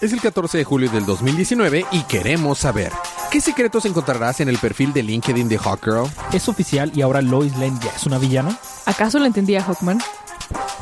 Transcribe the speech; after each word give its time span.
Es 0.00 0.12
el 0.12 0.20
14 0.20 0.58
de 0.58 0.64
julio 0.64 0.90
del 0.90 1.06
2019 1.06 1.84
y 1.92 2.02
queremos 2.04 2.58
saber 2.58 2.92
¿Qué 3.30 3.40
secretos 3.40 3.84
encontrarás 3.84 4.40
en 4.40 4.48
el 4.48 4.58
perfil 4.58 4.92
de 4.92 5.04
LinkedIn 5.04 5.48
de 5.48 5.56
Hawkgirl? 5.56 6.10
¿Es 6.32 6.48
oficial 6.48 6.90
y 6.96 7.02
ahora 7.02 7.22
Lois 7.22 7.52
Lane 7.58 7.78
ya 7.80 7.92
es 7.94 8.04
una 8.04 8.18
villana? 8.18 8.58
¿Acaso 8.86 9.20
lo 9.20 9.26
entendía 9.26 9.62
Hawkman? 9.62 10.00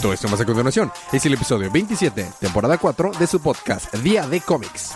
Todo 0.01 0.15
esto 0.15 0.29
más 0.29 0.41
a 0.41 0.47
continuación 0.47 0.91
es 1.13 1.27
el 1.27 1.35
episodio 1.35 1.71
27, 1.71 2.27
temporada 2.41 2.79
4 2.79 3.13
de 3.19 3.27
su 3.27 3.39
podcast 3.41 3.95
Día 3.97 4.27
de 4.27 4.41
Cómics. 4.41 4.95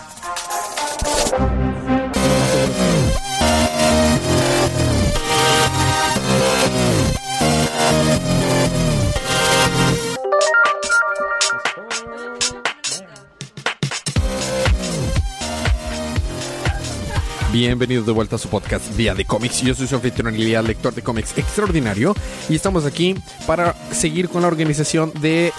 Bienvenidos 17.53 18.07
de 18.07 18.11
vuelta 18.11 18.37
a 18.37 18.39
su 18.39 18.49
podcast 18.49 18.83
Día 18.97 19.13
de 19.13 19.25
Cómics. 19.25 19.61
Yo 19.61 19.75
soy 19.75 19.85
su 19.85 19.93
anfitrión 19.93 20.35
lector 20.65 20.95
de 20.95 21.03
cómics 21.03 21.37
extraordinario, 21.37 22.15
y 22.49 22.55
estamos 22.55 22.83
aquí 22.83 23.13
para 23.45 23.73
seguir 23.91 24.27
con 24.27 24.41
la 24.41 24.47
organización 24.47 25.13
de 25.21 25.53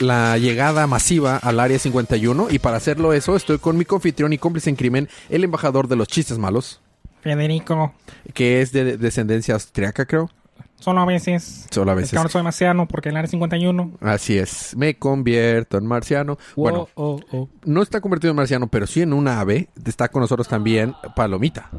la 0.00 0.36
llegada 0.36 0.88
masiva 0.88 1.36
al 1.36 1.60
Área 1.60 1.78
51. 1.78 2.48
Y 2.50 2.58
para 2.58 2.78
hacerlo 2.78 3.12
eso, 3.12 3.36
estoy 3.36 3.58
con 3.58 3.78
mi 3.78 3.84
confitrión 3.84 4.32
y 4.32 4.38
cómplice 4.38 4.68
en 4.68 4.74
crimen, 4.74 5.08
el 5.28 5.44
embajador 5.44 5.86
de 5.86 5.94
los 5.94 6.08
chistes 6.08 6.38
malos. 6.38 6.80
Federico. 7.22 7.94
Que 8.34 8.60
es 8.60 8.72
de 8.72 8.96
descendencia 8.96 9.54
austriaca, 9.54 10.06
creo. 10.06 10.30
Solo 10.78 11.00
a 11.00 11.04
veces. 11.04 11.66
Solo 11.70 11.90
a 11.90 11.94
veces. 11.94 12.14
Es 12.14 12.22
que 12.22 12.28
soy 12.28 12.42
marciano 12.42 12.86
porque 12.86 13.08
el 13.08 13.16
área 13.16 13.28
51. 13.28 13.98
Así 14.00 14.38
es. 14.38 14.76
Me 14.76 14.96
convierto 14.96 15.78
en 15.78 15.86
marciano. 15.86 16.38
bueno, 16.56 16.88
oh, 16.94 17.20
oh. 17.32 17.48
no 17.64 17.82
está 17.82 18.00
convertido 18.00 18.30
en 18.30 18.36
marciano, 18.36 18.68
pero 18.68 18.86
sí 18.86 19.02
en 19.02 19.12
una 19.12 19.40
ave. 19.40 19.68
Está 19.84 20.08
con 20.08 20.20
nosotros 20.20 20.48
también 20.48 20.94
Palomita. 21.16 21.70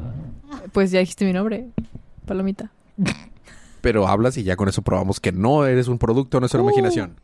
Pues 0.72 0.90
ya 0.90 1.00
dijiste 1.00 1.24
mi 1.24 1.32
nombre. 1.32 1.68
Palomita. 2.26 2.70
Pero 3.80 4.06
hablas 4.06 4.36
y 4.36 4.42
ya 4.42 4.56
con 4.56 4.68
eso 4.68 4.82
probamos 4.82 5.20
que 5.20 5.32
no 5.32 5.64
eres 5.64 5.88
un 5.88 5.98
producto 5.98 6.36
de 6.36 6.40
nuestra 6.40 6.60
imaginación. 6.60 7.16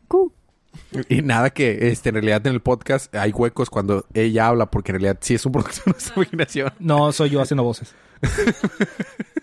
Y 1.09 1.21
nada 1.21 1.49
que 1.49 1.89
este, 1.89 2.09
en 2.09 2.15
realidad 2.15 2.45
en 2.47 2.53
el 2.53 2.61
podcast 2.61 3.13
hay 3.15 3.31
huecos 3.31 3.69
cuando 3.69 4.05
ella 4.13 4.47
habla 4.47 4.65
porque 4.67 4.91
en 4.91 4.99
realidad 4.99 5.17
sí 5.21 5.35
es 5.35 5.45
un 5.45 5.51
producto 5.51 5.81
de 5.85 5.91
nuestra 5.91 6.15
imaginación. 6.15 6.73
No, 6.79 7.11
soy 7.11 7.29
yo 7.29 7.41
haciendo 7.41 7.63
voces. 7.63 7.93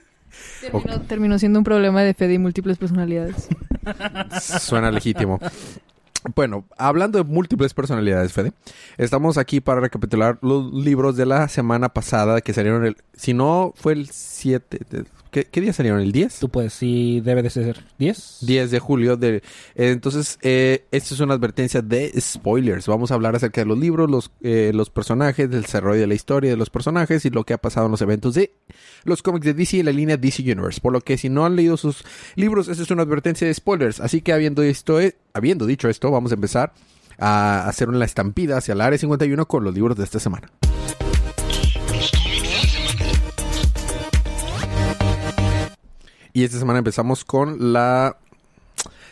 Terminó, 1.09 1.39
siendo 1.39 1.59
un 1.59 1.65
problema 1.65 2.03
de 2.03 2.15
fe 2.15 2.33
y 2.33 2.39
múltiples 2.39 2.79
personalidades. 2.79 3.49
Suena 4.61 4.91
legítimo. 4.91 5.39
Bueno, 6.35 6.65
hablando 6.79 7.19
de 7.19 7.25
múltiples 7.25 7.75
personalidades, 7.75 8.33
Fede, 8.33 8.53
estamos 8.97 9.37
aquí 9.37 9.61
para 9.61 9.81
recapitular 9.81 10.39
los 10.41 10.73
libros 10.73 11.17
de 11.17 11.27
la 11.27 11.49
semana 11.49 11.91
pasada 11.91 12.41
que 12.41 12.55
salieron 12.55 12.87
el... 12.87 12.97
Si 13.15 13.35
no, 13.35 13.75
fue 13.77 13.93
el 13.93 14.09
7... 14.09 15.05
¿Qué, 15.43 15.61
día 15.61 15.73
salieron? 15.73 15.99
¿El 15.99 16.13
10? 16.13 16.39
Tú 16.39 16.49
puedes, 16.49 16.73
sí, 16.73 17.21
debe 17.21 17.43
de 17.43 17.51
ser 17.51 17.85
10. 17.99 18.39
10 18.43 18.71
de 18.71 18.79
julio. 18.79 19.17
De, 19.17 19.39
eh, 19.39 19.43
entonces, 19.75 20.39
eh, 20.43 20.85
esta 20.93 21.13
es 21.13 21.19
una 21.19 21.35
advertencia 21.35 21.83
de 21.83 22.13
spoilers. 22.21 22.87
Vamos 22.87 23.11
a 23.11 23.15
hablar 23.15 23.35
acerca 23.35 23.61
de 23.61 23.65
los 23.67 23.77
libros, 23.77 24.09
los, 24.09 24.31
eh, 24.43 24.71
los 24.73 24.91
personajes, 24.91 25.51
del 25.51 25.63
desarrollo 25.63 26.01
de 26.01 26.07
la 26.07 26.15
historia 26.15 26.51
de 26.51 26.57
los 26.57 26.71
personajes 26.71 27.25
y 27.25 27.31
lo 27.31 27.43
que 27.43 27.53
ha 27.53 27.59
pasado 27.59 27.87
en 27.87 27.91
los 27.91 28.03
eventos 28.03 28.35
de 28.35 28.55
los 29.03 29.23
cómics 29.23 29.45
de 29.47 29.55
DC 29.55 29.79
y 29.79 29.83
la 29.83 29.91
línea 29.91 30.17
DC 30.17 30.41
Universe. 30.43 30.81
Por 30.81 30.93
lo 30.93 31.01
que 31.01 31.19
si 31.19 31.29
no 31.29 31.45
han 31.45 31.57
leído 31.57 31.77
sus 31.77 32.05
libros, 32.37 32.69
esta 32.69 32.85
es 32.85 32.91
una 32.93 33.03
advertencia 33.03 33.45
de 33.45 33.55
spoilers. 33.55 33.99
Así 33.99 34.23
que 34.23 34.33
habiendo, 34.33 34.63
esto, 34.63 35.01
habiendo 35.33 35.67
dicho 35.67 35.89
esto, 35.89 36.13
vamos 36.13 36.31
a 36.31 36.37
empezar 36.37 36.73
a 37.19 37.69
hacer 37.69 37.89
una 37.89 38.05
estampida 38.05 38.59
hacia 38.59 38.75
el 38.75 38.81
área 38.81 38.99
51 38.99 39.49
con 39.49 39.65
los 39.65 39.75
libros 39.75 39.97
de 39.97 40.05
esta 40.05 40.21
semana. 40.21 40.49
Y 46.35 46.43
esta 46.43 46.59
semana 46.59 46.81
empezamos 46.81 47.25
con 47.25 47.73
la... 47.73 48.19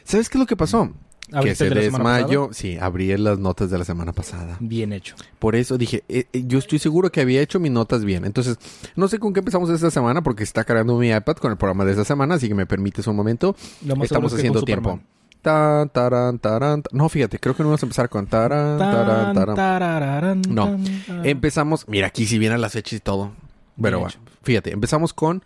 ¿Sabes 0.03 0.28
qué 0.28 0.37
es 0.37 0.41
lo 0.41 0.47
que 0.47 0.56
pasó? 0.56 0.93
Que 1.41 1.55
se 1.55 1.71
desmayó. 1.71 2.50
Sí, 2.53 2.77
abrí 2.78 3.16
las 3.16 3.38
notas 3.38 3.71
de 3.71 3.78
la 3.78 3.84
semana 3.84 4.12
pasada. 4.12 4.56
Bien 4.59 4.93
hecho. 4.93 5.15
Por 5.38 5.55
eso 5.55 5.78
dije, 5.78 6.03
eh, 6.09 6.27
eh, 6.32 6.43
yo 6.47 6.59
estoy 6.59 6.81
seguro 6.81 7.12
que 7.12 7.21
había 7.21 7.41
hecho 7.41 7.61
mis 7.61 7.71
notas 7.71 8.05
bien. 8.05 8.25
Entonces, 8.25 8.59
no 8.97 9.06
sé 9.06 9.21
con 9.21 9.32
qué 9.32 9.38
empezamos 9.38 9.71
esta 9.71 9.91
semana 9.93 10.22
porque 10.22 10.43
está 10.43 10.65
cargando 10.65 10.99
mi 10.99 11.11
iPad 11.11 11.37
con 11.37 11.53
el 11.53 11.56
programa 11.56 11.84
de 11.84 11.93
esta 11.93 12.05
semana, 12.05 12.34
así 12.34 12.49
que 12.49 12.55
me 12.56 12.66
permites 12.66 13.06
un 13.06 13.15
momento. 13.15 13.55
Estamos 14.03 14.34
haciendo 14.34 14.62
tiempo. 14.62 15.00
Tan, 15.43 15.88
taran, 15.91 16.38
taran, 16.41 16.82
no, 16.93 17.09
fíjate, 17.09 17.38
creo 17.38 17.56
que 17.56 17.62
no 17.62 17.71
vamos 17.71 17.82
a 17.82 17.87
empezar 17.87 18.09
con 18.09 18.27
taran, 18.27 18.78
taran, 18.78 19.56
taran. 19.56 20.43
No, 20.49 20.78
empezamos, 21.25 21.88
mira, 21.88 22.09
aquí 22.09 22.27
si 22.27 22.38
vienen 22.38 22.61
las 22.61 22.72
fechas 22.72 22.94
y 22.94 23.00
todo. 23.00 23.32
Pero 23.81 24.00
bueno, 24.00 24.15
fíjate, 24.43 24.72
empezamos 24.72 25.12
con 25.12 25.43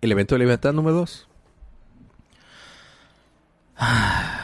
el 0.00 0.12
evento 0.12 0.34
de 0.34 0.38
libertad 0.40 0.72
número 0.72 0.96
2. 0.96 1.28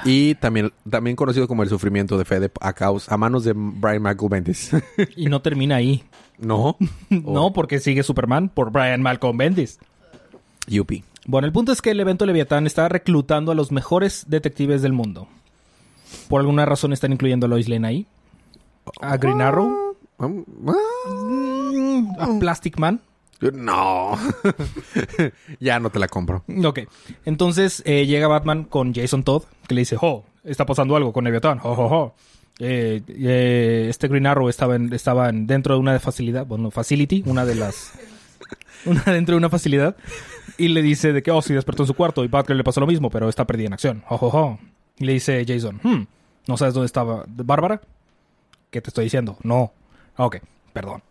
y 0.04 0.34
también, 0.36 0.72
también 0.88 1.16
conocido 1.16 1.48
como 1.48 1.62
el 1.62 1.68
sufrimiento 1.68 2.16
de 2.16 2.24
Fede 2.24 2.50
a, 2.60 2.72
causa, 2.72 3.12
a 3.12 3.16
manos 3.16 3.44
de 3.44 3.52
Brian 3.54 4.02
Michael 4.02 4.28
Bendis. 4.28 4.70
y 5.16 5.26
no 5.26 5.42
termina 5.42 5.76
ahí. 5.76 6.04
No. 6.38 6.76
no, 7.10 7.52
porque 7.52 7.80
sigue 7.80 8.02
Superman 8.02 8.48
por 8.48 8.70
Brian 8.70 9.02
Malcolm 9.02 9.36
Bendis. 9.36 9.78
Yupi. 10.66 11.04
Bueno, 11.26 11.46
el 11.46 11.52
punto 11.52 11.72
es 11.72 11.80
que 11.80 11.90
el 11.90 12.00
evento 12.00 12.26
Leviatán 12.26 12.66
está 12.66 12.88
reclutando 12.88 13.52
a 13.52 13.54
los 13.54 13.72
mejores 13.72 14.26
detectives 14.28 14.82
del 14.82 14.92
mundo. 14.92 15.26
Por 16.28 16.40
alguna 16.40 16.66
razón 16.66 16.92
están 16.92 17.12
incluyendo 17.12 17.46
a 17.46 17.48
Lois 17.48 17.68
Lane 17.68 17.88
ahí. 17.88 18.06
A 19.00 19.16
Green 19.16 19.40
Arrow. 19.40 19.96
Ah, 20.18 20.28
mm, 20.28 22.08
a 22.18 22.38
Plastic 22.38 22.78
Man. 22.78 23.00
No. 23.52 24.18
ya 25.60 25.78
no 25.80 25.90
te 25.90 25.98
la 25.98 26.08
compro. 26.08 26.44
Ok. 26.64 26.80
Entonces 27.24 27.82
eh, 27.86 28.06
llega 28.06 28.28
Batman 28.28 28.64
con 28.64 28.94
Jason 28.94 29.22
Todd, 29.22 29.42
que 29.66 29.74
le 29.74 29.82
dice, 29.82 29.96
oh, 30.00 30.24
está 30.44 30.66
pasando 30.66 30.96
algo 30.96 31.12
con 31.12 31.24
Leviathan. 31.24 31.60
Oh, 31.62 31.72
oh, 31.72 31.94
oh. 31.94 32.14
Eh, 32.60 33.02
eh, 33.08 33.86
este 33.88 34.08
Green 34.08 34.26
Arrow 34.26 34.48
estaba, 34.48 34.76
estaba 34.76 35.30
dentro 35.32 35.74
de 35.74 35.80
una 35.80 35.98
facilidad, 35.98 36.46
bueno, 36.46 36.70
facility, 36.70 37.24
una 37.26 37.44
de 37.44 37.56
las... 37.56 37.92
una 38.86 39.02
dentro 39.04 39.34
de 39.34 39.38
una 39.38 39.48
facilidad. 39.48 39.96
Y 40.56 40.68
le 40.68 40.82
dice 40.82 41.12
de 41.12 41.22
que, 41.22 41.30
oh, 41.30 41.42
sí, 41.42 41.52
despertó 41.52 41.82
en 41.82 41.88
su 41.88 41.94
cuarto. 41.94 42.24
Y 42.24 42.28
Batman 42.28 42.58
le 42.58 42.64
pasó 42.64 42.80
lo 42.80 42.86
mismo, 42.86 43.10
pero 43.10 43.28
está 43.28 43.44
perdida 43.46 43.66
en 43.66 43.72
acción. 43.72 44.04
Oh, 44.08 44.18
oh, 44.20 44.30
oh. 44.32 44.58
Y 44.98 45.04
le 45.04 45.14
dice 45.14 45.44
Jason, 45.46 45.80
hmm, 45.82 46.06
¿no 46.46 46.56
sabes 46.56 46.74
dónde 46.74 46.86
estaba 46.86 47.24
Bárbara? 47.26 47.80
¿Qué 48.70 48.80
te 48.80 48.90
estoy 48.90 49.04
diciendo? 49.04 49.36
No. 49.42 49.72
Ok, 50.16 50.36
perdón. 50.72 51.02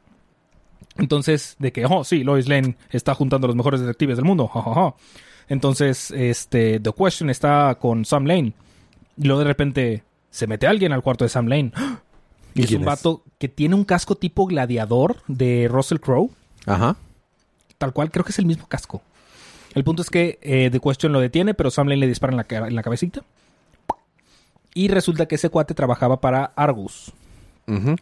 Entonces, 0.98 1.56
de 1.60 1.72
que, 1.72 1.86
oh, 1.86 2.04
sí, 2.04 2.24
Lois 2.24 2.48
Lane 2.48 2.76
está 2.90 3.14
juntando 3.16 3.46
a 3.46 3.50
los 3.50 3.56
mejores 3.56 3.82
detectives 3.82 4.18
del 4.18 4.26
mundo. 4.26 4.50
Entonces, 5.48 6.12
este, 6.12 6.80
The 6.80 6.92
Question 6.94 7.30
está 7.30 7.76
con 7.80 8.06
Sam 8.06 8.26
Lane. 8.26 8.54
Y 9.18 9.26
luego 9.26 9.40
de 9.40 9.46
repente 9.46 10.04
se 10.30 10.48
mete 10.48 10.68
alguien 10.68 10.94
al 10.94 11.02
cuarto 11.04 11.26
de 11.26 11.30
Sam 11.30 11.48
Lane. 11.48 11.72
Y 12.56 12.66
es 12.66 12.72
un 12.72 12.86
vato 12.86 13.24
que 13.40 13.50
tiene 13.50 13.74
un 13.74 13.84
casco 13.84 14.14
tipo 14.14 14.46
gladiador 14.46 15.24
de 15.28 15.68
Russell 15.68 15.98
Crowe. 15.98 16.30
Ajá. 16.68 16.98
Tal 17.80 17.94
cual, 17.94 18.12
creo 18.12 18.24
que 18.24 18.30
es 18.30 18.38
el 18.38 18.46
mismo 18.46 18.68
casco. 18.68 19.02
El 19.74 19.84
punto 19.84 20.04
es 20.04 20.12
que 20.12 20.38
eh, 20.44 20.70
The 20.72 20.80
Question 20.80 21.14
lo 21.14 21.20
detiene, 21.20 21.56
pero 21.56 21.72
Sam 21.72 21.88
Lane 21.88 22.02
le 22.02 22.08
dispara 22.08 22.32
en 22.32 22.38
la, 22.38 22.68
en 22.68 22.76
la 22.76 22.84
cabecita. 22.84 23.24
Y 24.76 24.88
resulta 24.88 25.26
que 25.26 25.34
ese 25.34 25.50
cuate 25.50 25.74
trabajaba 25.74 26.22
para 26.22 26.54
Argus. 26.56 27.12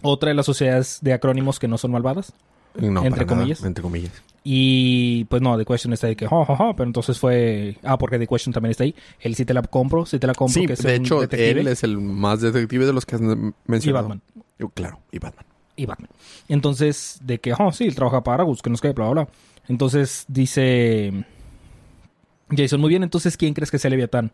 Otra 0.02 0.30
de 0.30 0.36
las 0.36 0.46
sociedades 0.46 1.00
de 1.02 1.14
acrónimos 1.14 1.58
que 1.58 1.70
no 1.70 1.78
son 1.78 1.92
malvadas 1.92 2.34
entre 2.76 3.26
comillas. 3.26 3.64
entre 3.64 3.82
comillas. 3.82 4.12
Y 4.44 5.26
pues 5.26 5.42
no, 5.42 5.56
The 5.56 5.66
Question 5.66 5.94
está 5.94 6.08
ahí 6.08 6.16
que, 6.16 6.28
pero 6.28 6.84
entonces 6.84 7.20
fue, 7.20 7.78
ah, 7.84 7.98
porque 7.98 8.18
The 8.18 8.26
Question 8.26 8.54
también 8.54 8.72
está 8.72 8.84
ahí. 8.84 8.96
Él 9.20 9.36
sí 9.36 9.46
te 9.46 9.54
la 9.54 9.62
compro, 9.62 10.06
sí 10.06 10.18
te 10.18 10.26
la 10.26 10.34
compro. 10.34 10.60
Sí, 10.60 10.66
de 10.66 10.96
hecho, 10.96 11.22
él 11.24 11.68
es 11.68 11.84
el 11.84 12.00
más 12.00 12.42
detective 12.42 12.86
de 12.86 12.94
los 12.94 13.06
que 13.06 13.16
has 13.16 13.22
mencionado. 13.22 13.84
Y 13.84 13.92
Batman. 13.92 14.22
Claro, 14.74 15.00
y 15.12 15.20
Batman. 15.20 15.46
Y 15.76 15.86
Batman. 15.86 16.10
Entonces, 16.48 17.20
de 17.24 17.40
que, 17.40 17.54
oh, 17.54 17.72
sí, 17.72 17.86
él 17.86 17.96
trabaja 17.96 18.24
para 18.24 18.42
Argus, 18.42 18.62
que 18.62 18.70
nos 18.72 18.82
quede, 18.82 18.94
bla, 18.94 19.10
bla, 19.12 19.24
bla. 19.24 19.34
Entonces 19.68 20.26
dice 20.28 21.24
Jason, 22.50 22.82
muy 22.82 22.90
bien, 22.90 23.04
entonces, 23.04 23.38
¿quién 23.38 23.54
crees 23.54 23.72
que 23.72 23.80
sea 23.80 23.90
Leviatán? 23.90 24.32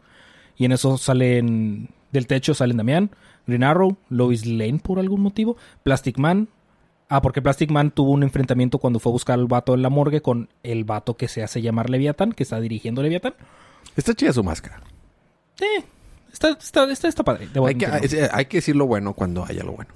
Y 0.55 0.65
en 0.65 0.71
eso 0.71 0.97
salen, 0.97 1.89
del 2.11 2.27
techo 2.27 2.53
salen 2.53 2.77
Damián, 2.77 3.11
Green 3.45 3.63
Arrow, 3.63 3.97
Lois 4.09 4.45
Lane 4.45 4.79
por 4.79 4.99
algún 4.99 5.21
motivo, 5.21 5.57
Plastic 5.83 6.17
Man, 6.17 6.47
Ah, 7.09 7.21
porque 7.21 7.41
Plastic 7.41 7.71
Man 7.71 7.91
tuvo 7.91 8.11
un 8.11 8.23
enfrentamiento 8.23 8.79
cuando 8.79 8.99
fue 8.99 9.11
a 9.11 9.13
buscar 9.13 9.39
al 9.39 9.47
vato 9.47 9.73
en 9.73 9.81
la 9.81 9.89
morgue 9.89 10.21
con 10.21 10.49
el 10.63 10.83
vato 10.83 11.15
que 11.15 11.27
se 11.27 11.41
hace 11.41 11.61
llamar 11.61 11.89
Leviathan, 11.89 12.33
que 12.33 12.43
está 12.43 12.59
dirigiendo 12.59 13.01
Leviathan. 13.01 13.33
Está 13.95 14.13
chida 14.13 14.33
su 14.33 14.43
máscara. 14.43 14.81
Eh, 15.61 15.83
está, 16.31 16.49
está, 16.49 16.91
está, 16.91 17.07
está 17.07 17.23
padre. 17.23 17.47
Hay 17.65 17.75
que, 17.75 17.87
hay 18.31 18.45
que, 18.45 18.57
decir 18.57 18.75
lo 18.75 18.87
bueno 18.87 19.13
cuando 19.13 19.45
haya 19.45 19.63
lo 19.63 19.71
bueno. 19.71 19.89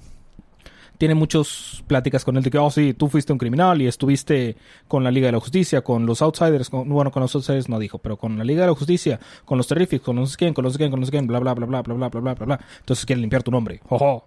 Tiene 0.96 1.14
muchas 1.14 1.82
pláticas 1.86 2.24
con 2.24 2.36
él 2.36 2.44
de 2.44 2.50
que, 2.50 2.58
oh, 2.58 2.70
sí, 2.70 2.94
tú 2.94 3.08
fuiste 3.08 3.32
un 3.32 3.38
criminal 3.38 3.82
y 3.82 3.88
estuviste 3.88 4.56
con 4.86 5.02
la 5.02 5.10
Liga 5.10 5.26
de 5.26 5.32
la 5.32 5.40
Justicia, 5.40 5.82
con 5.82 6.06
los 6.06 6.22
Outsiders, 6.22 6.70
bueno, 6.70 7.10
con 7.10 7.22
los 7.22 7.34
Outsiders 7.34 7.68
no 7.68 7.78
dijo, 7.78 7.98
pero 7.98 8.16
con 8.16 8.38
la 8.38 8.44
Liga 8.44 8.62
de 8.62 8.68
la 8.68 8.74
Justicia, 8.74 9.18
con 9.44 9.58
los 9.58 9.66
Terrifics, 9.66 10.04
con 10.04 10.16
los 10.16 10.36
quién, 10.36 10.54
con 10.54 10.64
los 10.64 10.78
quién, 10.78 10.90
con 10.90 11.00
los 11.00 11.10
quién, 11.10 11.26
bla, 11.26 11.40
bla, 11.40 11.54
bla, 11.54 11.66
bla, 11.66 11.82
bla, 11.82 11.94
bla, 11.94 12.08
bla, 12.08 12.20
bla, 12.20 12.46
bla. 12.46 12.60
Entonces 12.78 13.04
quieren 13.04 13.20
limpiar 13.20 13.42
tu 13.42 13.50
nombre. 13.50 13.80
Jojo. 13.84 14.26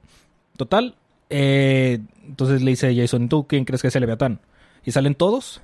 Total, 0.57 0.95
eh, 1.29 1.99
Entonces 2.27 2.61
le 2.61 2.71
dice 2.71 2.95
Jason, 2.95 3.29
¿tú 3.29 3.45
quién 3.47 3.65
crees 3.65 3.81
que 3.81 3.87
es 3.89 3.95
el 3.95 4.01
Leviatán? 4.01 4.39
Y 4.83 4.91
salen 4.91 5.15
todos. 5.15 5.61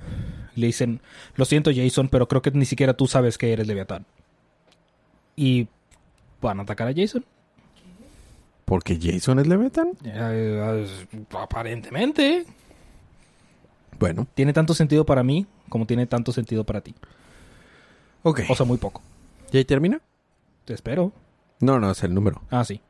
Y 0.55 0.61
le 0.61 0.67
dicen, 0.67 1.01
lo 1.35 1.45
siento 1.45 1.71
Jason, 1.73 2.09
pero 2.09 2.27
creo 2.27 2.41
que 2.41 2.51
ni 2.51 2.65
siquiera 2.65 2.93
tú 2.93 3.07
sabes 3.07 3.37
que 3.37 3.53
eres 3.53 3.67
Leviatán. 3.67 4.05
Y 5.35 5.67
van 6.41 6.59
a 6.59 6.63
atacar 6.63 6.87
a 6.87 6.93
Jason. 6.95 7.23
Porque 8.65 8.97
Jason 9.01 9.39
es 9.39 9.47
Leviatán. 9.47 9.91
Eh, 10.03 10.85
aparentemente. 11.37 12.45
Bueno, 13.99 14.25
Tiene 14.33 14.53
tanto 14.53 14.73
sentido 14.73 15.05
para 15.05 15.23
mí 15.23 15.45
como 15.69 15.85
tiene 15.85 16.05
tanto 16.07 16.31
sentido 16.31 16.63
para 16.65 16.81
ti. 16.81 16.93
ok. 18.23 18.41
O 18.49 18.55
sea, 18.55 18.65
muy 18.65 18.77
poco. 18.77 19.01
¿Y 19.51 19.57
ahí 19.57 19.65
termina? 19.65 20.01
Te 20.65 20.73
espero. 20.73 21.11
No, 21.59 21.79
no, 21.79 21.91
es 21.91 22.03
el 22.03 22.13
número. 22.13 22.41
Ah, 22.49 22.65
sí. 22.65 22.81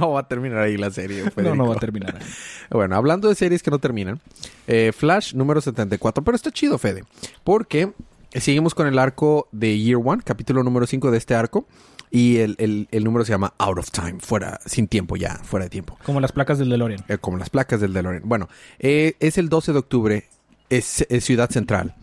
No 0.00 0.10
va 0.12 0.20
a 0.20 0.28
terminar 0.28 0.58
ahí 0.58 0.76
la 0.76 0.90
serie. 0.90 1.22
No, 1.24 1.30
Federico. 1.30 1.56
no 1.56 1.68
va 1.68 1.74
a 1.74 1.78
terminar. 1.78 2.16
ahí. 2.16 2.26
Bueno, 2.70 2.96
hablando 2.96 3.28
de 3.28 3.34
series 3.34 3.62
que 3.62 3.70
no 3.70 3.78
terminan, 3.78 4.20
eh, 4.66 4.92
Flash 4.96 5.34
número 5.34 5.60
74, 5.60 6.22
pero 6.24 6.36
está 6.36 6.50
chido, 6.50 6.78
Fede, 6.78 7.04
porque 7.44 7.92
seguimos 8.32 8.74
con 8.74 8.86
el 8.86 8.98
arco 8.98 9.48
de 9.52 9.78
Year 9.78 10.00
One, 10.04 10.22
capítulo 10.24 10.62
número 10.62 10.86
5 10.86 11.10
de 11.10 11.18
este 11.18 11.34
arco, 11.34 11.66
y 12.12 12.38
el, 12.38 12.56
el- 12.58 12.88
el 12.90 13.04
número 13.04 13.24
se 13.24 13.32
llama 13.32 13.54
Out 13.58 13.78
of 13.78 13.90
Time, 13.90 14.16
fuera, 14.20 14.58
sin 14.66 14.86
tiempo 14.88 15.16
ya, 15.16 15.36
fuera 15.44 15.64
de 15.66 15.70
tiempo, 15.70 15.96
Como 16.04 16.20
las 16.20 16.32
placas 16.32 16.58
del 16.58 16.68
DeLorean. 16.70 17.04
eh, 17.08 17.18
como 17.18 17.38
las 17.38 17.50
placas 17.50 17.80
del 17.80 17.92
DeLorean. 17.92 18.22
Bueno, 18.24 18.48
eh, 18.78 19.14
es 19.20 19.38
el 19.38 19.48
12 19.48 19.72
de 19.72 19.78
octubre, 19.78 20.24
es, 20.70 21.04
es 21.08 21.24
Ciudad 21.24 21.50
Central, 21.50 21.94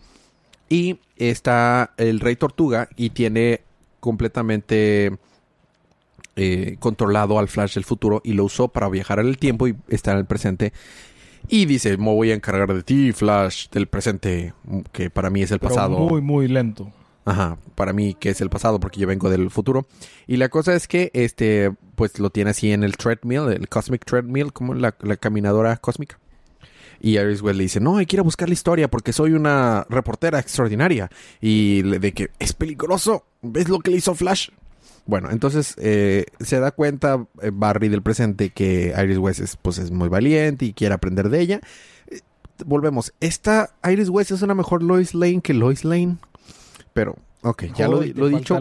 y 0.68 0.98
está 1.16 1.92
el 1.96 2.20
Rey 2.20 2.36
Tortuga 2.36 2.88
y 2.96 3.10
tiene 3.10 3.62
completamente 4.00 5.16
eh, 6.38 6.76
controlado 6.80 7.38
al 7.38 7.48
Flash 7.48 7.74
del 7.74 7.84
futuro 7.84 8.20
y 8.24 8.32
lo 8.32 8.44
usó 8.44 8.68
para 8.68 8.88
viajar 8.88 9.18
en 9.18 9.26
el 9.26 9.36
tiempo 9.38 9.68
y 9.68 9.76
estar 9.88 10.14
en 10.14 10.20
el 10.20 10.26
presente. 10.26 10.72
Y 11.48 11.64
dice, 11.66 11.96
me 11.96 12.12
voy 12.14 12.30
a 12.30 12.34
encargar 12.34 12.72
de 12.74 12.82
ti, 12.82 13.12
Flash, 13.12 13.68
del 13.70 13.86
presente, 13.86 14.54
que 14.92 15.10
para 15.10 15.30
mí 15.30 15.42
es 15.42 15.50
el 15.50 15.58
Pero 15.58 15.74
pasado. 15.74 15.98
muy, 15.98 16.20
muy 16.20 16.48
lento. 16.48 16.92
Ajá, 17.24 17.58
para 17.74 17.92
mí 17.92 18.14
que 18.14 18.30
es 18.30 18.40
el 18.40 18.48
pasado 18.48 18.80
porque 18.80 19.00
yo 19.00 19.06
vengo 19.06 19.28
del 19.28 19.50
futuro. 19.50 19.86
Y 20.26 20.36
la 20.38 20.48
cosa 20.48 20.74
es 20.74 20.88
que 20.88 21.10
este, 21.12 21.72
pues 21.94 22.18
lo 22.18 22.30
tiene 22.30 22.50
así 22.50 22.72
en 22.72 22.84
el 22.84 22.96
treadmill, 22.96 23.52
el 23.52 23.68
Cosmic 23.68 24.04
Treadmill, 24.04 24.52
como 24.52 24.72
la, 24.74 24.94
la 25.02 25.16
caminadora 25.16 25.76
cósmica. 25.76 26.18
Y 27.00 27.18
Iris 27.18 27.42
West 27.42 27.56
le 27.58 27.62
dice, 27.64 27.80
no, 27.80 27.98
hay 27.98 28.06
que 28.06 28.16
ir 28.16 28.20
a 28.20 28.24
buscar 28.24 28.48
la 28.48 28.54
historia 28.54 28.88
porque 28.88 29.12
soy 29.12 29.32
una 29.32 29.86
reportera 29.88 30.38
extraordinaria. 30.40 31.08
Y 31.40 31.82
le- 31.84 31.98
de 31.98 32.12
que 32.12 32.30
es 32.38 32.52
peligroso, 32.54 33.24
¿ves 33.42 33.68
lo 33.68 33.78
que 33.78 33.90
le 33.92 33.98
hizo 33.98 34.14
Flash? 34.14 34.48
Bueno, 35.08 35.30
entonces 35.30 35.74
eh, 35.78 36.26
se 36.38 36.60
da 36.60 36.70
cuenta 36.70 37.26
eh, 37.40 37.50
Barry 37.50 37.88
del 37.88 38.02
presente 38.02 38.50
que 38.50 38.94
Iris 38.94 39.16
West 39.16 39.40
es, 39.40 39.56
pues, 39.56 39.78
es 39.78 39.90
muy 39.90 40.10
valiente 40.10 40.66
y 40.66 40.74
quiere 40.74 40.94
aprender 40.94 41.30
de 41.30 41.40
ella. 41.40 41.60
Eh, 42.08 42.20
volvemos, 42.66 43.14
esta 43.18 43.70
Iris 43.90 44.10
West 44.10 44.32
es 44.32 44.42
una 44.42 44.52
mejor 44.52 44.82
Lois 44.82 45.14
Lane 45.14 45.40
que 45.40 45.54
Lois 45.54 45.86
Lane. 45.86 46.18
Pero, 46.92 47.16
ok, 47.40 47.64
ya 47.74 47.88
lo, 47.88 47.96
Joder, 47.96 48.12
te 48.12 48.20
lo 48.20 48.26
he 48.26 48.30
dicho. 48.32 48.58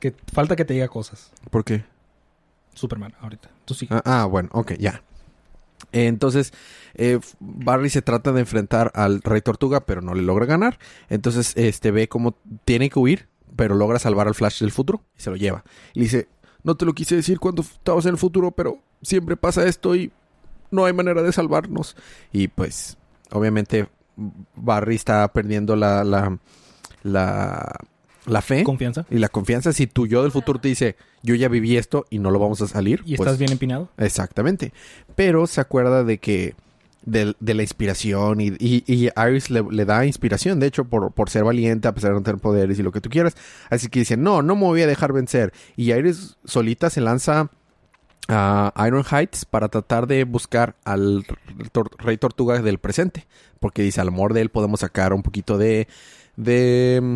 que 0.00 0.14
falta 0.32 0.56
que 0.56 0.64
te 0.64 0.72
diga 0.72 0.88
cosas. 0.88 1.30
¿Por 1.50 1.62
qué? 1.62 1.84
Superman, 2.72 3.12
ahorita. 3.20 3.50
Tú 3.66 3.74
sí. 3.74 3.86
Ah, 3.90 4.00
ah, 4.06 4.24
bueno, 4.24 4.48
ok, 4.52 4.72
ya. 4.78 5.02
Entonces, 5.92 6.54
eh, 6.94 7.20
Barry 7.38 7.90
se 7.90 8.00
trata 8.00 8.32
de 8.32 8.40
enfrentar 8.40 8.92
al 8.94 9.20
Rey 9.20 9.42
Tortuga, 9.42 9.84
pero 9.84 10.00
no 10.00 10.14
le 10.14 10.22
logra 10.22 10.46
ganar. 10.46 10.78
Entonces, 11.10 11.52
este 11.54 11.90
ve 11.90 12.08
cómo 12.08 12.34
tiene 12.64 12.88
que 12.88 12.98
huir, 12.98 13.28
pero 13.56 13.74
logra 13.74 13.98
salvar 13.98 14.28
al 14.28 14.34
Flash 14.34 14.60
del 14.60 14.72
futuro 14.72 15.02
y 15.16 15.22
se 15.22 15.30
lo 15.30 15.36
lleva. 15.36 15.64
Y 15.94 16.00
le 16.00 16.04
dice, 16.04 16.28
no 16.62 16.76
te 16.76 16.84
lo 16.84 16.92
quise 16.92 17.16
decir 17.16 17.38
cuando 17.38 17.62
estabas 17.62 18.06
en 18.06 18.12
el 18.12 18.18
futuro, 18.18 18.50
pero 18.50 18.78
siempre 19.02 19.36
pasa 19.36 19.66
esto 19.66 19.94
y 19.96 20.12
no 20.70 20.84
hay 20.84 20.92
manera 20.92 21.22
de 21.22 21.32
salvarnos. 21.32 21.96
Y 22.32 22.48
pues, 22.48 22.96
obviamente, 23.30 23.88
Barry 24.56 24.96
está 24.96 25.26
perdiendo 25.32 25.76
la, 25.76 26.04
la, 26.04 26.38
la, 27.02 27.76
la 28.26 28.42
fe. 28.42 28.64
Confianza. 28.64 29.06
Y 29.10 29.18
la 29.18 29.28
confianza, 29.28 29.72
si 29.72 29.86
tu 29.86 30.06
yo 30.06 30.22
del 30.22 30.32
futuro 30.32 30.60
te 30.60 30.68
dice, 30.68 30.96
yo 31.22 31.34
ya 31.34 31.48
viví 31.48 31.76
esto 31.76 32.06
y 32.10 32.18
no 32.18 32.30
lo 32.30 32.38
vamos 32.38 32.60
a 32.62 32.68
salir. 32.68 33.02
Y 33.04 33.16
pues, 33.16 33.26
estás 33.26 33.38
bien 33.38 33.52
empinado. 33.52 33.88
Exactamente. 33.98 34.72
Pero 35.14 35.46
se 35.46 35.60
acuerda 35.60 36.04
de 36.04 36.18
que. 36.18 36.54
De, 37.04 37.34
de 37.40 37.54
la 37.54 37.62
inspiración 37.62 38.40
y, 38.40 38.52
y, 38.60 38.84
y 38.86 39.08
Iris 39.16 39.50
le, 39.50 39.64
le 39.68 39.84
da 39.84 40.06
inspiración, 40.06 40.60
de 40.60 40.68
hecho, 40.68 40.84
por, 40.84 41.10
por 41.10 41.30
ser 41.30 41.42
valiente, 41.42 41.88
a 41.88 41.92
pesar 41.94 42.10
de 42.10 42.16
no 42.18 42.22
tener 42.22 42.40
poderes 42.40 42.78
y 42.78 42.82
lo 42.84 42.92
que 42.92 43.00
tú 43.00 43.10
quieras. 43.10 43.34
Así 43.70 43.88
que 43.88 43.98
dice, 43.98 44.16
no, 44.16 44.40
no 44.40 44.54
me 44.54 44.62
voy 44.62 44.82
a 44.82 44.86
dejar 44.86 45.12
vencer. 45.12 45.52
Y 45.74 45.92
Iris 45.92 46.36
solita 46.44 46.90
se 46.90 47.00
lanza 47.00 47.50
a 48.28 48.72
Iron 48.86 49.02
Heights 49.10 49.44
para 49.44 49.68
tratar 49.68 50.06
de 50.06 50.22
buscar 50.22 50.76
al 50.84 51.24
tor- 51.72 51.90
Rey 51.98 52.18
Tortuga 52.18 52.62
del 52.62 52.78
presente. 52.78 53.26
Porque 53.58 53.82
dice, 53.82 54.00
al 54.00 54.08
amor 54.08 54.32
de 54.32 54.42
él 54.42 54.50
podemos 54.50 54.78
sacar 54.80 55.12
un 55.12 55.24
poquito 55.24 55.58
de, 55.58 55.88
de 56.36 57.00
mm, 57.02 57.06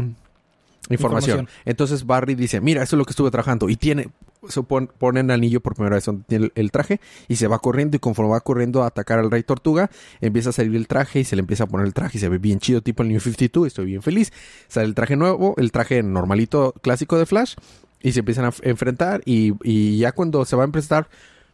información. 0.93 1.38
Información. 1.41 1.49
Entonces 1.65 2.06
Barry 2.06 2.35
dice, 2.35 2.61
mira, 2.61 2.83
eso 2.83 2.97
es 2.97 2.99
lo 2.99 3.05
que 3.05 3.11
estuve 3.12 3.31
trabajando. 3.31 3.69
Y 3.69 3.77
tiene, 3.77 4.09
se 4.48 4.62
pon- 4.62 4.90
pone 4.98 5.20
el 5.20 5.31
anillo 5.31 5.60
por 5.60 5.75
primera 5.75 5.96
vez 5.96 6.04
donde 6.04 6.25
tiene 6.25 6.50
el, 6.54 6.70
traje 6.70 7.00
y 7.28 7.37
se 7.37 7.46
va 7.48 7.58
corriendo 7.58 7.96
y 7.96 8.00
conforme 8.00 8.32
va 8.32 8.40
corriendo 8.40 8.82
a 8.82 8.87
atacar 8.88 9.19
al 9.19 9.31
Rey 9.31 9.43
Tortuga, 9.43 9.90
empieza 10.20 10.50
a 10.50 10.52
salir 10.52 10.75
el 10.76 10.87
traje 10.87 11.20
y 11.20 11.25
se 11.25 11.37
le 11.37 11.40
empieza 11.40 11.64
a 11.64 11.66
poner 11.66 11.87
el 11.87 11.94
traje 11.94 12.19
y 12.19 12.20
se 12.20 12.28
ve 12.28 12.38
bien 12.38 12.58
chido 12.58 12.81
tipo 12.81 13.02
el 13.02 13.08
New 13.08 13.20
52, 13.20 13.66
estoy 13.66 13.87
bien 13.87 14.02
feliz. 14.02 14.32
Sale 14.69 14.87
el 14.87 14.94
traje 14.94 15.16
nuevo, 15.16 15.54
el 15.56 15.72
traje 15.72 16.02
normalito 16.02 16.75
clásico 16.82 17.19
de 17.19 17.26
Flash 17.26 17.54
y 18.02 18.12
se 18.12 18.20
empiezan 18.20 18.44
a 18.44 18.52
enfrentar 18.62 19.22
y, 19.25 19.98
ya 19.98 20.12
cuando 20.12 20.44
se 20.44 20.56
va 20.56 20.62
a 20.62 20.66
enfrentar 20.66 21.08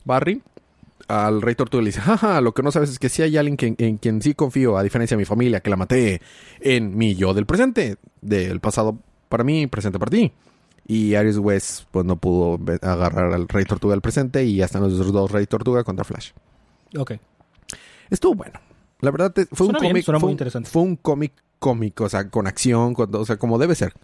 Barry 0.04 0.42
al 1.08 1.42
Rey 1.42 1.54
Tortuga 1.54 1.82
le 1.82 1.88
dice, 1.88 2.00
jaja, 2.00 2.40
lo 2.40 2.52
que 2.54 2.62
no 2.62 2.70
sabes 2.72 2.90
es 2.90 2.98
que 2.98 3.08
sí 3.08 3.22
hay 3.22 3.36
alguien 3.36 3.56
en 3.78 3.98
quien 3.98 4.22
sí 4.22 4.34
confío, 4.34 4.78
a 4.78 4.82
diferencia 4.82 5.16
de 5.16 5.20
mi 5.20 5.24
familia, 5.24 5.60
que 5.60 5.68
la 5.68 5.76
maté 5.76 6.22
en 6.60 6.96
mi 6.96 7.14
yo 7.14 7.34
del 7.34 7.44
presente, 7.44 7.96
del 8.20 8.60
pasado 8.60 8.98
para 9.28 9.44
mí, 9.44 9.66
presente 9.66 9.98
para 9.98 10.10
ti. 10.10 10.32
Y 10.87 11.14
Aries 11.14 11.38
West 11.38 11.84
pues 11.90 12.05
no 12.05 12.17
pudo 12.17 12.58
agarrar 12.82 13.32
al 13.32 13.49
Rey 13.49 13.64
Tortuga 13.64 13.93
del 13.94 14.00
presente 14.02 14.44
y 14.44 14.56
ya 14.56 14.64
están 14.64 14.82
los 14.82 15.12
dos 15.12 15.31
Rey 15.31 15.46
Tortuga 15.46 15.84
contra 15.84 16.05
Flash. 16.05 16.31
Ok. 16.99 17.12
Estuvo 18.11 18.34
bueno. 18.34 18.61
La 19.00 19.11
verdad 19.11 19.32
fue 19.52 19.67
Suena 19.67 19.79
un 19.81 19.87
cómic, 19.88 20.05
fue, 20.05 20.14
un- 20.58 20.64
fue 20.67 20.82
un 20.82 20.96
cómic 20.96 21.32
cómico, 21.58 22.05
o 22.05 22.08
sea, 22.08 22.29
con 22.29 22.46
acción, 22.46 22.94
con- 22.94 23.14
o 23.14 23.25
sea, 23.25 23.37
como 23.37 23.58
debe 23.58 23.75
ser. 23.75 23.94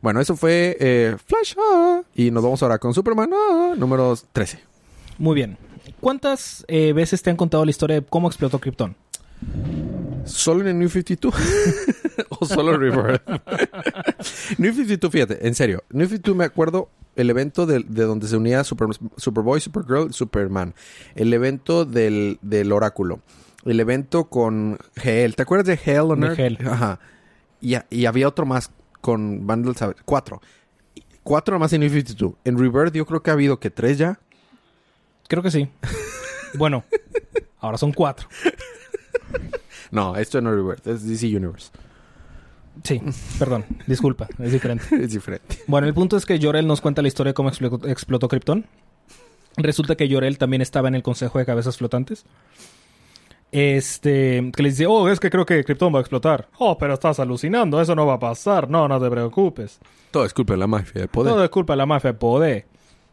Bueno, 0.00 0.20
eso 0.20 0.36
fue 0.36 0.76
eh, 0.80 1.16
Flash 1.24 1.54
ah, 1.58 2.02
y 2.14 2.30
nos 2.30 2.42
vamos 2.42 2.62
ahora 2.62 2.78
con 2.78 2.92
Superman 2.92 3.30
ah, 3.34 3.74
número 3.76 4.14
13. 4.32 4.58
Muy 5.18 5.34
bien. 5.34 5.56
¿Cuántas 6.00 6.64
eh, 6.68 6.92
veces 6.92 7.22
te 7.22 7.30
han 7.30 7.36
contado 7.36 7.64
la 7.64 7.70
historia 7.70 8.00
de 8.00 8.06
cómo 8.06 8.28
explotó 8.28 8.58
Krypton? 8.58 8.96
¿Solo 10.24 10.62
en 10.62 10.68
el 10.68 10.78
New 10.78 10.88
52? 10.88 11.34
¿O 12.28 12.46
solo 12.46 12.74
en 12.74 12.80
Rebirth? 12.80 13.22
New 14.58 14.72
52, 14.72 15.12
fíjate, 15.12 15.46
en 15.46 15.54
serio. 15.54 15.84
New 15.90 16.06
52 16.06 16.36
me 16.36 16.44
acuerdo 16.44 16.90
el 17.16 17.30
evento 17.30 17.66
de, 17.66 17.84
de 17.86 18.04
donde 18.04 18.28
se 18.28 18.36
unía 18.36 18.64
Super, 18.64 18.88
Superboy, 19.16 19.60
Supergirl 19.60 20.12
Superman. 20.12 20.74
El 21.14 21.32
evento 21.32 21.84
del, 21.84 22.38
del 22.42 22.72
oráculo. 22.72 23.20
El 23.64 23.80
evento 23.80 24.24
con 24.24 24.78
Hell. 25.02 25.34
¿Te 25.36 25.42
acuerdas 25.42 25.66
de 25.66 25.78
Hell 25.84 26.10
on 26.10 26.24
Earth? 26.24 26.38
Hell. 26.38 26.58
Ajá. 26.66 27.00
Y, 27.60 27.76
y 27.90 28.06
había 28.06 28.28
otro 28.28 28.46
más 28.46 28.70
con 29.00 29.46
Bundle 29.46 29.74
Savage. 29.74 30.00
Cuatro. 30.04 30.40
Cuatro 31.22 31.54
nomás 31.54 31.72
en 31.72 31.80
New 31.80 31.90
52. 31.90 32.34
En 32.44 32.58
Rebirth 32.58 32.94
yo 32.94 33.06
creo 33.06 33.22
que 33.22 33.30
ha 33.30 33.34
habido 33.34 33.60
que 33.60 33.70
tres 33.70 33.98
ya. 33.98 34.18
Creo 35.28 35.42
que 35.42 35.50
sí. 35.50 35.68
bueno, 36.54 36.84
ahora 37.60 37.78
son 37.78 37.92
cuatro. 37.92 38.28
No, 39.92 40.16
esto 40.16 40.40
no 40.40 40.50
es 40.50 40.56
Rebirth. 40.56 40.86
Es 40.88 41.06
DC 41.06 41.26
Universe. 41.36 41.70
Sí, 42.82 43.00
perdón, 43.38 43.66
disculpa, 43.86 44.28
es 44.38 44.50
diferente. 44.50 44.84
es 45.04 45.12
diferente. 45.12 45.58
Bueno, 45.66 45.86
el 45.86 45.94
punto 45.94 46.16
es 46.16 46.24
que 46.24 46.40
Jorel 46.40 46.66
nos 46.66 46.80
cuenta 46.80 47.02
la 47.02 47.08
historia 47.08 47.30
de 47.30 47.34
cómo 47.34 47.50
explotó, 47.50 47.86
explotó 47.86 48.28
Krypton. 48.28 48.66
Resulta 49.58 49.94
que 49.94 50.10
Jorel 50.10 50.38
también 50.38 50.62
estaba 50.62 50.88
en 50.88 50.94
el 50.94 51.02
Consejo 51.02 51.38
de 51.38 51.44
Cabezas 51.44 51.76
Flotantes. 51.76 52.24
Este, 53.52 54.50
que 54.56 54.62
le 54.62 54.70
dice, 54.70 54.86
oh, 54.86 55.10
es 55.10 55.20
que 55.20 55.28
creo 55.28 55.44
que 55.44 55.62
Krypton 55.62 55.94
va 55.94 55.98
a 55.98 56.00
explotar. 56.00 56.48
Oh, 56.58 56.78
pero 56.78 56.94
estás 56.94 57.20
alucinando, 57.20 57.78
eso 57.78 57.94
no 57.94 58.06
va 58.06 58.14
a 58.14 58.18
pasar. 58.18 58.70
No, 58.70 58.88
no 58.88 58.98
te 58.98 59.10
preocupes. 59.10 59.78
Todo 60.10 60.24
es 60.24 60.32
culpa 60.32 60.54
de 60.54 60.58
la 60.58 60.66
mafia, 60.66 61.02
del 61.02 61.08
poder. 61.08 61.32
Todo 61.34 61.44
es 61.44 61.50
culpa 61.50 61.74
de 61.74 61.76
la 61.76 61.86
mafia 61.86 62.12
de 62.12 62.18
poder. 62.18 62.66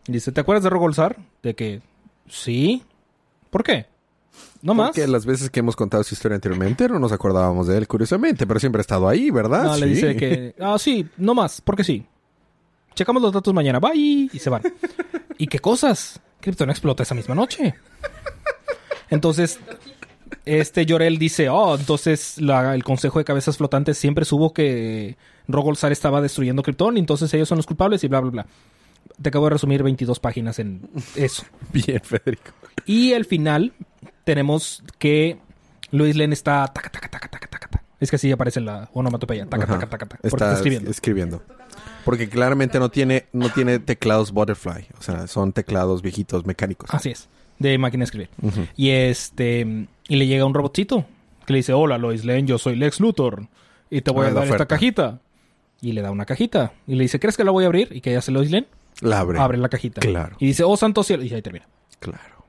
Y 0.08 0.14
dice, 0.14 0.32
¿te 0.32 0.40
acuerdas 0.40 0.64
de 0.64 0.70
Rogolzar? 0.70 1.18
De 1.44 1.54
que, 1.54 1.82
sí. 2.30 2.84
¿Por 3.50 3.64
qué? 3.64 3.88
No 4.62 4.74
más. 4.74 4.89
Porque 4.89 5.08
las 5.08 5.25
veces 5.25 5.50
que 5.50 5.62
hemos 5.62 5.75
contado 5.75 6.04
su 6.04 6.13
historia 6.13 6.36
anteriormente 6.36 6.88
no 6.89 7.00
nos 7.00 7.12
acordábamos 7.12 7.68
de 7.68 7.78
él, 7.78 7.88
curiosamente, 7.88 8.46
pero 8.46 8.60
siempre 8.60 8.80
ha 8.80 8.82
estado 8.82 9.08
ahí, 9.08 9.32
¿verdad? 9.32 9.63
No, 9.63 9.78
le 9.78 9.88
Sí. 9.88 9.94
dice 9.94 10.16
que, 10.16 10.56
ah, 10.60 10.78
sí, 10.78 11.08
no 11.18 11.34
más, 11.34 11.62
porque 11.62 11.84
sí. 11.84 12.06
Checamos 12.94 13.22
los 13.22 13.32
datos 13.32 13.54
mañana, 13.54 13.80
bye, 13.80 13.96
y 13.96 14.39
se 14.39 14.50
van. 14.50 14.62
¿Y 15.38 15.48
qué 15.48 15.60
cosas? 15.60 16.20
Krypton 16.42 16.70
explota 16.70 17.04
esa 17.04 17.16
misma 17.16 17.36
noche. 17.36 17.74
Entonces, 19.10 19.60
este 20.46 20.86
Llorel 20.86 21.18
dice, 21.18 21.50
oh, 21.50 21.75
entonces 21.75 22.39
la- 22.39 22.75
el 22.75 22.84
Consejo 22.84 23.20
de 23.20 23.25
Cabezas 23.25 23.58
Flotantes 23.58 23.98
siempre 23.98 24.25
supo 24.25 24.54
que 24.54 25.18
Rogolzar 25.48 25.92
estaba 25.92 26.22
destruyendo 26.22 26.62
Krypton, 26.63 26.98
entonces 26.98 27.34
ellos 27.34 27.48
son 27.48 27.58
los 27.58 27.66
culpables 27.66 28.04
y 28.04 28.08
bla, 28.08 28.20
bla, 28.20 28.32
bla. 28.32 28.46
Te 29.22 29.30
acabo 29.30 29.46
de 29.46 29.52
resumir 29.52 29.84
22 29.84 30.20
páginas 30.20 30.60
en 30.60 30.90
eso. 31.16 31.44
Bien, 31.74 32.00
Federico. 32.02 32.52
Y 32.86 33.14
al 33.14 33.26
final, 33.26 33.74
tenemos 34.24 34.84
que 34.98 35.38
Luis 35.92 36.16
Lane 36.16 36.34
está 36.34 36.66
taca, 36.68 36.90
taca, 36.90 37.10
taca, 37.10 37.28
taca, 37.30 37.48
taca, 37.48 37.68
taca. 37.68 37.84
Es 38.00 38.10
que 38.10 38.16
así 38.16 38.32
aparece 38.32 38.62
la 38.62 38.90
onomatopeya. 38.94 39.46
Taca, 39.46 39.64
Ajá. 39.66 39.74
taca, 39.74 39.90
taca, 39.90 40.06
taca. 40.06 40.22
Porque 40.22 40.28
Está, 40.28 40.46
está 40.46 40.56
escribiendo. 40.58 40.90
escribiendo. 40.92 41.44
Porque 42.06 42.30
claramente 42.30 42.80
no 42.80 42.90
tiene, 42.90 43.26
no 43.34 43.50
tiene 43.50 43.80
teclados 43.80 44.32
butterfly. 44.32 44.88
O 44.98 45.02
sea, 45.02 45.28
son 45.28 45.52
teclados 45.52 46.02
viejitos 46.02 46.46
mecánicos. 46.46 46.90
Así 46.94 47.10
es. 47.10 47.28
De 47.60 47.78
máquina 47.78 48.02
de 48.02 48.06
escribir. 48.06 48.30
Y 48.78 48.90
este. 48.92 49.88
Y 50.08 50.16
le 50.16 50.28
llega 50.28 50.46
un 50.46 50.54
robotcito 50.54 51.06
que 51.46 51.52
le 51.54 51.58
dice: 51.58 51.74
Hola, 51.74 51.98
Lois 51.98 52.24
Lane, 52.24 52.46
yo 52.46 52.58
soy 52.58 52.78
Lex 52.78 53.02
Luthor. 53.02 53.48
Y 53.90 54.00
te 54.02 54.12
voy 54.12 54.28
Ah, 54.28 54.30
a 54.30 54.34
dar 54.34 54.48
esta 54.48 54.66
cajita. 54.66 55.20
Y 55.82 55.92
le 55.92 56.02
da 56.02 56.10
una 56.12 56.26
cajita. 56.26 56.72
Y 56.88 56.96
le 56.96 57.04
dice: 57.04 57.20
¿Crees 57.20 57.36
que 57.36 57.44
la 57.44 57.52
voy 57.52 57.66
a 57.66 57.68
abrir? 57.68 57.90
Y 57.92 58.00
que 58.00 58.16
hace 58.16 58.32
Lois 58.32 58.50
Lane. 58.50 58.68
La 59.01 59.19
abre. 59.19 59.39
Abre 59.39 59.58
la 59.58 59.69
cajita. 59.69 60.01
Claro. 60.01 60.36
Y 60.39 60.48
dice: 60.48 60.63
Oh, 60.63 60.75
santo 60.77 61.03
cielo. 61.03 61.24
Y 61.24 61.34
ahí 61.34 61.41
termina. 61.41 61.67
Claro. 62.00 62.46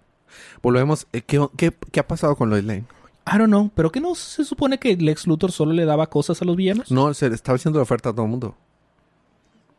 Volvemos. 0.62 1.06
eh, 1.12 1.22
¿Qué, 1.22 1.44
qué, 1.56 1.72
qué 1.92 2.00
ha 2.00 2.06
pasado 2.06 2.36
con 2.36 2.50
Lois 2.50 2.64
Lane? 2.64 2.84
I 3.26 3.38
don't 3.38 3.46
know. 3.48 3.70
¿Pero 3.74 3.92
qué 3.92 4.00
no 4.00 4.14
se 4.14 4.44
supone 4.44 4.78
que 4.78 4.96
Lex 4.96 5.26
Luthor 5.26 5.52
solo 5.52 5.72
le 5.72 5.84
daba 5.84 6.08
cosas 6.08 6.40
a 6.42 6.44
los 6.44 6.56
villanos? 6.56 6.90
No, 6.90 7.12
se 7.14 7.28
le 7.28 7.34
estaba 7.34 7.56
haciendo 7.56 7.78
la 7.78 7.84
oferta 7.84 8.08
a 8.08 8.12
todo 8.12 8.24
el 8.24 8.30
mundo. 8.30 8.54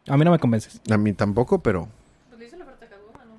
A 0.07 0.15
mí 0.17 0.23
no 0.25 0.31
me 0.31 0.39
convences. 0.39 0.79
A 0.89 0.97
mí 0.97 1.13
tampoco, 1.13 1.61
pero... 1.61 1.87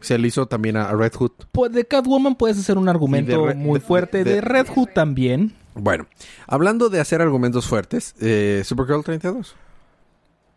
Se 0.00 0.18
le 0.18 0.26
hizo 0.28 0.46
también 0.46 0.76
a 0.76 0.90
Red 0.92 1.12
Hood. 1.14 1.30
Pues 1.52 1.70
de 1.72 1.84
Catwoman 1.84 2.34
puedes 2.34 2.58
hacer 2.58 2.76
un 2.76 2.88
argumento 2.88 3.54
muy 3.54 3.78
de- 3.78 3.86
fuerte. 3.86 4.24
De, 4.24 4.34
de- 4.34 4.40
Red 4.40 4.66
Hood 4.68 4.88
también. 4.94 5.54
Bueno, 5.74 6.06
hablando 6.48 6.88
de 6.88 6.98
hacer 7.00 7.22
argumentos 7.22 7.66
fuertes, 7.68 8.14
eh, 8.20 8.62
Supergirl 8.64 9.04
32. 9.04 9.54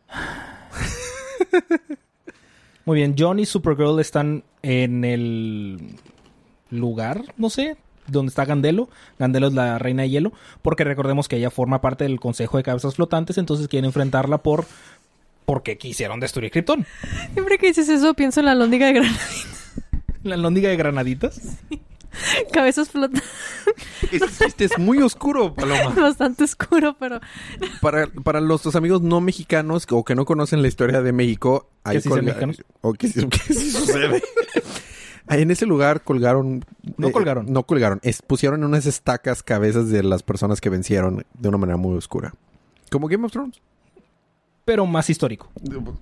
Muy 2.86 2.98
bien, 2.98 3.16
John 3.18 3.40
y 3.40 3.46
Supergirl 3.46 4.00
están 4.00 4.44
en 4.62 5.04
el 5.04 5.96
lugar, 6.70 7.24
no 7.38 7.50
sé, 7.50 7.78
donde 8.08 8.30
está 8.30 8.46
Gandelo. 8.46 8.90
Gandelo 9.18 9.48
es 9.48 9.54
la 9.54 9.80
reina 9.80 10.04
de 10.04 10.10
hielo, 10.10 10.34
porque 10.62 10.84
recordemos 10.84 11.28
que 11.28 11.38
ella 11.38 11.50
forma 11.50 11.82
parte 11.82 12.04
del 12.04 12.20
Consejo 12.20 12.58
de 12.58 12.64
Cabezas 12.64 12.96
Flotantes, 12.96 13.40
entonces 13.40 13.68
quieren 13.68 13.86
enfrentarla 13.86 14.40
por 14.40 14.66
porque 15.46 15.78
quisieron 15.78 16.20
destruir 16.20 16.52
Krypton. 16.52 16.86
Siempre 17.34 17.58
que 17.58 17.68
dices 17.68 17.90
eso, 17.90 18.14
pienso 18.14 18.40
en 18.40 18.48
la 18.48 18.56
lóndiga 18.56 18.88
de 18.88 18.94
granada. 18.94 19.20
La 20.24 20.38
lóndiga 20.38 20.70
de 20.70 20.78
granaditas. 20.78 21.60
Cabezas 22.52 22.90
flotantes. 22.90 23.24
Chiste 24.40 24.66
es 24.66 24.78
muy 24.80 25.00
oscuro, 25.02 25.54
Paloma. 25.54 25.90
Bastante 25.96 26.44
oscuro, 26.44 26.96
pero... 27.00 27.20
Para, 27.82 28.08
para 28.08 28.42
nuestros 28.42 28.76
amigos 28.76 29.02
no 29.02 29.22
mexicanos 29.22 29.86
o 29.92 30.04
que 30.04 30.16
no 30.16 30.26
conocen 30.26 30.62
la 30.62 30.68
historia 30.68 31.02
de 31.02 31.12
México, 31.12 31.70
ahí 31.84 31.98
Que 31.98 32.02
sí 32.02 32.10
sean 32.10 32.20
colga- 32.22 32.26
mexicanos. 32.26 32.64
O 32.82 32.94
que, 32.94 33.08
sí- 33.08 33.28
que 33.28 33.38
sí 33.54 33.72
sucede. 33.72 34.22
En 35.30 35.50
ese 35.52 35.66
lugar 35.66 36.04
colgaron... 36.04 36.64
No 36.98 37.08
eh, 37.08 37.12
colgaron. 37.12 37.52
No 37.52 37.64
colgaron. 37.64 38.00
Es- 38.04 38.22
pusieron 38.22 38.60
en 38.62 38.66
unas 38.68 38.86
estacas 38.86 39.42
cabezas 39.44 39.90
de 39.90 40.04
las 40.04 40.24
personas 40.24 40.62
que 40.62 40.70
vencieron 40.70 41.26
de 41.34 41.50
una 41.50 41.58
manera 41.58 41.78
muy 41.78 41.98
oscura. 41.98 42.34
Como 42.92 43.08
Game 43.08 43.26
of 43.26 43.32
Thrones. 43.32 43.60
Pero 44.66 44.86
más 44.88 45.10
histórico, 45.12 45.48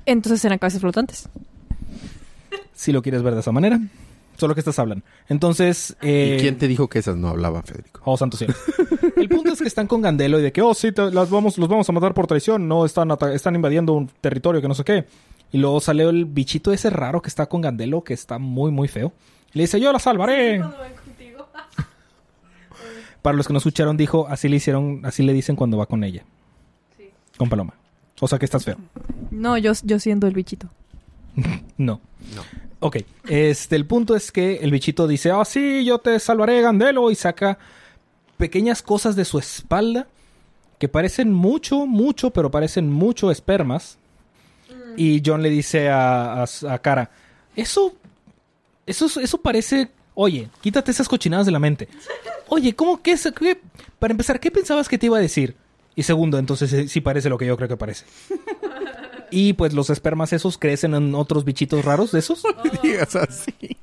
Entonces 0.06 0.44
eran 0.46 0.58
cabezas 0.58 0.80
flotantes. 0.80 1.28
si 2.74 2.92
lo 2.94 3.02
quieres 3.02 3.22
ver 3.22 3.34
de 3.34 3.42
esa 3.42 3.52
manera. 3.52 3.80
Solo 4.38 4.54
que 4.56 4.62
estas 4.62 4.80
hablan. 4.80 5.04
Entonces... 5.30 5.96
eh, 6.02 6.38
¿Y 6.38 6.42
quién 6.42 6.58
te 6.58 6.68
dijo 6.68 6.90
que 6.90 7.00
esas 7.00 7.16
no 7.16 7.28
hablaban, 7.30 7.64
Federico? 7.64 8.02
Oh, 8.06 8.18
santo 8.18 8.36
cielo. 8.38 8.54
El 9.16 9.30
punto 9.30 9.54
es 9.54 9.62
que 9.62 9.68
están 9.68 9.86
con 9.88 10.02
Gandelo 10.02 10.40
y 10.40 10.42
de 10.42 10.52
que, 10.52 10.62
oh, 10.62 10.74
sí, 10.74 10.92
te- 10.92 11.12
las 11.12 11.30
vamos, 11.30 11.58
los 11.58 11.70
vamos 11.70 11.88
a 11.88 11.92
matar 11.92 12.14
por 12.14 12.26
traición. 12.28 12.68
No, 12.68 12.84
están, 12.86 13.10
están 13.34 13.56
invadiendo 13.56 13.94
un 13.94 14.08
territorio 14.22 14.62
que 14.62 14.68
no 14.68 14.74
sé 14.74 14.84
qué. 14.84 15.06
Y 15.52 15.60
luego 15.60 15.80
sale 15.80 16.04
el 16.04 16.26
bichito 16.26 16.74
ese 16.74 16.90
raro 16.90 17.22
que 17.22 17.30
está 17.30 17.46
con 17.46 17.62
Gandelo, 17.62 18.04
que 18.04 18.14
está 18.16 18.40
muy, 18.40 18.72
muy 18.72 18.88
feo. 18.88 19.14
Y 19.54 19.60
le 19.60 19.64
dice, 19.66 19.80
yo 19.80 19.92
la 19.94 20.00
salvaré. 20.00 20.60
Para 23.22 23.38
los 23.38 23.48
que 23.48 23.54
no 23.54 23.58
escucharon, 23.60 23.96
dijo, 23.96 24.28
así 24.28 24.50
le 24.50 24.58
hicieron, 24.58 25.02
así 25.06 25.24
le 25.24 25.32
dicen 25.34 25.56
cuando 25.56 25.78
va 25.78 25.86
con 25.86 26.04
ella. 26.04 26.24
Con 27.38 27.50
Paloma. 27.50 27.74
O 28.20 28.28
sea 28.28 28.38
que 28.40 28.46
estás 28.46 28.66
feo. 28.66 28.78
No, 29.32 29.58
yo, 29.58 29.72
yo 29.84 30.00
siendo 30.00 30.28
el 30.28 30.34
bichito. 30.34 30.70
No. 31.78 32.00
No. 32.36 32.42
Ok. 32.86 32.98
Este, 33.30 33.78
el 33.78 33.86
punto 33.86 34.14
es 34.14 34.30
que 34.30 34.58
el 34.58 34.70
bichito 34.70 35.08
dice, 35.08 35.32
ah, 35.32 35.46
sí, 35.46 35.86
yo 35.86 36.00
te 36.00 36.20
salvaré, 36.20 36.62
Gandelo. 36.62 37.10
Y 37.12 37.16
saca 37.16 37.58
pequeñas 38.36 38.82
cosas 38.82 39.16
de 39.16 39.24
su 39.24 39.40
espalda 39.40 40.06
que 40.80 40.90
parecen 40.90 41.32
mucho, 41.32 41.86
mucho, 41.86 42.32
pero 42.32 42.52
parecen 42.52 42.92
mucho 42.92 43.32
espermas. 43.32 43.98
Y 44.98 45.22
John 45.26 45.42
le 45.42 45.50
dice 45.50 45.90
a, 45.90 46.44
a, 46.44 46.46
a 46.70 46.80
Cara, 46.80 47.10
eso, 47.56 47.94
eso, 48.86 49.06
eso 49.20 49.38
parece... 49.40 49.90
Oye, 50.14 50.50
quítate 50.62 50.92
esas 50.92 51.08
cochinadas 51.08 51.46
de 51.46 51.54
la 51.54 51.60
mente. 51.60 51.88
Oye, 52.50 52.76
¿cómo 52.76 53.02
que 53.02 53.14
es? 53.14 53.32
qué- 53.40 53.62
Para 53.98 54.12
empezar, 54.12 54.40
¿qué 54.42 54.52
pensabas 54.52 54.90
que 54.90 54.98
te 54.98 55.06
iba 55.06 55.18
a 55.18 55.22
decir? 55.22 55.56
Y 55.96 56.04
segundo, 56.04 56.38
entonces 56.38 56.72
eh, 56.74 56.88
sí 56.90 57.00
parece 57.00 57.30
lo 57.30 57.38
que 57.38 57.46
yo 57.46 57.56
creo 57.56 57.70
que 57.70 57.78
parece. 57.78 58.06
Y 59.36 59.54
pues 59.54 59.74
los 59.74 59.90
espermas 59.90 60.32
esos 60.32 60.60
crecen 60.60 60.94
en 60.94 61.16
otros 61.16 61.44
bichitos 61.44 61.84
raros 61.84 62.12
de 62.12 62.20
esos. 62.20 62.44
digas 62.84 63.16
así. 63.16 63.78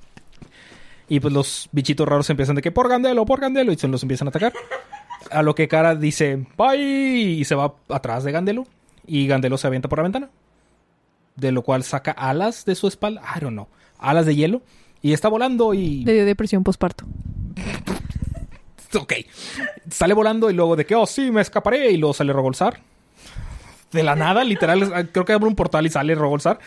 Y 1.09 1.19
pues 1.19 1.35
los 1.35 1.69
bichitos 1.73 2.07
raros 2.07 2.30
empiezan 2.30 2.54
de 2.54 2.62
que 2.62 2.71
por 2.71 2.88
Gandelo, 2.88 3.26
por 3.26 3.40
Gandelo. 3.40 3.73
Y 3.73 3.76
se 3.76 3.88
los 3.88 4.00
empiezan 4.02 4.28
a 4.28 4.30
atacar. 4.30 4.52
A 5.33 5.42
lo 5.42 5.57
que 5.57 5.66
Cara 5.66 5.97
dice, 5.97 6.47
bye. 6.57 6.78
Y 6.78 7.45
se 7.45 7.57
va 7.57 7.75
atrás 7.88 8.23
de 8.23 8.30
Gandelo. 8.30 8.64
Y 9.09 9.26
Gandelo 9.26 9.59
se 9.59 9.66
avienta 9.66 9.88
por 9.88 9.99
la 9.99 10.04
ventana. 10.04 10.30
De 11.35 11.50
lo 11.50 11.62
cual 11.62 11.83
saca 11.83 12.12
alas 12.12 12.64
de 12.64 12.76
su 12.76 12.87
espalda. 12.87 13.21
I 13.37 13.40
don't 13.40 13.54
know. 13.54 13.66
Alas 13.99 14.26
de 14.26 14.37
hielo. 14.37 14.62
Y 15.02 15.14
está 15.14 15.28
volando 15.28 15.75
y... 15.75 16.04
Le 16.04 16.12
dio 16.12 16.26
depresión 16.26 16.62
posparto. 16.62 17.07
Ok. 18.95 19.14
Sale 19.90 20.14
volando 20.14 20.49
y 20.49 20.52
luego 20.52 20.76
de 20.76 20.87
que, 20.87 20.95
oh, 20.95 21.07
sí, 21.07 21.33
me 21.33 21.40
escaparé. 21.40 21.90
Y 21.90 21.97
luego 21.97 22.14
sale 22.14 22.33
Rogolzar. 22.33 22.80
De 23.92 24.02
la 24.02 24.14
nada, 24.14 24.44
literal. 24.44 25.11
Creo 25.11 25.25
que 25.25 25.32
abre 25.32 25.49
un 25.49 25.56
portal 25.56 25.87
y 25.87 25.90
sale 25.90 26.14
Rogolzar. 26.14 26.59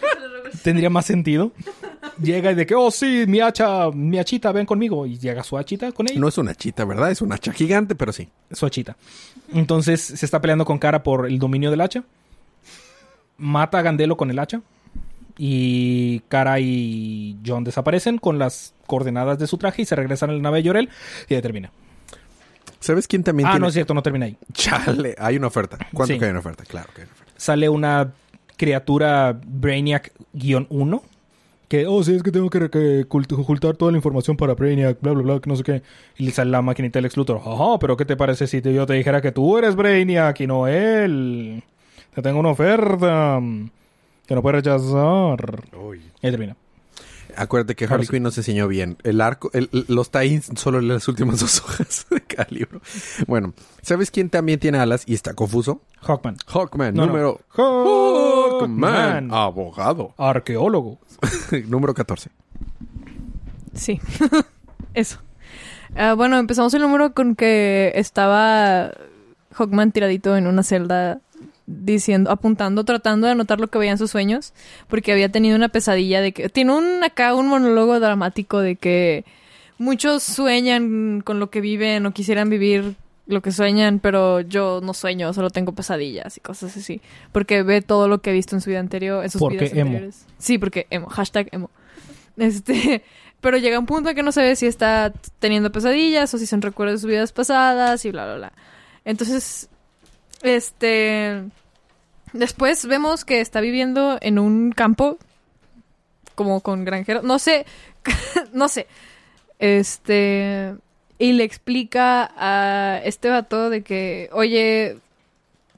Tendría 0.62 0.90
más 0.90 1.06
sentido. 1.06 1.52
Llega 2.20 2.52
y 2.52 2.54
de 2.54 2.66
que, 2.66 2.74
oh, 2.74 2.90
sí, 2.90 3.24
mi 3.26 3.40
hacha, 3.40 3.90
mi 3.90 4.18
hachita, 4.18 4.52
ven 4.52 4.66
conmigo. 4.66 5.06
Y 5.06 5.18
llega 5.18 5.42
su 5.42 5.56
hachita 5.56 5.92
con 5.92 6.08
ella. 6.08 6.20
No 6.20 6.28
es 6.28 6.38
una 6.38 6.54
chita, 6.54 6.84
¿verdad? 6.84 7.10
Es 7.10 7.22
una 7.22 7.36
hacha 7.36 7.52
gigante, 7.52 7.94
pero 7.94 8.12
sí. 8.12 8.28
Su 8.50 8.66
hachita. 8.66 8.96
Entonces 9.52 10.00
se 10.00 10.24
está 10.24 10.40
peleando 10.40 10.64
con 10.64 10.78
Cara 10.78 11.02
por 11.02 11.26
el 11.26 11.38
dominio 11.38 11.70
del 11.70 11.80
hacha. 11.80 12.04
Mata 13.38 13.78
a 13.78 13.82
Gandelo 13.82 14.16
con 14.16 14.30
el 14.30 14.38
hacha. 14.38 14.60
Y 15.38 16.20
Cara 16.28 16.60
y 16.60 17.38
John 17.44 17.64
desaparecen 17.64 18.18
con 18.18 18.38
las 18.38 18.74
coordenadas 18.86 19.38
de 19.38 19.46
su 19.46 19.56
traje 19.56 19.82
y 19.82 19.84
se 19.86 19.96
regresan 19.96 20.30
a 20.30 20.34
la 20.34 20.40
nave 20.40 20.58
de 20.58 20.64
Llorel 20.64 20.90
y 21.28 21.34
ya 21.34 21.40
termina. 21.40 21.72
¿Sabes 22.80 23.06
quién 23.06 23.22
también 23.22 23.46
Ah, 23.48 23.52
tiene? 23.52 23.60
no 23.62 23.68
es 23.68 23.74
cierto, 23.74 23.94
no 23.94 24.02
termina 24.02 24.26
ahí. 24.26 24.36
Chale, 24.52 25.14
hay 25.18 25.36
una 25.36 25.46
oferta. 25.48 25.78
¿Cuánto 25.92 26.14
Sí. 26.14 26.18
que 26.18 26.24
hay 26.24 26.30
una 26.30 26.40
oferta? 26.40 26.64
Claro 26.64 26.88
que 26.94 27.02
hay 27.02 27.06
una 27.06 27.12
oferta. 27.14 27.32
Sale 27.36 27.68
una 27.68 28.12
criatura 28.56 29.38
Brainiac-1 30.34 31.02
que, 31.68 31.86
oh, 31.86 32.02
sí, 32.02 32.14
es 32.16 32.22
que 32.22 32.32
tengo 32.32 32.50
que, 32.50 32.68
que 32.68 33.06
ocult- 33.08 33.32
ocultar 33.38 33.76
toda 33.76 33.92
la 33.92 33.98
información 33.98 34.36
para 34.36 34.54
Brainiac, 34.54 34.98
bla, 35.00 35.12
bla, 35.12 35.22
bla, 35.22 35.40
que 35.40 35.48
no 35.48 35.56
sé 35.56 35.62
qué. 35.62 35.82
Y 36.18 36.24
le 36.24 36.32
sale 36.32 36.50
la 36.50 36.62
maquinita 36.62 37.00
del 37.00 37.10
Luthor. 37.14 37.36
Ajá, 37.44 37.78
pero 37.78 37.96
¿qué 37.96 38.04
te 38.04 38.16
parece 38.16 38.46
si 38.48 38.60
te- 38.60 38.74
yo 38.74 38.86
te 38.86 38.94
dijera 38.94 39.20
que 39.20 39.30
tú 39.30 39.56
eres 39.56 39.76
Brainiac 39.76 40.40
y 40.40 40.46
no 40.48 40.66
él? 40.66 41.62
Te 42.14 42.22
tengo 42.22 42.40
una 42.40 42.48
oferta 42.50 43.38
mm, 43.40 43.70
que 44.26 44.34
no 44.34 44.42
puedes 44.42 44.64
rechazar. 44.64 45.62
Y 46.22 46.26
ahí 46.26 46.30
termina. 46.32 46.56
Acuérdate 47.36 47.74
que 47.76 47.84
Harley. 47.86 48.06
Quinn 48.08 48.22
nos 48.22 48.36
enseñó 48.38 48.68
bien. 48.68 48.96
El 49.02 49.20
arco, 49.20 49.50
el- 49.52 49.70
los 49.88 50.10
tie 50.10 50.40
solo 50.56 50.80
las 50.80 51.06
últimas 51.08 51.40
dos 51.40 51.60
hojas 51.60 52.06
de 52.10 52.20
cada 52.22 52.48
libro. 52.50 52.80
Bueno, 53.26 53.54
¿sabes 53.82 54.10
quién 54.10 54.30
también 54.30 54.58
tiene 54.60 54.78
alas 54.78 55.02
y 55.06 55.14
está 55.14 55.34
confuso? 55.34 55.82
Hawkman. 56.02 56.36
Hawkman, 56.46 56.94
No, 56.94 57.02
no. 57.02 57.06
número... 57.08 57.40
Hawkman. 57.50 59.32
abogado. 59.32 60.14
Arqueólogo. 60.16 60.98
número 61.68 61.94
14. 61.94 62.30
Sí. 63.74 64.00
Eso. 64.94 65.18
Ah, 65.96 66.14
bueno, 66.14 66.38
empezamos 66.38 66.72
el 66.74 66.82
número 66.82 67.14
con 67.14 67.34
que 67.34 67.92
estaba 67.94 68.92
Hawkman 69.52 69.92
tiradito 69.92 70.36
en 70.36 70.46
una 70.46 70.62
celda 70.62 71.20
diciendo, 71.70 72.30
apuntando, 72.30 72.84
tratando 72.84 73.26
de 73.26 73.32
anotar 73.32 73.60
lo 73.60 73.68
que 73.68 73.78
veía 73.78 73.92
en 73.92 73.98
sus 73.98 74.10
sueños, 74.10 74.52
porque 74.88 75.12
había 75.12 75.30
tenido 75.30 75.56
una 75.56 75.68
pesadilla 75.68 76.20
de 76.20 76.32
que 76.32 76.48
tiene 76.48 76.74
un 76.74 77.04
acá 77.04 77.34
un 77.34 77.46
monólogo 77.46 78.00
dramático 78.00 78.60
de 78.60 78.76
que 78.76 79.24
muchos 79.78 80.22
sueñan 80.22 81.20
con 81.20 81.38
lo 81.38 81.50
que 81.50 81.60
viven 81.60 82.04
o 82.06 82.12
quisieran 82.12 82.50
vivir 82.50 82.96
lo 83.26 83.42
que 83.42 83.52
sueñan, 83.52 84.00
pero 84.00 84.40
yo 84.40 84.80
no 84.82 84.92
sueño, 84.92 85.32
solo 85.32 85.50
tengo 85.50 85.72
pesadillas 85.72 86.36
y 86.36 86.40
cosas 86.40 86.76
así, 86.76 87.00
porque 87.30 87.62
ve 87.62 87.80
todo 87.80 88.08
lo 88.08 88.20
que 88.20 88.30
he 88.30 88.32
visto 88.32 88.56
en 88.56 88.60
su 88.60 88.70
vida 88.70 88.80
anterior, 88.80 89.22
en 89.22 89.30
sus 89.30 89.38
Porque 89.40 89.58
vidas 89.58 89.72
emo. 89.72 89.82
anteriores. 89.82 90.26
Sí, 90.38 90.58
porque 90.58 90.86
emo, 90.90 91.06
hashtag 91.06 91.48
emo. 91.52 91.70
Este, 92.36 93.02
pero 93.40 93.56
llega 93.58 93.78
un 93.78 93.86
punto 93.86 94.10
en 94.10 94.16
que 94.16 94.24
no 94.24 94.32
sabe 94.32 94.56
si 94.56 94.66
está 94.66 95.12
teniendo 95.38 95.70
pesadillas 95.70 96.34
o 96.34 96.38
si 96.38 96.46
son 96.46 96.60
recuerdos 96.60 96.94
de 96.94 97.02
sus 97.02 97.10
vidas 97.10 97.32
pasadas 97.32 98.04
y 98.04 98.10
bla, 98.10 98.24
bla, 98.26 98.34
bla. 98.34 98.52
Entonces, 99.04 99.68
este... 100.42 101.44
Después 102.32 102.86
vemos 102.86 103.24
que 103.24 103.40
está 103.40 103.60
viviendo 103.60 104.18
en 104.20 104.38
un 104.38 104.70
campo 104.72 105.18
como 106.34 106.60
con 106.60 106.84
granjero. 106.84 107.22
No 107.22 107.38
sé, 107.38 107.66
no 108.52 108.68
sé. 108.68 108.86
Este... 109.58 110.74
y 111.18 111.32
le 111.32 111.44
explica 111.44 112.32
a 112.36 113.00
este 113.04 113.28
vato 113.28 113.70
de 113.70 113.82
que, 113.82 114.30
oye, 114.32 114.98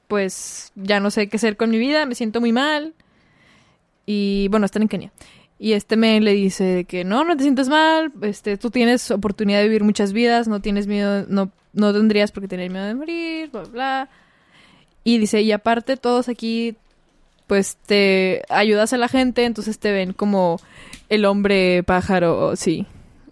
pues 0.07 0.71
ya 0.75 0.99
no 0.99 1.09
sé 1.11 1.27
qué 1.27 1.37
hacer 1.37 1.57
con 1.57 1.69
mi 1.71 1.77
vida, 1.77 2.05
me 2.05 2.15
siento 2.15 2.39
muy 2.39 2.51
mal. 2.51 2.93
Y 4.05 4.47
bueno, 4.49 4.65
están 4.65 4.83
en 4.83 4.87
Kenia. 4.87 5.11
Y 5.59 5.73
este 5.73 5.95
men 5.95 6.23
le 6.23 6.33
dice 6.33 6.85
que 6.85 7.03
no, 7.03 7.23
no 7.23 7.37
te 7.37 7.43
sientas 7.43 7.69
mal, 7.69 8.11
este, 8.21 8.57
tú 8.57 8.69
tienes 8.69 9.09
oportunidad 9.11 9.59
de 9.59 9.65
vivir 9.65 9.83
muchas 9.83 10.11
vidas, 10.11 10.47
no 10.47 10.61
tienes 10.61 10.87
miedo, 10.87 11.25
no, 11.29 11.51
no 11.71 11.93
tendrías 11.93 12.31
por 12.31 12.43
qué 12.43 12.49
tener 12.49 12.69
miedo 12.69 12.85
de 12.85 12.95
morir, 12.95 13.49
bla, 13.49 13.63
bla. 13.63 14.09
Y 15.03 15.17
dice, 15.17 15.41
y 15.41 15.51
aparte 15.51 15.97
todos 15.97 16.29
aquí, 16.29 16.75
pues 17.47 17.75
te 17.85 18.43
ayudas 18.49 18.93
a 18.93 18.97
la 18.97 19.07
gente, 19.09 19.43
entonces 19.45 19.79
te 19.79 19.91
ven 19.91 20.13
como 20.13 20.59
el 21.09 21.25
hombre 21.25 21.83
pájaro, 21.83 22.55
sí. 22.55 22.85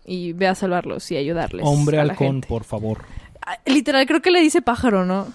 Y 0.06 0.34
ve 0.34 0.48
a 0.48 0.56
salvarlos 0.56 1.10
y 1.12 1.18
ayudarles. 1.18 1.66
Hombre 1.66 2.00
a 2.00 2.02
halcón, 2.02 2.42
por 2.42 2.64
favor. 2.66 3.04
Ah, 3.46 3.58
Literal, 3.66 4.06
creo 4.06 4.22
que 4.22 4.32
le 4.32 4.42
dice 4.42 4.62
pájaro, 4.62 5.06
¿no? 5.06 5.28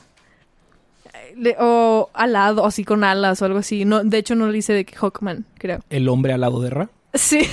Le- 1.37 1.57
o 1.59 2.11
alado, 2.15 2.65
así 2.67 2.85
con 2.85 3.05
alas 3.05 3.41
o 3.41 3.45
algo 3.47 3.59
así. 3.59 3.85
No, 3.85 4.03
de 4.05 4.19
hecho, 4.19 4.35
no 4.35 4.47
le 4.47 4.53
dice 4.55 4.73
de 4.73 4.85
que 4.85 4.95
Hawkman, 4.97 5.45
creo. 5.59 5.81
El 5.91 6.09
hombre 6.09 6.33
al 6.33 6.41
lado 6.43 6.61
de 6.61 6.71
Ra. 6.71 6.89
Sí. 7.15 7.41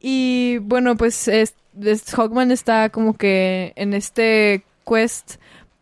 y 0.00 0.58
bueno, 0.58 0.96
pues 0.96 1.28
es, 1.28 1.54
es- 1.82 2.14
Hawkman 2.14 2.50
está 2.50 2.88
como 2.90 3.14
que 3.14 3.72
en 3.76 3.94
este 3.94 4.64
quest 4.88 5.36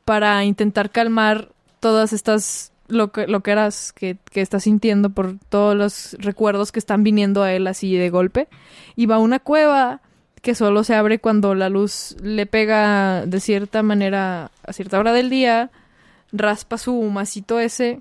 para 0.09 0.43
intentar 0.47 0.88
calmar 0.88 1.50
todas 1.81 2.15
estas 2.15 2.73
lo 2.87 3.12
que, 3.12 3.27
loqueras 3.27 3.93
que, 3.93 4.17
que 4.31 4.41
está 4.41 4.59
sintiendo 4.59 5.11
por 5.11 5.38
todos 5.50 5.77
los 5.77 6.17
recuerdos 6.19 6.73
que 6.73 6.79
están 6.79 7.03
viniendo 7.03 7.43
a 7.43 7.53
él 7.53 7.67
así 7.67 7.95
de 7.95 8.09
golpe. 8.09 8.49
Y 8.97 9.05
va 9.05 9.17
a 9.17 9.19
una 9.19 9.38
cueva 9.38 10.00
que 10.41 10.55
solo 10.55 10.83
se 10.83 10.95
abre 10.95 11.19
cuando 11.19 11.55
la 11.55 11.69
luz 11.69 12.17
le 12.23 12.47
pega 12.47 13.27
de 13.27 13.38
cierta 13.38 13.83
manera 13.83 14.50
a 14.67 14.73
cierta 14.73 14.99
hora 14.99 15.12
del 15.12 15.29
día, 15.29 15.71
raspa 16.33 16.79
su 16.79 16.95
masito 17.03 17.61
ese 17.61 18.00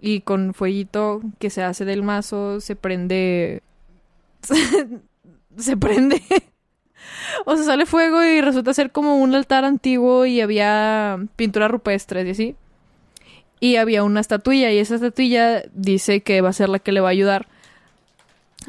y 0.00 0.20
con 0.20 0.54
fueguito 0.54 1.22
que 1.40 1.50
se 1.50 1.64
hace 1.64 1.84
del 1.84 2.04
mazo 2.04 2.60
se 2.60 2.76
prende 2.76 3.64
se 5.56 5.76
prende 5.76 6.22
o 7.44 7.56
sea 7.56 7.64
sale 7.64 7.86
fuego 7.86 8.22
y 8.22 8.40
resulta 8.40 8.74
ser 8.74 8.90
como 8.92 9.18
un 9.18 9.34
altar 9.34 9.64
antiguo 9.64 10.26
y 10.26 10.40
había 10.40 11.18
pinturas 11.36 11.70
rupestres 11.70 12.26
y 12.26 12.30
así 12.30 12.56
y 13.60 13.76
había 13.76 14.04
una 14.04 14.20
estatuilla 14.20 14.70
y 14.72 14.78
esa 14.78 14.96
estatuilla 14.96 15.62
dice 15.72 16.20
que 16.20 16.40
va 16.40 16.50
a 16.50 16.52
ser 16.52 16.68
la 16.68 16.78
que 16.78 16.92
le 16.92 17.00
va 17.00 17.08
a 17.08 17.12
ayudar 17.12 17.48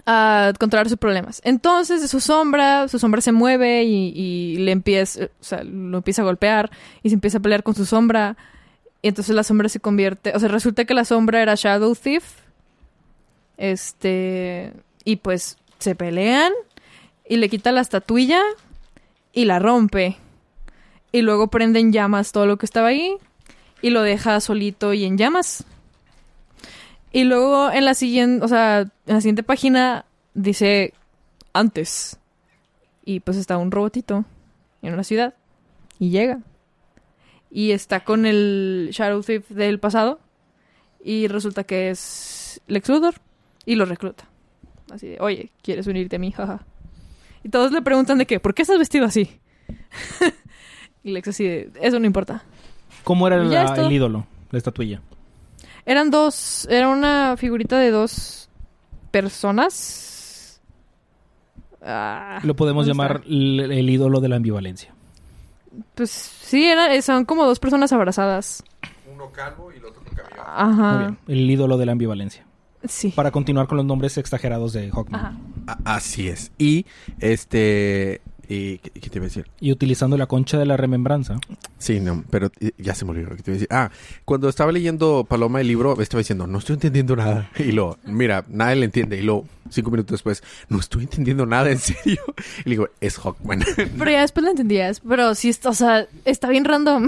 a 0.06 0.54
controlar 0.60 0.89
sus 0.89 0.98
problemas. 0.98 1.42
Entonces, 1.44 2.01
de 2.01 2.08
su 2.08 2.20
sombra, 2.20 2.88
su 2.88 3.00
sombra 3.00 3.22
se 3.22 3.32
mueve 3.32 3.84
y, 3.84 4.13
y 4.15 4.58
le 4.58 4.72
empieza, 4.72 5.25
o 5.25 5.44
sea, 5.44 5.63
lo 5.63 5.98
empieza 5.98 6.22
a 6.22 6.25
golpear 6.25 6.70
y 7.04 7.10
se 7.10 7.15
empieza 7.15 7.38
a 7.38 7.42
pelear 7.42 7.63
con 7.63 7.75
su 7.75 7.86
sombra. 7.86 8.38
Y 9.01 9.10
entonces 9.10 9.36
la 9.36 9.44
sombra 9.44 9.70
se 9.70 9.80
convierte, 9.80 10.32
o 10.34 10.39
sea, 10.39 10.50
resulta 10.50 10.86
que 10.86 10.94
la 10.94 11.06
sombra 11.06 11.42
era 11.42 11.56
Shadow 11.56 11.94
Thief. 11.96 12.24
Este, 13.58 14.74
y 15.04 15.18
pues 15.18 15.58
se 15.80 15.96
pelean 15.96 16.51
y 17.27 17.38
le 17.38 17.50
quita 17.50 17.72
la 17.72 17.82
estatuilla 17.82 18.41
y 19.34 19.46
la 19.46 19.60
rompe. 19.60 20.17
Y 21.12 21.22
luego 21.22 21.48
prende 21.48 21.79
en 21.79 21.91
llamas 21.91 22.32
todo 22.32 22.46
lo 22.46 22.58
que 22.58 22.65
estaba 22.65 22.89
ahí 22.89 23.15
y 23.82 23.89
lo 23.89 24.01
deja 24.01 24.39
solito 24.39 24.94
y 24.94 25.05
en 25.05 25.17
llamas. 25.17 25.63
Y 27.12 27.24
luego 27.24 27.72
en 27.72 27.86
la 27.86 27.94
siguiente, 27.94 28.44
o 28.44 28.48
sea, 28.48 28.82
en 28.82 29.13
la 29.13 29.22
siguiente 29.22 29.44
página 29.44 30.05
dice 30.34 30.94
antes. 31.53 32.20
Y 33.05 33.22
pues 33.22 33.38
está 33.38 33.58
un 33.58 33.72
robotito 33.72 34.25
en 34.82 34.94
una 34.94 35.03
ciudad. 35.03 35.34
Y 36.00 36.10
llega. 36.10 36.39
Y 37.50 37.72
está 37.72 38.03
con 38.03 38.25
el 38.25 38.90
Shadow 38.92 39.22
Thief 39.22 39.48
del 39.50 39.79
pasado. 39.79 40.20
Y 41.01 41.27
resulta 41.27 41.64
que 41.64 41.90
es 41.90 42.61
Lex 42.68 42.90
Luthor. 42.90 43.16
Y 43.66 43.75
lo 43.75 43.85
recluta. 43.85 44.27
Así 44.92 45.07
de, 45.07 45.18
oye, 45.20 45.51
¿quieres 45.61 45.88
unirte 45.88 46.18
a 46.18 46.20
mí? 46.20 46.31
Jaja. 46.35 46.66
Y 47.46 47.50
todos 47.50 47.72
le 47.72 47.84
preguntan 47.84 48.18
de 48.18 48.25
qué, 48.25 48.40
¿por 48.40 48.55
qué 48.55 48.64
estás 48.64 48.79
vestido 48.79 49.05
así? 49.05 49.40
y 51.03 51.12
Lex 51.12 51.27
así 51.27 51.44
de, 51.44 51.70
eso 51.79 52.00
no 52.00 52.08
importa. 52.08 52.44
¿Cómo 53.03 53.27
era 53.27 53.38
la- 53.38 53.75
el 53.75 53.92
ídolo? 53.92 54.25
La 54.50 54.58
estatuilla. 54.58 55.00
Eran 55.86 56.10
dos, 56.10 56.68
era 56.72 56.90
una 56.90 57.38
figurita 57.38 57.77
de 57.77 57.92
dos 57.92 58.50
personas. 59.12 60.60
Ah, 61.84 62.40
Lo 62.44 62.55
podemos 62.55 62.88
¿dónde 62.88 62.94
llamar 62.98 63.22
el, 63.27 63.72
el 63.72 63.90
ídolo 63.92 64.22
de 64.22 64.29
la 64.29 64.38
ambivalencia. 64.38 64.92
Pues 65.94 66.10
sí, 66.10 66.66
era, 66.66 67.00
son 67.03 67.25
como 67.25 67.46
dos 67.46 67.60
personas 67.60 67.94
abrazadas. 67.94 68.64
Uno 69.14 69.29
calvo 69.31 69.72
y 69.72 69.77
el 69.77 69.86
otro 69.86 70.01
con 70.03 70.16
cabello. 70.16 70.36
Muy 70.36 70.74
Ajá. 70.84 70.98
bien. 70.98 71.18
El 71.27 71.51
ídolo 71.51 71.77
de 71.77 71.86
la 71.86 71.92
ambivalencia. 71.92 72.45
Sí. 72.87 73.09
Para 73.09 73.31
continuar 73.31 73.67
con 73.67 73.77
los 73.77 73.85
nombres 73.85 74.17
exagerados 74.17 74.74
de 74.74 74.89
Hawkman. 74.91 75.39
Así 75.83 76.27
es. 76.27 76.51
Y 76.57 76.85
este. 77.19 78.21
Y, 78.48 78.77
¿qué, 78.77 79.09
te 79.09 79.17
iba 79.17 79.25
a 79.25 79.27
decir? 79.29 79.48
Y 79.59 79.71
utilizando 79.71 80.17
la 80.17 80.27
concha 80.27 80.59
de 80.59 80.67
la 80.67 80.77
remembranza. 80.77 81.39
Sí, 81.79 82.00
no, 82.00 82.24
pero 82.29 82.51
ya 82.77 82.93
se 82.93 83.03
me 83.03 83.09
olvidó 83.09 83.29
lo 83.31 83.35
que 83.35 83.41
te 83.41 83.50
iba 83.50 83.55
a 83.55 83.57
decir. 83.57 83.67
Ah, 83.71 83.89
cuando 84.24 84.50
estaba 84.50 84.71
leyendo 84.71 85.25
Paloma 85.27 85.61
el 85.61 85.67
libro, 85.67 86.00
estaba 86.00 86.19
diciendo, 86.19 86.45
no 86.45 86.59
estoy 86.59 86.75
entendiendo 86.75 87.15
nada. 87.15 87.50
Y 87.57 87.71
lo, 87.71 87.98
mira, 88.05 88.45
nadie 88.48 88.75
le 88.75 88.85
entiende. 88.85 89.17
Y 89.17 89.24
luego, 89.24 89.45
cinco 89.71 89.89
minutos 89.89 90.11
después, 90.11 90.43
no 90.69 90.79
estoy 90.79 91.05
entendiendo 91.05 91.48
nada, 91.48 91.71
en 91.71 91.79
serio. 91.79 92.21
Y 92.65 92.69
le 92.69 92.75
digo, 92.75 92.89
es 93.01 93.17
Hawkman. 93.17 93.63
Pero 93.98 94.11
ya 94.11 94.21
después 94.21 94.43
lo 94.43 94.51
entendías. 94.51 95.00
Pero 95.00 95.33
sí, 95.33 95.50
está- 95.50 95.69
o 95.69 95.74
sea, 95.74 96.05
está 96.24 96.48
bien 96.48 96.65
random. 96.65 97.07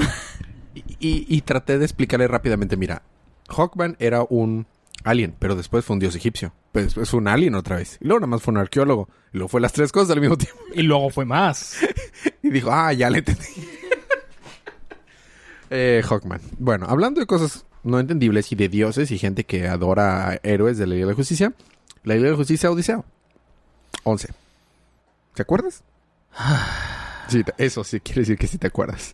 y, 0.74 0.80
y- 1.00 1.26
y 1.30 1.42
traté 1.42 1.78
de 1.78 1.86
explicarle 1.86 2.28
rápidamente, 2.28 2.78
mira, 2.78 3.04
Hawkman 3.50 3.96
era 4.00 4.24
un 4.28 4.66
alien, 5.04 5.36
pero 5.38 5.56
después 5.56 5.86
fue 5.86 5.96
un 5.96 6.00
dios 6.00 6.16
egipcio. 6.16 6.54
Pero 6.72 6.86
después 6.86 7.10
fue 7.10 7.20
un 7.20 7.28
alien 7.28 7.56
otra 7.56 7.78
vez. 7.78 7.98
Y 8.02 8.06
luego 8.06 8.20
nada 8.20 8.28
más 8.28 8.42
fue 8.42 8.52
un 8.52 8.58
arqueólogo. 8.58 9.10
Y 9.34 9.38
luego 9.38 9.50
fue 9.50 9.62
las 9.62 9.74
tres 9.74 9.92
cosas 9.92 10.12
al 10.12 10.22
mismo 10.22 10.38
tiempo. 10.38 10.60
Y 10.74 10.84
luego 10.84 11.10
fue 11.10 11.26
más. 11.26 11.78
Y 12.44 12.50
dijo, 12.50 12.72
ah, 12.72 12.94
ya 12.94 13.10
le 13.10 13.18
entendí. 13.18 13.44
eh, 15.70 16.02
Hawkman. 16.08 16.40
Bueno, 16.58 16.86
hablando 16.88 17.20
de 17.20 17.26
cosas 17.26 17.66
no 17.84 18.00
entendibles 18.00 18.52
y 18.52 18.56
de 18.56 18.70
dioses 18.70 19.12
y 19.12 19.18
gente 19.18 19.44
que 19.44 19.68
adora 19.68 20.30
a 20.30 20.40
héroes 20.44 20.78
de 20.78 20.88
la 20.88 20.94
Liga 20.94 21.08
de 21.08 21.12
la 21.12 21.16
Justicia, 21.16 21.54
la 22.04 22.14
Liga 22.14 22.26
de 22.26 22.32
la 22.32 22.38
Justicia 22.38 22.72
Odisea. 22.72 23.04
11. 24.04 24.30
¿Te 25.34 25.42
acuerdas? 25.42 25.84
Sí, 27.28 27.44
eso 27.58 27.84
sí 27.84 28.00
quiere 28.00 28.22
decir 28.22 28.38
que 28.38 28.48
sí 28.48 28.58
te 28.58 28.68
acuerdas. 28.68 29.14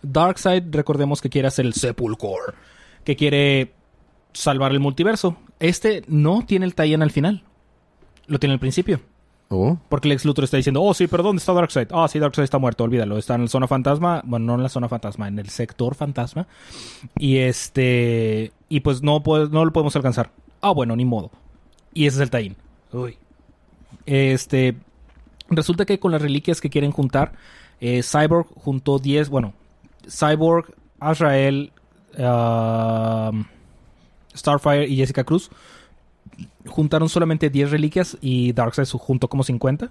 Darkseid, 0.00 0.62
recordemos 0.70 1.20
que 1.20 1.28
quiere 1.28 1.48
hacer 1.48 1.66
el 1.66 1.74
Sepulchre. 1.74 2.54
Que 3.02 3.16
quiere 3.16 3.72
salvar 4.32 4.72
el 4.72 4.80
multiverso. 4.80 5.36
Este 5.60 6.02
no 6.08 6.44
tiene 6.46 6.66
el 6.66 6.74
tie 6.74 6.94
al 6.94 7.10
final. 7.10 7.42
Lo 8.26 8.38
tiene 8.38 8.54
al 8.54 8.60
principio. 8.60 9.00
Oh. 9.48 9.76
Porque 9.90 10.08
Lex 10.08 10.24
Luthor 10.24 10.44
está 10.44 10.56
diciendo, 10.56 10.80
oh 10.82 10.94
sí, 10.94 11.06
pero 11.06 11.22
¿dónde 11.22 11.40
está 11.40 11.52
Darkseid? 11.52 11.88
Ah, 11.92 12.08
sí, 12.08 12.18
Darkseid 12.18 12.44
está 12.44 12.58
muerto, 12.58 12.84
olvídalo. 12.84 13.18
Está 13.18 13.34
en 13.34 13.42
la 13.42 13.48
zona 13.48 13.66
fantasma. 13.68 14.22
Bueno, 14.24 14.46
no 14.46 14.54
en 14.54 14.62
la 14.62 14.68
zona 14.70 14.88
fantasma, 14.88 15.28
en 15.28 15.38
el 15.38 15.50
sector 15.50 15.94
fantasma. 15.94 16.46
Y 17.18 17.36
este... 17.38 18.52
Y 18.70 18.80
pues 18.80 19.02
no, 19.02 19.22
puede- 19.22 19.50
no 19.50 19.64
lo 19.64 19.72
podemos 19.72 19.94
alcanzar. 19.94 20.30
Ah, 20.62 20.70
bueno, 20.72 20.96
ni 20.96 21.04
modo. 21.04 21.30
Y 21.92 22.06
ese 22.06 22.16
es 22.16 22.22
el 22.22 22.30
tie 22.30 22.56
Uy. 22.92 23.18
Este... 24.06 24.74
Resulta 25.50 25.84
que 25.84 25.98
con 26.00 26.12
las 26.12 26.22
reliquias 26.22 26.62
que 26.62 26.70
quieren 26.70 26.92
juntar, 26.92 27.32
eh, 27.80 28.02
Cyborg 28.02 28.46
juntó 28.54 28.98
10... 28.98 29.28
Bueno, 29.28 29.52
Cyborg, 30.08 30.74
Azrael, 30.98 31.72
um, 32.16 33.44
Starfire 34.36 34.86
y 34.86 34.96
Jessica 34.96 35.24
Cruz 35.24 35.50
juntaron 36.66 37.08
solamente 37.08 37.50
10 37.50 37.70
reliquias 37.70 38.16
y 38.20 38.52
Darkseid 38.52 38.86
juntó 38.86 39.28
como 39.28 39.42
50. 39.42 39.90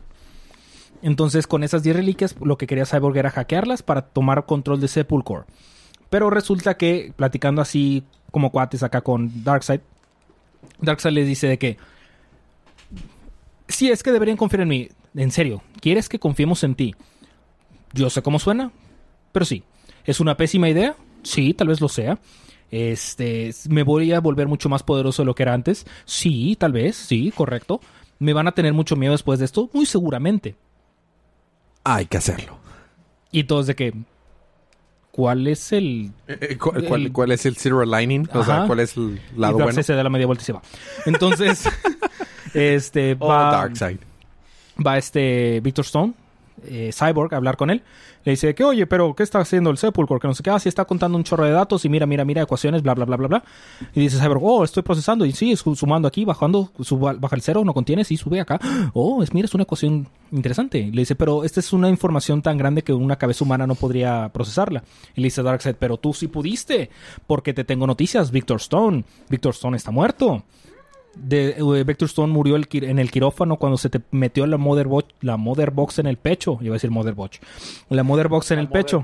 Entonces, 1.02 1.48
con 1.48 1.64
esas 1.64 1.84
10 1.84 1.96
reliquias, 1.96 2.36
lo 2.42 2.58
que 2.58 2.68
quería 2.68 2.86
Cyborg 2.86 3.18
era 3.18 3.32
hackearlas 3.32 3.82
para 3.84 4.04
tomar 4.04 4.46
control 4.46 4.80
de 4.80 4.88
Sepulchre. 4.88 5.44
Pero 6.10 6.30
resulta 6.30 6.78
que, 6.78 7.14
platicando 7.16 7.62
así 7.62 8.04
como 8.32 8.52
cuates 8.52 8.84
acá 8.84 9.02
con 9.02 9.44
Darkseid, 9.44 9.82
Darkseid 10.80 11.14
les 11.14 11.28
dice 11.28 11.48
de 11.48 11.58
que 11.58 11.78
si 13.68 13.90
es 13.90 14.04
que 14.04 14.12
deberían 14.12 14.38
confiar 14.38 14.62
en 14.62 14.68
mí. 14.68 14.90
En 15.16 15.32
serio, 15.32 15.62
¿quieres 15.80 16.08
que 16.08 16.20
confiemos 16.20 16.64
en 16.64 16.76
ti? 16.76 16.96
Yo 17.94 18.10
sé 18.10 18.22
cómo 18.22 18.40
suena, 18.40 18.72
pero 19.32 19.46
sí. 19.46 19.64
¿Es 20.06 20.20
una 20.20 20.38
pésima 20.38 20.70
idea? 20.70 20.96
Sí, 21.24 21.54
tal 21.54 21.68
vez 21.68 21.82
lo 21.82 21.90
sea. 21.90 22.18
Este, 22.72 23.52
¿me 23.70 23.84
voy 23.84 24.14
a 24.14 24.20
volver 24.22 24.48
mucho 24.48 24.70
más 24.70 24.82
poderoso 24.84 25.22
de 25.22 25.26
lo 25.26 25.36
que 25.36 25.44
era 25.44 25.54
antes? 25.54 25.86
Sí, 26.06 26.56
tal 26.58 26.72
vez, 26.72 26.96
sí, 26.96 27.32
correcto. 27.36 27.82
¿Me 28.20 28.34
van 28.34 28.48
a 28.48 28.54
tener 28.54 28.74
mucho 28.74 28.96
miedo 28.96 29.12
después 29.12 29.40
de 29.40 29.46
esto? 29.46 29.70
Muy 29.74 29.86
seguramente. 29.86 30.56
Hay 31.84 32.06
que 32.06 32.18
hacerlo. 32.18 32.58
Y 33.32 33.44
todos 33.46 33.68
de 33.68 33.76
que... 33.76 33.94
¿Cuál 35.12 35.46
es 35.48 35.74
el...? 35.74 36.12
Eh, 36.28 36.38
eh, 36.52 36.58
¿cu- 36.58 36.72
¿Cuál, 36.88 37.02
El- 37.08 37.12
cuál 37.12 37.32
es 37.34 37.46
el 37.46 37.58
silver 37.58 37.86
lining? 37.88 38.30
O 38.34 38.44
sea, 38.46 38.58
Ajá. 38.60 38.68
¿cuál 38.68 38.80
es 38.80 38.96
el 38.96 39.20
y 39.36 39.40
lado 39.40 39.54
bueno? 39.56 39.66
Darkseid 39.66 39.84
se 39.86 39.94
da 39.94 40.04
la 40.04 40.10
media 40.10 40.26
vuelta 40.26 40.42
y 40.44 40.46
se 40.46 40.54
va. 40.54 40.62
Entonces, 41.06 41.68
este, 42.54 43.18
Oh, 43.20 43.28
va, 43.28 43.52
Darkseid. 43.52 43.98
va 44.86 44.98
este 44.98 45.60
Victor 45.62 45.84
Stone, 45.84 46.14
eh, 46.66 46.92
Cyborg 46.94 47.34
a 47.34 47.38
hablar 47.38 47.58
con 47.58 47.70
él. 47.70 47.84
Le 48.24 48.32
dice 48.32 48.54
que, 48.54 48.64
oye, 48.64 48.86
pero 48.86 49.16
¿qué 49.16 49.24
está 49.24 49.40
haciendo 49.40 49.70
el 49.70 49.78
Sepulcro? 49.78 50.20
Que 50.20 50.28
no 50.28 50.34
sé 50.34 50.44
qué, 50.44 50.52
así 50.52 50.70
está 50.70 50.86
contando 50.86 51.18
un 51.18 51.24
chorro 51.24 51.46
de 51.46 51.52
datos 51.52 51.86
y 51.86 51.90
mira, 51.90 52.06
mira, 52.06 52.24
mira, 52.24 52.44
ecuaciones, 52.44 52.84
bla, 52.84 52.94
bla, 52.94 53.06
bla, 53.06 53.18
bla, 53.18 53.28
bla. 53.28 53.44
Y 53.94 54.02
dice 54.02 54.20
Cyborg, 54.20 54.44
oh, 54.44 54.64
estoy 54.64 54.84
procesando. 54.84 55.26
Y 55.26 55.32
sí, 55.32 55.56
sumando 55.56 56.08
aquí, 56.08 56.26
bajando, 56.26 56.72
suba, 56.82 57.14
baja 57.14 57.36
el 57.36 57.42
cero, 57.42 57.64
no 57.66 57.74
contiene, 57.74 58.04
sí, 58.04 58.18
sube 58.18 58.40
acá. 58.40 58.60
Oh, 58.94 59.24
es, 59.24 59.34
mira, 59.34 59.46
es 59.46 59.54
una 59.54 59.64
ecuación 59.64 60.08
interesante. 60.32 60.90
Le 60.92 61.02
dice, 61.02 61.16
pero 61.16 61.44
esta 61.44 61.60
es 61.60 61.74
una 61.74 61.90
información 61.90 62.42
tan 62.42 62.58
grande 62.58 62.84
que 62.84 62.94
una 62.94 63.16
cabeza 63.16 63.44
humana 63.44 63.66
no 63.66 63.76
podría 63.76 64.30
procesarla. 64.34 64.84
Y 65.16 65.22
le 65.22 65.28
dice 65.28 65.44
Darkseid, 65.44 65.76
pero 65.80 65.98
tú 65.98 66.14
sí 66.14 66.28
pudiste, 66.28 66.90
porque 67.28 67.54
te 67.54 67.64
tengo 67.64 67.88
noticias, 67.88 68.32
Victor 68.32 68.58
Stone. 68.58 69.04
Victor 69.30 69.54
Stone 69.54 69.78
está 69.78 69.92
muerto 69.92 70.44
de 71.16 71.56
eh, 71.58 71.84
Vector 71.84 72.08
Stone 72.08 72.32
murió 72.32 72.56
el, 72.56 72.68
en 72.72 73.00
el 73.00 73.12
quirófano 73.12 73.58
cuando 73.58 73.78
se 73.78 73.90
te 73.90 74.02
metió 74.12 74.46
la 74.48 74.58
mother, 74.58 74.88
box, 74.88 75.08
la 75.22 75.38
mother 75.38 75.72
box 75.72 76.00
en 76.00 76.08
el 76.08 76.18
pecho. 76.18 76.58
Iba 76.62 76.74
a 76.74 76.78
decir 76.78 76.92
mother 76.92 77.14
box. 77.14 77.40
La 77.90 78.04
mother 78.04 78.28
box 78.28 78.52
en 78.52 78.60
el 78.60 78.70
pecho. 78.70 79.04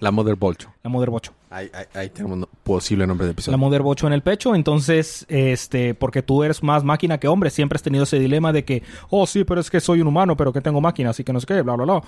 La 0.00 0.10
mother 0.12 0.36
bolcho. 0.36 0.72
La 0.84 0.90
mother 0.90 1.10
bocho. 1.10 1.32
Ahí, 1.50 1.70
ahí, 1.94 2.10
tenemos 2.10 2.38
un 2.38 2.48
posible 2.62 3.06
nombre 3.06 3.26
de 3.26 3.32
episodio. 3.32 3.52
La 3.52 3.58
mother 3.58 3.82
bocho 3.82 4.06
en 4.06 4.12
el 4.12 4.22
pecho. 4.22 4.54
Entonces, 4.54 5.26
este, 5.28 5.94
porque 5.94 6.22
tú 6.22 6.44
eres 6.44 6.62
más 6.62 6.84
máquina 6.84 7.18
que 7.18 7.26
hombre, 7.26 7.50
siempre 7.50 7.76
has 7.76 7.82
tenido 7.82 8.04
ese 8.04 8.18
dilema 8.18 8.52
de 8.52 8.64
que, 8.64 8.82
oh 9.10 9.26
sí, 9.26 9.44
pero 9.44 9.60
es 9.60 9.70
que 9.70 9.80
soy 9.80 10.00
un 10.00 10.06
humano, 10.06 10.36
pero 10.36 10.52
que 10.52 10.60
tengo 10.60 10.80
máquina, 10.80 11.10
así 11.10 11.24
que 11.24 11.32
no 11.32 11.40
sé 11.40 11.46
qué, 11.46 11.62
bla, 11.62 11.74
bla, 11.74 11.84
bla. 11.84 12.02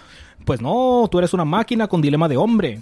Pues 0.44 0.60
no, 0.60 1.08
tú 1.10 1.18
eres 1.18 1.34
una 1.34 1.44
máquina 1.44 1.88
con 1.88 2.00
dilema 2.00 2.28
de 2.28 2.36
hombre. 2.36 2.80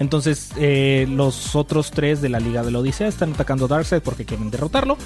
Entonces, 0.00 0.48
eh, 0.56 1.06
los 1.10 1.54
otros 1.54 1.90
tres 1.90 2.22
de 2.22 2.30
la 2.30 2.40
Liga 2.40 2.62
de 2.62 2.70
la 2.70 2.78
Odisea 2.78 3.06
están 3.06 3.34
atacando 3.34 3.66
a 3.66 3.68
Darkseid 3.68 4.00
porque 4.00 4.24
quieren 4.24 4.50
derrotarlo. 4.50 4.96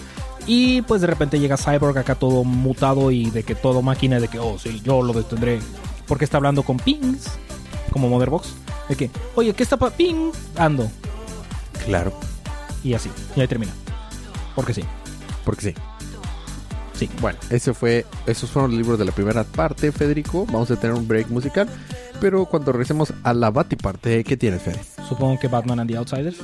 Y 0.47 0.83
pues 0.83 1.01
de 1.01 1.09
repente 1.09 1.41
llega 1.41 1.57
Cyborg 1.57 1.99
acá 1.99 2.15
todo 2.15 2.45
mutado 2.45 3.11
y 3.11 3.29
de 3.31 3.43
que 3.43 3.57
todo 3.57 3.83
máquina, 3.83 4.21
de 4.21 4.29
que, 4.29 4.39
oh, 4.39 4.57
sí, 4.57 4.81
yo 4.85 5.03
lo 5.03 5.13
detendré. 5.13 5.59
Porque 6.07 6.25
está 6.25 6.37
hablando 6.37 6.63
con 6.63 6.77
Pings, 6.77 7.27
como 7.91 8.09
Motherbox. 8.09 8.55
De 8.89 8.95
que, 8.95 9.11
oye, 9.35 9.53
¿qué 9.53 9.65
está 9.65 9.77
Ping? 9.77 10.31
Ando. 10.57 10.89
Claro. 11.87 12.13
Y 12.85 12.95
así, 12.95 13.11
y 13.35 13.41
ahí 13.41 13.49
termina. 13.49 13.73
Porque 14.55 14.75
sí. 14.75 14.85
Porque 15.45 15.63
sí. 15.63 15.75
Sí. 16.93 17.11
Bueno, 17.21 17.39
ese 17.51 17.75
fue, 17.75 18.07
esos 18.27 18.49
fueron 18.49 18.71
los 18.71 18.79
libros 18.79 18.97
de 18.97 19.07
la 19.07 19.13
primera 19.13 19.43
parte, 19.43 19.91
Federico. 19.91 20.47
Vamos 20.47 20.71
a 20.71 20.77
tener 20.77 20.97
un 20.97 21.09
break 21.09 21.31
musical. 21.31 21.69
Pero 22.21 22.47
cuando 22.47 22.73
regresemos 22.73 23.13
a 23.23 23.35
la 23.35 23.51
Bati 23.51 23.77
parte, 23.77 24.25
¿qué 24.25 24.37
tienes, 24.37 24.63
Fede? 24.63 24.81
Supongo 25.09 25.39
que 25.39 25.49
Batman 25.49 25.81
and 25.81 25.91
the 25.91 25.97
Outsiders. 25.97 26.37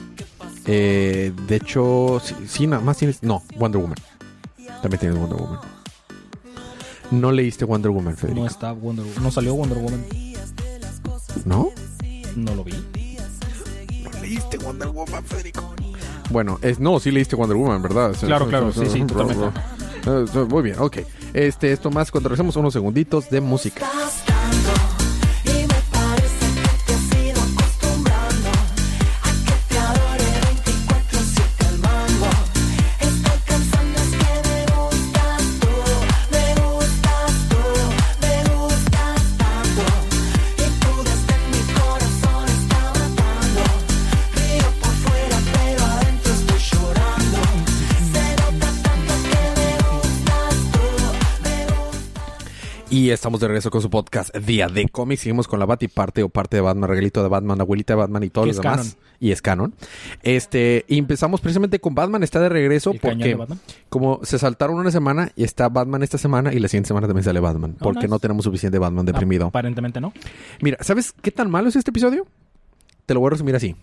Eh, 0.67 1.33
de 1.47 1.57
hecho, 1.57 2.21
sí, 2.47 2.67
nada 2.67 2.83
más 2.83 2.99
tienes. 2.99 3.23
No, 3.23 3.43
Wonder 3.57 3.81
Woman. 3.81 3.97
También 4.83 5.01
tienes 5.01 5.19
Wonder 5.19 5.39
Woman. 5.39 5.61
No 7.11 7.33
leíste 7.33 7.65
Wonder 7.65 7.91
Woman, 7.91 8.17
Federico. 8.17 8.43
No 8.43 8.47
está 8.47 8.73
Wonder 8.73 9.05
Woman. 9.05 9.23
No 9.23 9.31
salió 9.31 9.55
Wonder 9.55 9.79
Woman. 9.79 10.05
¿No? 11.45 11.71
No 12.37 12.55
lo 12.55 12.65
vi. 12.65 12.73
No 14.03 14.11
leíste 14.21 14.59
Wonder 14.59 14.89
Woman, 14.89 15.25
Federico. 15.25 15.75
Bueno, 16.31 16.59
es, 16.63 16.79
no, 16.79 17.01
sí 17.01 17.11
leíste 17.11 17.35
Wonder 17.37 17.57
Woman, 17.57 17.83
¿verdad? 17.83 18.15
Claro, 18.21 18.47
claro, 18.49 18.73
sí, 18.73 18.87
sí, 18.87 19.03
totalmente. 19.05 19.61
Muy 20.49 20.63
bien, 20.63 20.77
ok. 20.79 20.99
Este, 21.33 21.73
esto 21.73 21.91
más 21.91 22.11
cuando 22.11 22.29
regresemos 22.29 22.55
unos 22.57 22.73
segunditos 22.73 23.31
de 23.31 23.41
música. 23.41 23.87
Y 53.11 53.13
estamos 53.13 53.41
de 53.41 53.49
regreso 53.49 53.73
con 53.73 53.83
su 53.83 53.91
podcast 53.91 54.33
Día 54.37 54.69
de 54.69 54.89
Cómics. 54.89 55.23
Seguimos 55.23 55.49
con 55.49 55.59
la 55.59 55.67
Bat 55.67 55.83
y 55.83 55.89
parte 55.89 56.23
o 56.23 56.29
parte 56.29 56.59
de 56.59 56.61
Batman, 56.61 56.89
regalito 56.89 57.25
de 57.25 57.29
Batman, 57.29 57.61
abuelita 57.61 57.95
de 57.95 57.97
Batman 57.97 58.23
y 58.23 58.31
todo 58.31 58.47
lo 58.47 58.55
demás. 58.55 58.99
Y 59.19 59.33
es 59.33 59.43
canon. 59.43 59.75
Este, 60.23 60.85
y 60.87 60.97
empezamos 60.97 61.41
precisamente 61.41 61.81
con 61.81 61.93
Batman 61.93 62.23
está 62.23 62.39
de 62.39 62.49
regreso 62.49 62.95
porque 63.03 63.37
como 63.89 64.21
se 64.23 64.39
saltaron 64.39 64.77
una 64.77 64.93
semana 64.93 65.33
y 65.35 65.43
está 65.43 65.69
Batman 65.69 66.05
esta 66.05 66.19
semana 66.19 66.55
y 66.55 66.61
la 66.61 66.69
siguiente 66.69 66.87
semana 66.87 67.09
también 67.09 67.25
sale 67.25 67.41
Batman. 67.41 67.75
Oh, 67.81 67.83
porque 67.83 68.07
no 68.07 68.21
tenemos 68.21 68.45
suficiente 68.45 68.79
Batman 68.79 69.05
deprimido. 69.07 69.49
Aparentemente 69.49 70.01
no. 70.01 70.13
Mira, 70.61 70.79
¿sabes 70.81 71.13
qué 71.21 71.33
tan 71.33 71.51
malo 71.51 71.69
es 71.69 71.75
este 71.75 71.91
episodio? 71.91 72.29
Te 73.07 73.15
lo 73.15 73.19
voy 73.19 73.27
a 73.27 73.31
resumir 73.31 73.57
así. 73.57 73.75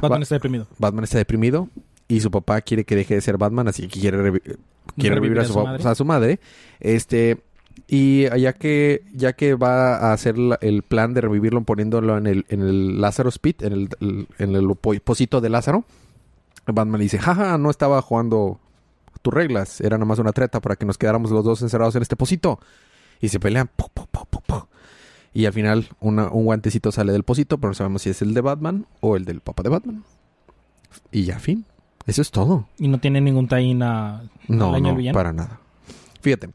Batman 0.00 0.22
está 0.22 0.36
deprimido. 0.36 0.66
Batman 0.78 1.04
está 1.04 1.18
deprimido 1.18 1.68
y 2.08 2.20
su 2.20 2.30
papá 2.30 2.62
quiere 2.62 2.84
que 2.84 2.96
deje 2.96 3.16
de 3.16 3.20
ser 3.20 3.36
Batman, 3.36 3.68
así 3.68 3.86
que 3.86 4.00
quiere, 4.00 4.40
quiere 4.96 5.16
revivir, 5.16 5.40
a, 5.40 5.44
su, 5.44 5.60
a 5.60 5.94
su 5.94 6.04
madre. 6.06 6.40
Este, 6.80 7.42
y 7.88 8.28
ya 8.38 8.52
que, 8.52 9.04
ya 9.12 9.34
que 9.34 9.54
va 9.54 9.96
a 9.96 10.12
hacer 10.12 10.34
el 10.60 10.82
plan 10.82 11.14
de 11.14 11.20
revivirlo 11.20 11.62
poniéndolo 11.62 12.18
en 12.18 12.26
el, 12.26 12.46
en 12.48 12.60
el 12.60 13.00
Lázaro 13.00 13.30
Spit, 13.30 13.62
en 13.62 13.72
el, 13.72 14.28
en 14.38 14.56
el 14.56 14.68
pocito 14.76 15.40
de 15.40 15.48
Lázaro, 15.48 15.84
Batman 16.66 16.98
le 16.98 17.04
dice, 17.04 17.18
jaja, 17.18 17.58
no 17.58 17.70
estaba 17.70 18.02
jugando 18.02 18.58
tus 19.22 19.32
reglas, 19.32 19.80
era 19.80 19.98
nada 19.98 20.06
más 20.06 20.18
una 20.18 20.32
treta 20.32 20.60
para 20.60 20.76
que 20.76 20.84
nos 20.84 20.98
quedáramos 20.98 21.30
los 21.30 21.44
dos 21.44 21.62
encerrados 21.62 21.94
en 21.96 22.02
este 22.02 22.16
pocito. 22.16 22.58
Y 23.20 23.28
se 23.28 23.40
pelean, 23.40 23.70
y 25.36 25.44
al 25.44 25.52
final 25.52 25.86
un 26.00 26.44
guantecito 26.44 26.90
sale 26.90 27.12
del 27.12 27.22
pocito, 27.22 27.58
pero 27.58 27.70
no 27.70 27.74
sabemos 27.74 28.00
si 28.00 28.08
es 28.10 28.22
el 28.22 28.32
de 28.32 28.40
Batman 28.40 28.86
o 29.00 29.16
el 29.16 29.26
del 29.26 29.40
papá 29.40 29.62
de 29.62 29.68
Batman. 29.68 30.02
Y 31.12 31.24
ya, 31.24 31.38
fin. 31.38 31.66
Eso 32.06 32.22
es 32.22 32.30
todo. 32.30 32.68
Y 32.78 32.88
no 32.88 32.98
tiene 32.98 33.20
ningún 33.20 33.46
tie 33.46 33.76
a... 33.82 34.22
No, 34.48 34.78
no, 34.78 35.12
para 35.12 35.34
nada. 35.34 35.60
Fíjate, 36.22 36.50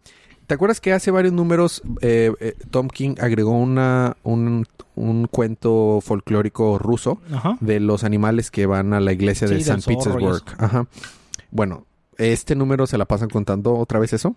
¿Te 0.52 0.56
acuerdas 0.56 0.82
que 0.82 0.92
hace 0.92 1.12
varios 1.12 1.34
números 1.34 1.82
eh, 2.02 2.30
eh, 2.42 2.56
Tom 2.72 2.90
King 2.90 3.16
agregó 3.22 3.52
una, 3.52 4.18
un, 4.24 4.68
cuento 5.32 6.00
folclórico 6.02 6.78
ruso 6.78 7.22
de 7.62 7.80
los 7.80 8.04
animales 8.04 8.52
que 8.52 8.66
van 8.66 8.94
a 8.94 9.00
la 9.00 9.14
iglesia 9.14 9.48
de 9.48 9.62
San 9.62 9.82
Petersburg? 9.82 10.44
Ajá. 10.58 10.88
Bueno, 11.52 11.86
este 12.18 12.56
número 12.56 12.86
se 12.86 12.98
la 12.98 13.06
pasan 13.06 13.30
contando 13.30 13.76
otra 13.76 13.98
vez 13.98 14.12
eso. 14.12 14.36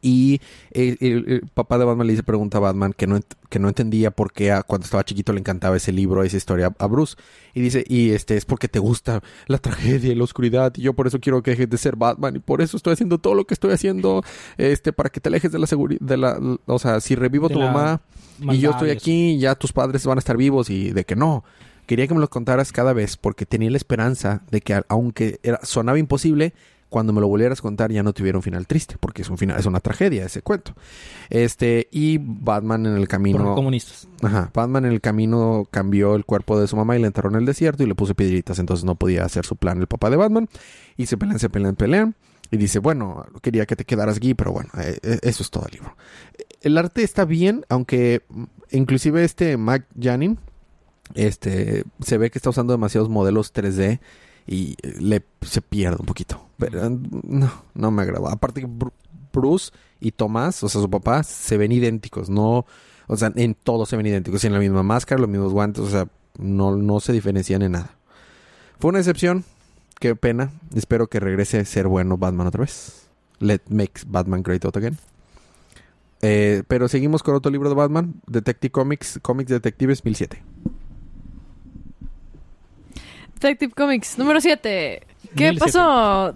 Y 0.00 0.40
el, 0.70 1.42
papá 1.52 1.76
de 1.76 1.84
Batman 1.84 2.06
le 2.06 2.14
dice, 2.14 2.22
pregunta 2.22 2.58
a 2.58 2.60
Batman 2.60 2.94
que 2.94 3.06
no, 3.06 3.20
que 3.50 3.58
no 3.58 3.68
entendía 3.68 4.10
por 4.10 4.32
qué 4.32 4.58
cuando 4.66 4.86
estaba 4.86 5.04
chiquito 5.04 5.32
le 5.32 5.40
encantaba 5.40 5.76
ese 5.76 5.92
libro, 5.92 6.22
esa 6.22 6.36
historia 6.36 6.72
a 6.78 6.86
Bruce. 6.86 7.16
Y 7.54 7.60
dice, 7.60 7.84
y 7.86 8.10
este 8.10 8.36
es 8.36 8.44
porque 8.46 8.68
te 8.68 8.78
gusta 8.78 9.22
la 9.46 9.58
tragedia 9.58 10.12
y 10.12 10.14
la 10.14 10.24
oscuridad. 10.24 10.72
Y 10.76 10.82
yo 10.82 10.94
por 10.94 11.06
eso 11.06 11.20
quiero 11.20 11.42
que 11.42 11.52
dejes 11.52 11.68
de 11.68 11.76
ser 11.76 11.96
Batman. 11.96 12.36
Y 12.36 12.38
por 12.38 12.62
eso 12.62 12.76
estoy 12.76 12.94
haciendo 12.94 13.18
todo 13.18 13.34
lo 13.34 13.44
que 13.44 13.54
estoy 13.54 13.72
haciendo. 13.72 14.24
Este, 14.56 14.92
para 14.92 15.10
que 15.10 15.20
te 15.20 15.28
alejes 15.28 15.52
de 15.52 15.58
la 15.58 15.66
seguridad. 15.66 16.00
De 16.00 16.16
la, 16.16 16.38
o 16.66 16.78
sea, 16.78 17.00
si 17.00 17.14
revivo 17.14 17.50
tu 17.50 17.58
mamá 17.58 18.00
y 18.40 18.58
yo 18.58 18.70
estoy 18.70 18.90
aquí, 18.90 19.38
ya 19.38 19.54
tus 19.54 19.72
padres 19.72 20.06
van 20.06 20.18
a 20.18 20.20
estar 20.20 20.36
vivos. 20.36 20.70
Y 20.70 20.92
de 20.92 21.04
que 21.04 21.16
no. 21.16 21.44
Quería 21.86 22.06
que 22.06 22.14
me 22.14 22.20
lo 22.20 22.30
contaras 22.30 22.72
cada 22.72 22.92
vez 22.92 23.16
porque 23.16 23.44
tenía 23.44 23.70
la 23.70 23.76
esperanza 23.76 24.42
de 24.50 24.60
que 24.60 24.80
aunque 24.88 25.40
era, 25.42 25.60
sonaba 25.64 25.98
imposible, 25.98 26.54
cuando 26.92 27.14
me 27.14 27.22
lo 27.22 27.26
volvieras 27.26 27.58
a 27.58 27.62
contar 27.62 27.90
ya 27.90 28.02
no 28.02 28.12
tuviera 28.12 28.36
un 28.36 28.42
final 28.42 28.66
triste, 28.66 28.96
porque 29.00 29.22
es 29.22 29.30
un 29.30 29.38
final, 29.38 29.58
es 29.58 29.64
una 29.64 29.80
tragedia 29.80 30.26
ese 30.26 30.42
cuento. 30.42 30.74
Este, 31.30 31.88
y 31.90 32.18
Batman 32.20 32.84
en 32.84 32.96
el 32.96 33.08
camino. 33.08 33.54
comunistas. 33.54 34.06
Ajá. 34.20 34.50
Batman 34.52 34.84
en 34.84 34.92
el 34.92 35.00
camino 35.00 35.66
cambió 35.70 36.14
el 36.14 36.26
cuerpo 36.26 36.60
de 36.60 36.68
su 36.68 36.76
mamá 36.76 36.94
y 36.94 37.00
le 37.00 37.06
enterró 37.06 37.30
en 37.30 37.36
el 37.36 37.46
desierto 37.46 37.82
y 37.82 37.86
le 37.86 37.94
puso 37.94 38.14
piedritas, 38.14 38.58
entonces 38.58 38.84
no 38.84 38.94
podía 38.94 39.24
hacer 39.24 39.46
su 39.46 39.56
plan 39.56 39.80
el 39.80 39.86
papá 39.86 40.10
de 40.10 40.16
Batman. 40.16 40.48
Y 40.98 41.06
se 41.06 41.16
pelean, 41.16 41.38
se 41.38 41.48
pelean, 41.48 41.76
pelean. 41.76 42.14
Y 42.50 42.58
dice, 42.58 42.78
bueno, 42.78 43.24
quería 43.40 43.64
que 43.64 43.74
te 43.74 43.86
quedaras 43.86 44.18
aquí, 44.18 44.34
pero 44.34 44.52
bueno, 44.52 44.68
eh, 44.78 44.98
eh, 45.02 45.18
eso 45.22 45.42
es 45.42 45.50
todo 45.50 45.64
el 45.64 45.72
libro. 45.72 45.96
El 46.60 46.76
arte 46.76 47.02
está 47.02 47.24
bien, 47.24 47.64
aunque 47.70 48.22
inclusive 48.70 49.24
este 49.24 49.56
Mac 49.56 49.86
Janin, 49.98 50.38
este, 51.14 51.84
se 52.02 52.18
ve 52.18 52.30
que 52.30 52.38
está 52.38 52.50
usando 52.50 52.74
demasiados 52.74 53.08
modelos 53.08 53.54
3D 53.54 54.00
y 54.46 54.76
le 54.98 55.24
se 55.42 55.62
pierde 55.62 55.96
un 56.00 56.06
poquito. 56.06 56.48
Pero 56.58 56.90
no, 56.90 57.50
no 57.74 57.90
me 57.90 58.02
agradó. 58.02 58.28
Aparte 58.28 58.60
que 58.60 58.68
Bruce 59.32 59.72
y 60.00 60.12
Tomás, 60.12 60.62
o 60.62 60.68
sea, 60.68 60.80
su 60.80 60.90
papá, 60.90 61.22
se 61.22 61.56
ven 61.56 61.72
idénticos, 61.72 62.28
no, 62.28 62.66
o 63.06 63.16
sea, 63.16 63.32
en 63.34 63.54
todo 63.54 63.86
se 63.86 63.96
ven 63.96 64.06
idénticos, 64.06 64.40
tienen 64.40 64.54
la 64.54 64.60
misma 64.60 64.82
máscara, 64.82 65.20
los 65.20 65.30
mismos 65.30 65.52
guantes, 65.52 65.82
o 65.82 65.90
sea, 65.90 66.08
no, 66.38 66.76
no 66.76 67.00
se 67.00 67.12
diferencian 67.12 67.62
en 67.62 67.72
nada. 67.72 67.96
Fue 68.78 68.90
una 68.90 68.98
excepción, 68.98 69.44
qué 70.00 70.16
pena, 70.16 70.50
espero 70.74 71.06
que 71.06 71.20
regrese 71.20 71.58
a 71.58 71.64
ser 71.64 71.86
bueno 71.88 72.16
Batman 72.16 72.48
otra 72.48 72.62
vez. 72.62 73.08
Let 73.38 73.60
make 73.68 74.02
Batman 74.06 74.42
great 74.42 74.64
again. 74.64 74.98
Eh, 76.20 76.62
pero 76.68 76.88
seguimos 76.88 77.22
con 77.22 77.34
otro 77.34 77.50
libro 77.50 77.68
de 77.68 77.74
Batman, 77.74 78.14
Detective 78.26 78.70
Comics, 78.70 79.18
Comics 79.22 79.50
Detectives 79.50 80.04
1007. 80.04 80.42
Detective 83.42 83.72
Comics, 83.74 84.18
número 84.18 84.40
7. 84.40 85.02
¿Qué 85.36 85.52
pasó? 85.54 86.32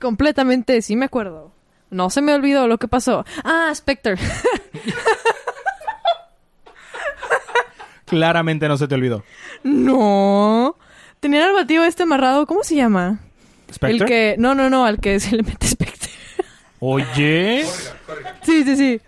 Completamente, 0.00 0.80
sí 0.80 0.96
me 0.96 1.04
acuerdo. 1.04 1.52
No 1.90 2.08
se 2.08 2.22
me 2.22 2.32
olvidó 2.32 2.66
lo 2.66 2.78
que 2.78 2.88
pasó. 2.88 3.26
Ah, 3.44 3.70
Spectre. 3.74 4.14
Claramente 8.06 8.66
no 8.66 8.78
se 8.78 8.88
te 8.88 8.94
olvidó. 8.94 9.24
No. 9.62 10.76
Tenían 11.20 11.42
al 11.42 11.52
batido 11.52 11.84
este 11.84 12.04
amarrado. 12.04 12.46
¿Cómo 12.46 12.64
se 12.64 12.76
llama? 12.76 13.20
¿Spectre? 13.70 13.98
El 13.98 14.04
que... 14.06 14.36
No, 14.38 14.54
no, 14.54 14.70
no. 14.70 14.86
Al 14.86 15.00
que 15.00 15.20
se 15.20 15.36
le 15.36 15.42
mete 15.42 15.66
Spectre. 15.66 16.08
Oye. 16.80 17.66
Sí, 18.42 18.64
sí, 18.64 18.74
sí. 18.74 19.00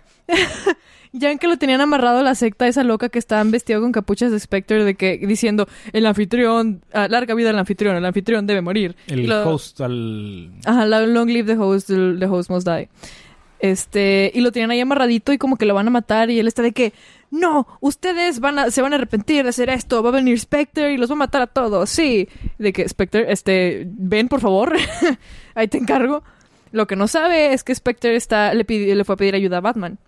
Ya 1.13 1.31
en 1.31 1.37
que 1.39 1.47
lo 1.47 1.57
tenían 1.57 1.81
amarrado 1.81 2.21
la 2.23 2.35
secta 2.35 2.67
esa 2.67 2.83
loca 2.83 3.09
que 3.09 3.19
estaban 3.19 3.51
vestido 3.51 3.81
con 3.81 3.91
capuchas 3.91 4.31
de 4.31 4.39
Spectre 4.39 4.83
de 4.85 4.95
que 4.95 5.17
diciendo 5.17 5.67
el 5.93 6.05
anfitrión, 6.05 6.81
ah, 6.93 7.07
larga 7.09 7.33
vida 7.35 7.49
al 7.49 7.59
anfitrión, 7.59 7.95
el 7.95 8.05
anfitrión 8.05 8.47
debe 8.47 8.61
morir. 8.61 8.95
El 9.07 9.27
lo- 9.27 9.49
host 9.49 9.81
al... 9.81 10.51
Ajá, 10.65 10.85
la- 10.85 11.05
long 11.05 11.27
live 11.29 11.53
the 11.53 11.59
host, 11.59 11.87
the, 11.87 12.25
host 12.27 12.49
must 12.49 12.67
die. 12.67 12.87
Este, 13.59 14.31
y 14.33 14.41
lo 14.41 14.51
tenían 14.51 14.71
ahí 14.71 14.79
amarradito 14.79 15.31
y 15.33 15.37
como 15.37 15.55
que 15.55 15.65
lo 15.67 15.75
van 15.75 15.87
a 15.87 15.91
matar 15.91 16.31
y 16.31 16.39
él 16.39 16.47
está 16.47 16.63
de 16.63 16.71
que, 16.71 16.93
no, 17.29 17.67
ustedes 17.79 18.39
van 18.39 18.57
a, 18.57 18.71
se 18.71 18.81
van 18.81 18.93
a 18.93 18.95
arrepentir 18.95 19.43
de 19.43 19.49
hacer 19.49 19.69
esto, 19.69 20.01
va 20.01 20.09
a 20.09 20.13
venir 20.13 20.39
Spectre 20.39 20.93
y 20.93 20.97
los 20.97 21.09
va 21.11 21.13
a 21.13 21.17
matar 21.17 21.43
a 21.43 21.47
todos, 21.47 21.89
sí. 21.89 22.27
De 22.57 22.73
que 22.73 22.87
Spectre, 22.89 23.31
este, 23.31 23.83
ven 23.85 24.29
por 24.29 24.41
favor, 24.41 24.75
ahí 25.55 25.67
te 25.67 25.77
encargo. 25.77 26.23
Lo 26.71 26.87
que 26.87 26.95
no 26.95 27.07
sabe 27.07 27.53
es 27.53 27.63
que 27.63 27.75
Spectre 27.75 28.15
está, 28.15 28.53
le, 28.55 28.65
pidi- 28.65 28.95
le 28.95 29.03
fue 29.03 29.13
a 29.13 29.17
pedir 29.17 29.35
ayuda 29.35 29.57
a 29.57 29.61
Batman. 29.61 29.99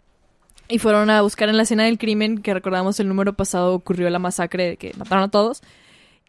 Y 0.69 0.79
fueron 0.79 1.09
a 1.09 1.21
buscar 1.21 1.49
en 1.49 1.57
la 1.57 1.63
escena 1.63 1.83
del 1.83 1.97
crimen, 1.97 2.41
que 2.41 2.53
recordamos 2.53 2.99
el 2.99 3.07
número 3.07 3.33
pasado 3.33 3.73
ocurrió 3.75 4.09
la 4.09 4.19
masacre 4.19 4.69
de 4.69 4.77
que 4.77 4.93
mataron 4.97 5.25
a 5.25 5.29
todos. 5.31 5.61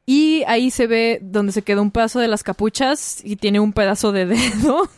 Y 0.07 0.43
ahí 0.47 0.71
se 0.71 0.87
ve 0.87 1.19
donde 1.23 1.53
se 1.53 1.63
quedó 1.63 1.81
un 1.81 1.91
pedazo 1.91 2.21
de 2.21 2.29
las 2.29 2.43
capuchas 2.43 3.21
y 3.25 3.37
tiene 3.37 3.61
un 3.61 3.73
pedazo 3.73 4.13
de 4.13 4.27
dedo. 4.27 4.89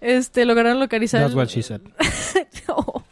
este, 0.00 0.44
lograron 0.44 0.80
localizar. 0.80 1.20
That's 1.22 1.34
what 1.34 1.46
she 1.48 1.62
said. 1.62 1.80
No. 2.68 3.04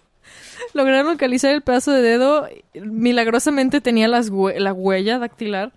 Lograron 0.74 1.06
localizar 1.12 1.52
el 1.54 1.60
pedazo 1.62 1.92
de 1.92 2.00
dedo. 2.02 2.48
Milagrosamente 2.74 3.80
tenía 3.82 4.08
las 4.08 4.30
hue- 4.32 4.58
la 4.58 4.72
huella 4.72 5.18
dactilar. 5.18 5.72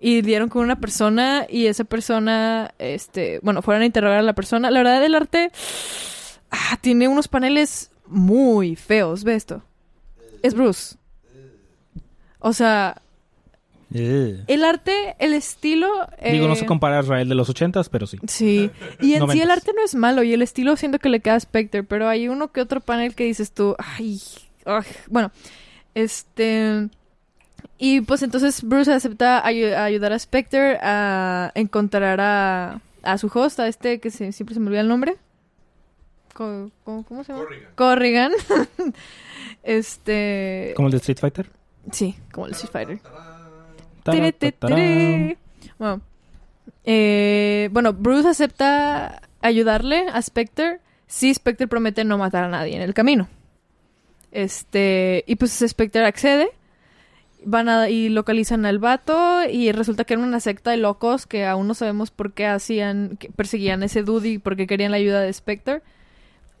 Y 0.00 0.22
dieron 0.22 0.48
con 0.48 0.62
una 0.64 0.80
persona. 0.80 1.46
Y 1.48 1.66
esa 1.66 1.84
persona, 1.84 2.72
este, 2.78 3.38
bueno, 3.42 3.60
fueron 3.62 3.82
a 3.82 3.86
interrogar 3.86 4.18
a 4.18 4.22
la 4.22 4.32
persona. 4.32 4.70
La 4.70 4.80
verdad, 4.80 5.04
el 5.04 5.14
arte 5.14 5.50
ah, 6.50 6.78
tiene 6.80 7.06
unos 7.08 7.28
paneles 7.28 7.90
muy 8.06 8.76
feos. 8.76 9.24
Ve 9.24 9.34
esto. 9.34 9.62
Es 10.42 10.54
Bruce. 10.54 10.96
O 12.38 12.52
sea, 12.52 13.00
el 14.48 14.64
arte, 14.64 15.16
el 15.18 15.32
estilo. 15.34 15.88
Digo, 16.32 16.46
no 16.46 16.54
eh, 16.54 16.56
se 16.56 16.66
compara 16.66 16.98
a 16.98 17.02
Israel 17.02 17.28
de 17.28 17.34
los 17.34 17.48
ochentas, 17.48 17.88
pero 17.88 18.06
sí. 18.06 18.18
Sí, 18.28 18.70
y 19.00 19.14
en 19.14 19.20
sí 19.30 19.40
el 19.40 19.50
arte 19.50 19.72
no 19.74 19.82
es 19.84 19.94
malo 19.94 20.22
y 20.22 20.32
el 20.34 20.42
estilo 20.42 20.76
siento 20.76 20.98
que 20.98 21.08
le 21.08 21.20
queda 21.20 21.36
a 21.36 21.40
Spectre, 21.40 21.82
pero 21.84 22.08
hay 22.08 22.28
uno 22.28 22.50
que 22.52 22.60
otro 22.60 22.80
panel 22.80 23.14
que 23.14 23.24
dices 23.24 23.52
tú, 23.52 23.76
ay, 23.78 24.20
ay, 24.66 24.82
bueno, 25.08 25.30
este... 25.94 26.88
Y 27.78 28.02
pues 28.02 28.22
entonces 28.22 28.62
Bruce 28.62 28.92
acepta 28.92 29.42
ayu- 29.44 29.74
ayudar 29.76 30.12
a 30.12 30.18
Spectre 30.18 30.78
a 30.80 31.50
encontrar 31.54 32.20
a, 32.20 32.80
a 33.02 33.18
su 33.18 33.26
host, 33.32 33.58
a 33.60 33.68
este 33.68 33.98
que 34.00 34.10
se- 34.10 34.32
siempre 34.32 34.54
se 34.54 34.60
me 34.60 34.66
olvida 34.68 34.80
el 34.80 34.88
nombre. 34.88 35.16
Co- 36.34 36.70
co- 36.84 37.04
¿Cómo 37.08 37.24
se 37.24 37.32
llama? 37.32 37.44
Corrigan. 37.76 38.32
este... 39.62 40.72
Como 40.76 40.88
el 40.88 40.92
de 40.92 40.98
Street 40.98 41.18
Fighter. 41.18 41.50
Sí, 41.92 42.16
como 42.32 42.46
el 42.46 42.52
Street 42.52 42.72
Fighter. 42.72 43.00
Bueno, 45.78 46.00
eh, 46.84 47.68
bueno, 47.72 47.92
Bruce 47.94 48.28
acepta 48.28 49.22
ayudarle 49.40 50.08
a 50.12 50.20
Spectre 50.20 50.80
si 51.06 51.32
Spectre 51.32 51.66
promete 51.68 52.04
no 52.04 52.18
matar 52.18 52.44
a 52.44 52.48
nadie 52.48 52.76
en 52.76 52.82
el 52.82 52.92
camino. 52.94 53.28
Este, 54.32 55.24
y 55.26 55.36
pues 55.36 55.64
Spectre 55.66 56.04
accede. 56.04 56.48
Van 57.46 57.68
a, 57.68 57.90
y 57.90 58.08
localizan 58.08 58.64
al 58.64 58.78
vato 58.78 59.42
y 59.50 59.70
resulta 59.72 60.04
que 60.04 60.14
era 60.14 60.22
una 60.22 60.40
secta 60.40 60.70
de 60.70 60.78
locos 60.78 61.26
que 61.26 61.44
aún 61.44 61.68
no 61.68 61.74
sabemos 61.74 62.10
por 62.10 62.32
qué 62.32 62.46
hacían, 62.46 63.16
que 63.18 63.28
perseguían 63.30 63.82
a 63.82 63.86
ese 63.86 64.02
dude 64.02 64.28
y 64.30 64.38
por 64.38 64.56
qué 64.56 64.66
querían 64.66 64.90
la 64.90 64.96
ayuda 64.96 65.20
de 65.20 65.32
Spectre. 65.32 65.82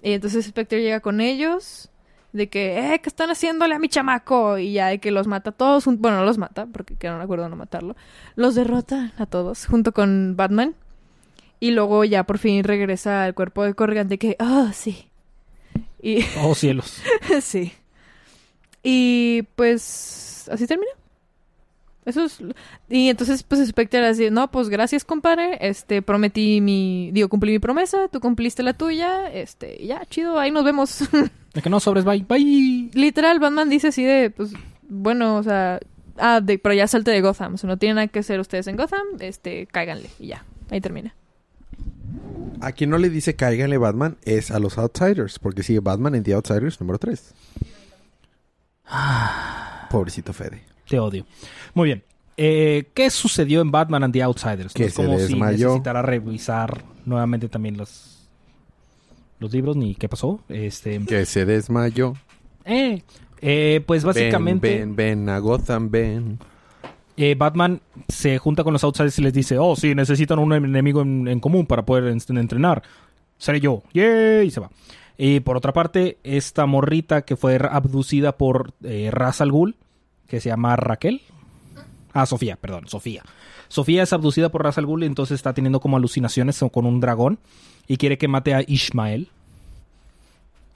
Y 0.04 0.12
entonces 0.12 0.44
Spectre 0.44 0.82
llega 0.82 1.00
con 1.00 1.22
ellos 1.22 1.88
de 2.34 2.50
que, 2.50 2.78
eh, 2.78 3.00
¿qué 3.00 3.08
están 3.08 3.30
haciéndole 3.30 3.74
a 3.74 3.78
mi 3.78 3.88
chamaco? 3.88 4.58
Y 4.58 4.74
ya 4.74 4.88
de 4.88 4.98
que 4.98 5.10
los 5.10 5.26
mata 5.26 5.48
a 5.48 5.52
todos, 5.54 5.86
bueno, 5.86 6.18
no 6.18 6.24
los 6.26 6.36
mata, 6.36 6.66
porque 6.66 6.94
quedaron 6.94 7.20
de 7.20 7.24
acuerdo 7.24 7.48
no 7.48 7.56
matarlo. 7.56 7.96
Los 8.36 8.54
derrota 8.54 9.14
a 9.16 9.24
todos, 9.24 9.64
junto 9.64 9.92
con 9.92 10.36
Batman. 10.36 10.74
Y 11.58 11.70
luego 11.70 12.04
ya 12.04 12.24
por 12.24 12.36
fin 12.36 12.64
regresa 12.64 13.24
al 13.24 13.34
cuerpo 13.34 13.64
de 13.64 13.72
Corrigan 13.72 14.08
de 14.08 14.18
que, 14.18 14.36
ah, 14.38 14.72
sí. 14.74 15.08
Y, 16.02 16.22
Oh, 16.42 16.54
cielos. 16.54 17.00
sí. 17.40 17.72
Y 18.82 19.44
pues, 19.56 20.50
así 20.52 20.66
termina. 20.66 20.92
Eso 22.04 22.24
es... 22.24 22.38
Y 22.88 23.08
entonces, 23.08 23.42
pues, 23.42 23.66
Spectre 23.66 24.06
así, 24.06 24.30
no, 24.30 24.50
pues, 24.50 24.68
gracias, 24.68 25.04
compadre. 25.04 25.58
Este, 25.60 26.02
prometí 26.02 26.60
mi... 26.60 27.10
Digo, 27.12 27.28
cumplí 27.28 27.52
mi 27.52 27.58
promesa, 27.58 28.08
tú 28.08 28.20
cumpliste 28.20 28.62
la 28.62 28.74
tuya. 28.74 29.32
Este, 29.32 29.82
y 29.82 29.88
ya, 29.88 30.04
chido, 30.06 30.38
ahí 30.38 30.50
nos 30.50 30.64
vemos. 30.64 31.00
De 31.54 31.62
que 31.62 31.70
no 31.70 31.80
sobres, 31.80 32.04
bye. 32.04 32.24
Bye. 32.28 32.90
Literal, 32.94 33.38
Batman 33.38 33.70
dice 33.70 33.88
así 33.88 34.02
de, 34.02 34.30
pues, 34.30 34.52
bueno, 34.88 35.36
o 35.36 35.42
sea, 35.42 35.80
ah, 36.18 36.40
de, 36.40 36.58
pero 36.58 36.74
ya 36.74 36.86
salte 36.88 37.10
de 37.10 37.20
Gotham, 37.20 37.54
o 37.54 37.56
sea, 37.56 37.68
no 37.68 37.76
tienen 37.76 37.96
nada 37.96 38.08
que 38.08 38.18
hacer 38.18 38.40
ustedes 38.40 38.66
en 38.66 38.76
Gotham, 38.76 39.06
este, 39.20 39.66
cáiganle, 39.66 40.10
y 40.18 40.28
ya, 40.28 40.44
ahí 40.70 40.80
termina. 40.80 41.14
A 42.60 42.72
quien 42.72 42.90
no 42.90 42.98
le 42.98 43.10
dice 43.10 43.34
cáiganle 43.34 43.78
Batman 43.78 44.16
es 44.24 44.50
a 44.50 44.58
los 44.58 44.78
Outsiders, 44.78 45.38
porque 45.38 45.62
sigue 45.62 45.80
Batman 45.80 46.14
en 46.14 46.22
The 46.22 46.34
Outsiders 46.34 46.80
número 46.80 46.98
3. 46.98 47.34
Pobrecito 49.90 50.32
Fede. 50.32 50.62
Te 50.88 50.98
odio. 50.98 51.24
Muy 51.74 51.86
bien. 51.86 52.02
Eh, 52.36 52.88
¿Qué 52.94 53.10
sucedió 53.10 53.60
en 53.60 53.70
Batman 53.70 54.04
and 54.04 54.12
the 54.12 54.22
Outsiders? 54.22 54.72
Que 54.74 54.82
no 54.84 54.86
es 54.88 54.94
se 54.94 55.04
como 55.04 55.16
si 55.18 55.22
desmayó. 55.24 55.68
necesitara 55.68 56.02
revisar 56.02 56.82
nuevamente 57.06 57.48
también 57.48 57.76
los, 57.76 58.28
los 59.38 59.52
libros 59.52 59.76
ni 59.76 59.94
qué 59.94 60.08
pasó. 60.08 60.40
Este, 60.48 60.98
Que 61.06 61.26
se 61.26 61.44
desmayó. 61.44 62.14
eh, 62.64 63.02
eh, 63.40 63.82
pues 63.86 64.04
básicamente 64.04 64.68
Ven, 64.78 64.96
ven, 64.96 65.20
ven 65.26 65.28
a 65.28 65.38
Gotham, 65.38 65.90
ven. 65.90 66.38
eh, 67.16 67.34
Batman 67.38 67.80
se 68.08 68.38
junta 68.38 68.64
con 68.64 68.72
los 68.72 68.82
Outsiders 68.84 69.18
y 69.18 69.22
les 69.22 69.32
dice, 69.34 69.58
oh, 69.58 69.76
sí, 69.76 69.94
necesitan 69.94 70.38
un 70.38 70.52
enemigo 70.54 71.02
en, 71.02 71.28
en 71.28 71.40
común 71.40 71.66
para 71.66 71.84
poder 71.84 72.04
en- 72.08 72.36
entrenar. 72.38 72.82
Seré 73.38 73.60
yo. 73.60 73.82
¡Yay! 73.92 74.46
Y 74.46 74.50
se 74.50 74.60
va. 74.60 74.70
Y 75.16 75.40
por 75.40 75.56
otra 75.56 75.72
parte, 75.72 76.18
esta 76.24 76.66
morrita 76.66 77.22
que 77.22 77.36
fue 77.36 77.56
abducida 77.70 78.36
por 78.36 78.72
eh, 78.82 79.10
Ra's 79.12 79.40
al 79.40 79.52
Ghul, 79.52 79.76
que 80.26 80.40
se 80.40 80.48
llama 80.48 80.76
Raquel. 80.76 81.22
Ah, 82.12 82.26
Sofía, 82.26 82.56
perdón, 82.56 82.88
Sofía. 82.88 83.22
Sofía 83.68 84.02
es 84.02 84.12
abducida 84.12 84.50
por 84.50 84.62
Ra's 84.62 84.78
al 84.78 84.86
Ghul 84.86 85.02
entonces 85.02 85.34
está 85.36 85.52
teniendo 85.52 85.80
como 85.80 85.96
alucinaciones 85.96 86.62
con 86.72 86.86
un 86.86 87.00
dragón 87.00 87.38
y 87.88 87.96
quiere 87.96 88.18
que 88.18 88.28
mate 88.28 88.54
a 88.54 88.62
Ishmael. 88.66 89.28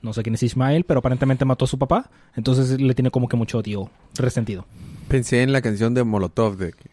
No 0.00 0.12
sé 0.12 0.22
quién 0.22 0.34
es 0.34 0.42
Ishmael, 0.42 0.84
pero 0.84 1.00
aparentemente 1.00 1.44
mató 1.44 1.64
a 1.64 1.68
su 1.68 1.78
papá. 1.78 2.10
Entonces 2.36 2.80
le 2.80 2.94
tiene 2.94 3.10
como 3.10 3.28
que 3.28 3.36
mucho 3.36 3.58
odio 3.58 3.90
resentido. 4.16 4.64
Pensé 5.08 5.42
en 5.42 5.52
la 5.52 5.60
canción 5.60 5.92
de 5.94 6.04
Molotov 6.04 6.56
de 6.56 6.72
que 6.72 6.90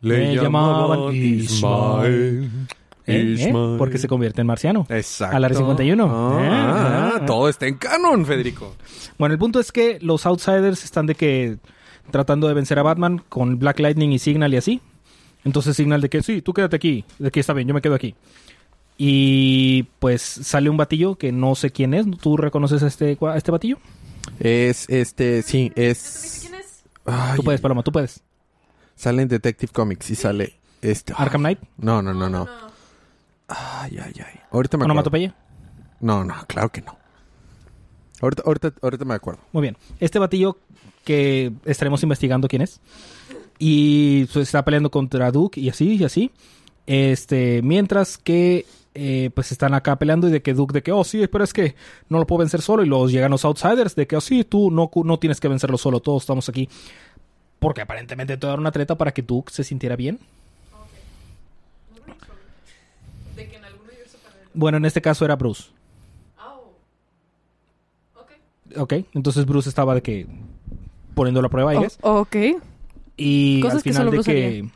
Le 0.00 0.34
llamaban 0.34 1.14
Ismael. 1.14 2.50
¿Eh? 3.06 3.14
¿Eh? 3.14 3.22
Ismael. 3.38 3.76
Porque 3.78 3.98
se 3.98 4.08
convierte 4.08 4.40
en 4.40 4.46
marciano. 4.46 4.86
Exacto. 4.88 5.36
Al 5.36 5.44
área 5.44 5.58
51. 5.58 6.04
Ah, 6.04 6.40
¿Eh? 6.42 6.48
ah, 6.50 7.12
Ah. 7.16 7.26
todo 7.26 7.48
está 7.48 7.66
en 7.66 7.76
canon, 7.76 8.24
Federico. 8.24 8.76
Bueno, 9.18 9.32
el 9.34 9.38
punto 9.38 9.60
es 9.60 9.72
que 9.72 9.98
los 10.00 10.24
Outsiders 10.24 10.84
están 10.84 11.06
de 11.06 11.14
que 11.14 11.58
tratando 12.10 12.48
de 12.48 12.54
vencer 12.54 12.78
a 12.78 12.82
Batman 12.82 13.22
con 13.28 13.58
Black 13.58 13.78
Lightning 13.80 14.10
y 14.12 14.18
Signal 14.18 14.52
y 14.54 14.56
así. 14.56 14.80
Entonces 15.44 15.76
Signal 15.76 16.00
de 16.00 16.08
que 16.08 16.22
sí, 16.22 16.42
tú 16.42 16.52
quédate 16.52 16.76
aquí, 16.76 17.04
de 17.18 17.30
que 17.30 17.40
está 17.40 17.52
bien, 17.52 17.68
yo 17.68 17.74
me 17.74 17.80
quedo 17.80 17.94
aquí. 17.94 18.14
Y 18.96 19.84
pues 20.00 20.22
sale 20.22 20.68
un 20.68 20.76
batillo 20.76 21.14
que 21.16 21.30
no 21.30 21.54
sé 21.54 21.70
quién 21.70 21.94
es. 21.94 22.06
¿Tú 22.20 22.36
reconoces 22.36 22.82
a 22.82 22.88
este, 22.88 23.16
a 23.20 23.36
este 23.36 23.50
batillo? 23.52 23.78
Es 24.40 24.88
este, 24.88 25.42
sí, 25.42 25.72
es. 25.76 26.50
Ay, 27.06 27.36
Tú 27.36 27.44
puedes, 27.44 27.60
Paloma, 27.60 27.82
tú 27.82 27.92
puedes. 27.92 28.22
Sale 28.96 29.22
en 29.22 29.28
Detective 29.28 29.72
Comics 29.72 30.10
y 30.10 30.16
sale 30.16 30.58
este. 30.82 31.14
Arkham 31.16 31.42
Knight, 31.42 31.60
No, 31.76 32.02
no, 32.02 32.12
no, 32.12 32.28
no. 32.28 32.48
Ay, 33.46 33.98
ay, 34.04 34.12
ay. 34.16 34.40
Ahorita 34.50 34.76
me 34.76 34.82
acuerdo. 34.82 34.84
onomatopeya. 34.92 35.34
No, 36.00 36.24
no, 36.24 36.34
claro 36.48 36.70
que 36.70 36.82
no. 36.82 36.96
Ahorita, 38.20 38.42
ahorita, 38.44 38.72
ahorita 38.82 39.04
me 39.04 39.14
acuerdo. 39.14 39.40
Muy 39.52 39.62
bien. 39.62 39.76
Este 40.00 40.18
batillo 40.18 40.58
que 41.04 41.52
estaremos 41.64 42.02
investigando 42.02 42.48
quién 42.48 42.62
es. 42.62 42.80
Y 43.58 44.26
pues, 44.26 44.48
está 44.48 44.64
peleando 44.64 44.90
contra 44.90 45.30
Duke 45.30 45.60
y 45.60 45.68
así 45.68 45.96
y 45.96 46.04
así. 46.04 46.30
Este, 46.86 47.60
mientras 47.62 48.16
que 48.18 48.64
eh, 48.94 49.30
pues 49.34 49.52
están 49.52 49.74
acá 49.74 49.96
peleando 49.96 50.28
y 50.28 50.32
de 50.32 50.42
que 50.42 50.54
Duke 50.54 50.72
de 50.72 50.82
que, 50.82 50.90
oh 50.90 51.04
sí, 51.04 51.26
pero 51.28 51.44
es 51.44 51.52
que 51.52 51.76
no 52.08 52.18
lo 52.18 52.26
puedo 52.26 52.40
vencer 52.40 52.60
solo. 52.62 52.82
Y 52.82 52.86
los 52.86 53.12
llegan 53.12 53.30
los 53.30 53.44
outsiders 53.44 53.94
de 53.94 54.06
que, 54.06 54.16
oh 54.16 54.20
sí, 54.20 54.44
tú 54.44 54.70
no, 54.70 54.90
no 55.04 55.18
tienes 55.18 55.40
que 55.40 55.48
vencerlo 55.48 55.78
solo, 55.78 56.00
todos 56.00 56.22
estamos 56.22 56.48
aquí. 56.48 56.68
Porque 57.58 57.80
aparentemente 57.80 58.36
te 58.36 58.46
dar 58.46 58.58
una 58.58 58.72
treta 58.72 58.96
para 58.96 59.12
que 59.12 59.22
Duke 59.22 59.52
se 59.52 59.64
sintiera 59.64 59.96
bien. 59.96 60.18
Bueno, 64.54 64.78
en 64.78 64.84
este 64.84 65.00
caso 65.00 65.24
era 65.24 65.36
Bruce. 65.36 65.70
Ok, 68.76 68.94
entonces 69.14 69.46
Bruce 69.46 69.68
estaba 69.68 69.94
de 69.94 70.02
que 70.02 70.26
poniendo 71.18 71.42
la 71.42 71.48
prueba, 71.48 71.74
I 71.74 71.78
guess. 71.78 71.98
O- 72.02 72.20
ok. 72.20 72.36
Y 73.16 73.60
Cosas 73.60 73.76
al 73.78 73.82
que 73.82 73.90
final 73.90 74.06
solo 74.06 74.22
de 74.22 74.24
que 74.24 74.68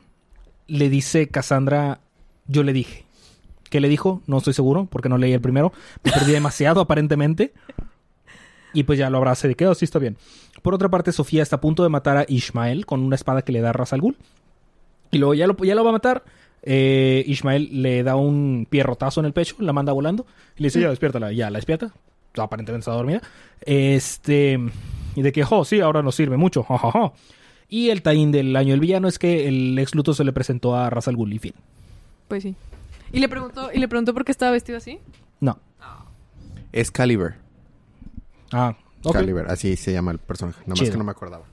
le 0.66 0.88
dice 0.90 1.28
Cassandra, 1.28 2.00
yo 2.46 2.62
le 2.62 2.72
dije. 2.72 3.04
¿Qué 3.70 3.80
le 3.80 3.88
dijo? 3.88 4.20
No 4.26 4.38
estoy 4.38 4.52
seguro 4.52 4.86
porque 4.90 5.08
no 5.08 5.16
leí 5.16 5.32
el 5.32 5.40
primero. 5.40 5.72
Me 6.04 6.12
perdí 6.12 6.32
demasiado 6.32 6.80
aparentemente. 6.80 7.52
Y 8.74 8.82
pues 8.84 8.98
ya 8.98 9.10
lo 9.10 9.18
abrace 9.18 9.48
de 9.48 9.54
que, 9.54 9.66
oh, 9.66 9.74
sí, 9.74 9.84
está 9.84 9.98
bien. 9.98 10.16
Por 10.62 10.74
otra 10.74 10.88
parte, 10.88 11.12
Sofía 11.12 11.42
está 11.42 11.56
a 11.56 11.60
punto 11.60 11.82
de 11.82 11.88
matar 11.88 12.16
a 12.16 12.24
Ishmael 12.28 12.86
con 12.86 13.00
una 13.00 13.14
espada 13.16 13.42
que 13.42 13.52
le 13.52 13.60
da 13.60 13.72
Ra's 13.72 13.92
al 13.92 14.00
Ghul. 14.00 14.16
Y 15.10 15.18
luego 15.18 15.34
ya 15.34 15.46
lo, 15.46 15.56
ya 15.58 15.74
lo 15.74 15.84
va 15.84 15.90
a 15.90 15.94
matar. 15.94 16.24
Eh, 16.62 17.22
Ishmael 17.26 17.82
le 17.82 18.02
da 18.02 18.16
un 18.16 18.66
pierrotazo 18.70 19.20
en 19.20 19.26
el 19.26 19.32
pecho, 19.32 19.56
la 19.58 19.72
manda 19.72 19.92
volando. 19.92 20.26
Y 20.56 20.62
le 20.62 20.66
dice, 20.68 20.80
ya, 20.80 20.88
despiértala. 20.88 21.32
Ya, 21.32 21.50
la 21.50 21.58
despierta. 21.58 21.92
Aparentemente 22.36 22.80
está 22.82 22.92
dormida. 22.92 23.20
Este... 23.60 24.58
Y 25.14 25.22
de 25.22 25.32
que, 25.32 25.44
oh, 25.48 25.64
sí, 25.64 25.80
ahora 25.80 26.02
nos 26.02 26.14
sirve 26.14 26.36
mucho. 26.36 26.62
Ja, 26.62 26.78
ja, 26.78 26.90
ja. 26.90 27.12
Y 27.68 27.90
el 27.90 28.02
taín 28.02 28.32
del 28.32 28.54
año 28.56 28.72
del 28.72 28.80
villano 28.80 29.08
es 29.08 29.18
que 29.18 29.48
el 29.48 29.78
ex 29.78 29.94
Luthor 29.94 30.14
se 30.14 30.24
le 30.24 30.32
presentó 30.32 30.74
a 30.76 30.90
Ra's 30.90 31.08
al 31.08 31.16
Ghul 31.16 31.32
y 31.32 31.38
fin. 31.38 31.54
Pues 32.28 32.42
sí. 32.42 32.54
Y 33.12 33.20
le 33.20 33.28
preguntó, 33.28 33.70
y 33.72 33.78
le 33.78 33.88
preguntó 33.88 34.14
por 34.14 34.24
qué 34.24 34.32
estaba 34.32 34.52
vestido 34.52 34.78
así. 34.78 34.98
No. 35.40 35.58
Excalibur. 36.72 37.34
Ah, 38.52 38.76
ok. 39.02 39.14
Excalibur, 39.14 39.50
así 39.50 39.76
se 39.76 39.92
llama 39.92 40.12
el 40.12 40.18
personaje. 40.18 40.60
Nada 40.60 40.70
más 40.70 40.78
Chido. 40.78 40.92
que 40.92 40.98
no 40.98 41.04
me 41.04 41.10
acordaba. 41.10 41.44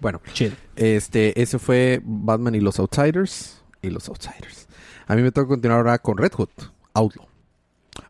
Bueno, 0.00 0.20
Chido. 0.32 0.54
este, 0.76 1.40
ese 1.40 1.58
fue 1.58 2.00
Batman 2.04 2.54
y 2.54 2.60
los 2.60 2.78
Outsiders. 2.78 3.62
Y 3.82 3.90
los 3.90 4.08
Outsiders. 4.08 4.68
A 5.06 5.14
mí 5.16 5.22
me 5.22 5.32
toca 5.32 5.48
continuar 5.48 5.78
ahora 5.78 5.98
con 5.98 6.16
Red 6.16 6.32
Hood, 6.32 6.48
Outlaw. 6.94 7.26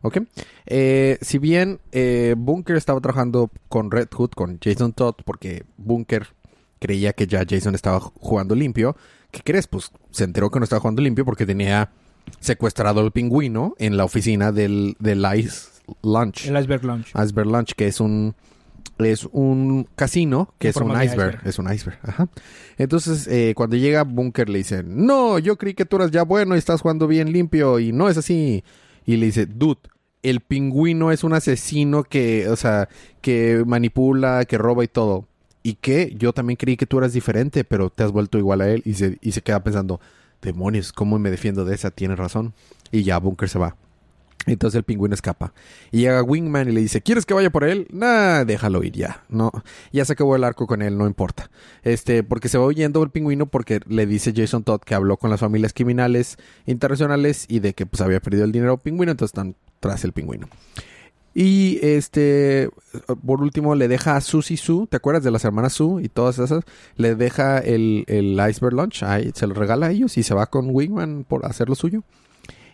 ¿Ok? 0.01 0.17
Eh, 0.65 1.17
si 1.21 1.37
bien 1.37 1.79
eh, 1.91 2.35
Bunker 2.37 2.75
estaba 2.75 2.99
trabajando 3.01 3.51
con 3.69 3.91
Red 3.91 4.07
Hood, 4.15 4.31
con 4.31 4.59
Jason 4.63 4.93
Todd, 4.93 5.15
porque 5.25 5.63
Bunker 5.77 6.27
creía 6.79 7.13
que 7.13 7.27
ya 7.27 7.43
Jason 7.47 7.75
estaba 7.75 7.99
ju- 8.01 8.11
jugando 8.19 8.55
limpio, 8.55 8.95
¿qué 9.31 9.41
crees? 9.43 9.67
Pues 9.67 9.91
se 10.11 10.23
enteró 10.23 10.49
que 10.51 10.59
no 10.59 10.63
estaba 10.63 10.79
jugando 10.79 11.01
limpio 11.01 11.25
porque 11.25 11.45
tenía 11.45 11.91
secuestrado 12.39 13.01
al 13.01 13.11
pingüino 13.11 13.75
en 13.77 13.97
la 13.97 14.05
oficina 14.05 14.51
del, 14.51 14.95
del 14.99 15.25
Ice 15.37 15.69
Lunch. 16.03 16.47
El 16.47 16.57
Iceberg 16.57 16.83
Lounge. 16.83 17.11
Iceberg 17.23 17.47
Lunch, 17.47 17.73
que 17.75 17.87
es 17.87 17.99
un 17.99 18.35
es 18.97 19.27
un 19.31 19.87
casino 19.95 20.53
que 20.57 20.69
es 20.69 20.77
un 20.77 20.89
iceberg. 20.91 21.05
iceberg. 21.05 21.41
Es 21.47 21.59
un 21.59 21.71
iceberg, 21.73 21.99
ajá. 22.03 22.29
Entonces, 22.77 23.27
eh, 23.27 23.53
cuando 23.55 23.75
llega 23.75 24.03
Bunker 24.03 24.47
le 24.49 24.59
dice, 24.59 24.83
no, 24.83 25.37
yo 25.37 25.57
creí 25.57 25.73
que 25.73 25.85
tú 25.85 25.97
eras 25.97 26.11
ya 26.11 26.23
bueno 26.23 26.55
y 26.55 26.59
estás 26.59 26.81
jugando 26.81 27.05
bien 27.07 27.31
limpio 27.33 27.79
y 27.79 27.91
no 27.91 28.07
es 28.09 28.17
así. 28.17 28.63
Y 29.05 29.17
le 29.17 29.27
dice, 29.27 29.45
dude, 29.45 29.79
el 30.23 30.39
pingüino 30.39 31.11
es 31.11 31.23
un 31.23 31.33
asesino 31.33 32.03
que, 32.03 32.49
o 32.49 32.55
sea, 32.55 32.89
que 33.21 33.63
manipula, 33.65 34.45
que 34.45 34.57
roba 34.57 34.83
y 34.83 34.87
todo. 34.87 35.27
Y 35.63 35.75
que 35.75 36.13
yo 36.17 36.33
también 36.33 36.57
creí 36.57 36.77
que 36.77 36.85
tú 36.85 36.97
eras 36.97 37.13
diferente, 37.13 37.63
pero 37.63 37.89
te 37.89 38.03
has 38.03 38.11
vuelto 38.11 38.37
igual 38.37 38.61
a 38.61 38.69
él. 38.69 38.81
Y 38.85 38.95
se, 38.95 39.17
y 39.21 39.31
se 39.31 39.41
queda 39.41 39.63
pensando, 39.63 39.99
demonios, 40.41 40.91
¿cómo 40.93 41.19
me 41.19 41.31
defiendo 41.31 41.65
de 41.65 41.75
esa? 41.75 41.91
Tienes 41.91 42.17
razón. 42.17 42.53
Y 42.91 43.03
ya 43.03 43.19
Bunker 43.19 43.49
se 43.49 43.59
va. 43.59 43.75
Entonces 44.45 44.77
el 44.77 44.83
pingüino 44.83 45.15
escapa. 45.15 45.53
Y 45.91 46.01
llega 46.01 46.21
Wingman 46.21 46.69
y 46.69 46.71
le 46.71 46.81
dice, 46.81 47.01
¿quieres 47.01 47.25
que 47.25 47.33
vaya 47.33 47.49
por 47.49 47.63
él? 47.63 47.87
Nah, 47.91 48.43
déjalo 48.43 48.83
ir 48.83 48.93
ya. 48.93 49.23
No, 49.29 49.51
ya 49.91 50.05
se 50.05 50.13
acabó 50.13 50.35
el 50.35 50.43
arco 50.43 50.67
con 50.67 50.81
él, 50.81 50.97
no 50.97 51.07
importa. 51.07 51.49
Este, 51.83 52.23
porque 52.23 52.49
se 52.49 52.57
va 52.57 52.65
huyendo 52.65 53.01
el 53.03 53.09
pingüino 53.09 53.47
porque 53.47 53.79
le 53.87 54.05
dice 54.05 54.33
Jason 54.35 54.63
Todd 54.63 54.81
que 54.81 54.95
habló 54.95 55.17
con 55.17 55.29
las 55.29 55.39
familias 55.39 55.73
criminales 55.73 56.37
internacionales 56.65 57.45
y 57.47 57.59
de 57.59 57.73
que 57.73 57.85
pues 57.85 58.01
había 58.01 58.19
perdido 58.19 58.45
el 58.45 58.51
dinero 58.51 58.77
pingüino, 58.77 59.11
entonces 59.11 59.31
están 59.31 59.55
tras 59.79 60.03
el 60.03 60.13
pingüino. 60.13 60.47
Y 61.37 61.79
este, 61.81 62.69
por 63.25 63.41
último, 63.41 63.75
le 63.75 63.89
deja 63.89 64.15
a 64.15 64.21
Susie 64.21 64.55
Sue, 64.55 64.87
¿te 64.87 64.95
acuerdas 64.95 65.21
de 65.21 65.31
las 65.31 65.43
hermanas 65.43 65.73
Sue 65.73 66.01
y 66.03 66.07
todas 66.07 66.39
esas? 66.39 66.63
Le 66.95 67.15
deja 67.15 67.59
el, 67.59 68.05
el 68.07 68.39
Iceberg 68.49 68.73
Lunch, 68.73 69.03
ahí, 69.03 69.31
se 69.35 69.45
lo 69.45 69.53
regala 69.53 69.87
a 69.87 69.91
ellos 69.91 70.17
y 70.17 70.23
se 70.23 70.33
va 70.33 70.45
con 70.45 70.69
Wingman 70.69 71.25
por 71.27 71.45
hacer 71.45 71.67
lo 71.67 71.75
suyo. 71.75 72.03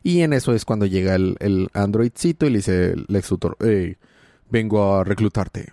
Y 0.04 0.22
en 0.22 0.34
eso 0.34 0.54
es 0.54 0.66
cuando 0.66 0.86
llega 0.86 1.16
el, 1.16 1.38
el 1.40 1.70
androidcito 1.74 2.46
y 2.46 2.50
le 2.50 2.58
dice 2.58 2.96
Lex 3.08 3.32
Luthor, 3.32 3.58
hey, 3.60 3.98
vengo 4.50 4.96
a 4.96 5.04
reclutarte. 5.04 5.72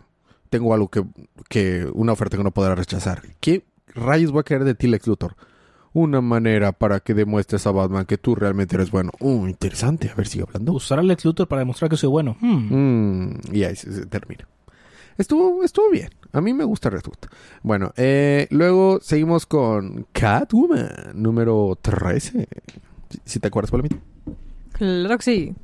Tengo 0.51 0.73
algo 0.75 0.89
que, 0.89 1.05
que, 1.49 1.87
una 1.93 2.13
oferta 2.13 2.37
que 2.37 2.45
no 2.45 2.51
podrá 2.51 2.75
rechazar. 2.75 3.23
¿Qué 3.41 3.65
rayos 3.95 4.31
voy 4.31 4.41
a 4.41 4.45
querer 4.45 4.65
de 4.65 4.75
ti, 4.75 4.87
Lex 4.87 5.07
Luthor? 5.07 5.37
Una 5.93 6.21
manera 6.21 6.73
para 6.73 7.01
que 7.01 7.15
demuestres 7.15 7.67
a 7.67 7.71
Batman 7.71 8.07
que 8.07 8.19
tú 8.19 8.35
realmente 8.35 8.77
eres 8.77 8.91
bueno. 8.91 9.11
Uh, 9.21 9.47
interesante. 9.47 10.11
A 10.11 10.15
ver, 10.15 10.27
sigue 10.27 10.45
hablando. 10.47 10.73
Usar 10.73 10.99
al 10.99 11.07
Lex 11.07 11.25
Luthor 11.25 11.49
para 11.49 11.61
demostrar 11.61 11.91
que 11.91 11.97
soy 11.97 12.09
bueno. 12.09 12.37
Hmm. 12.41 13.31
Mm, 13.31 13.41
y 13.53 13.65
ahí 13.65 13.77
se, 13.77 13.93
se 13.93 14.07
termina. 14.07 14.47
Estuvo, 15.19 15.65
estuvo 15.65 15.91
bien. 15.91 16.11
A 16.33 16.41
mí 16.41 16.55
me 16.55 16.65
gusta 16.65 16.91
Red 16.91 17.03
Hood. 17.03 17.29
Bueno, 17.63 17.93
eh, 17.97 18.47
luego 18.51 19.01
seguimos 19.03 19.47
con 19.47 20.07
Catwoman, 20.13 20.91
número 21.15 21.77
13. 21.81 22.47
Si, 23.25 23.41
te 23.41 23.49
acuerdas, 23.49 23.71
Palomita. 23.71 23.97
Claro 24.73 25.17
que 25.17 25.25
sí. 25.25 25.55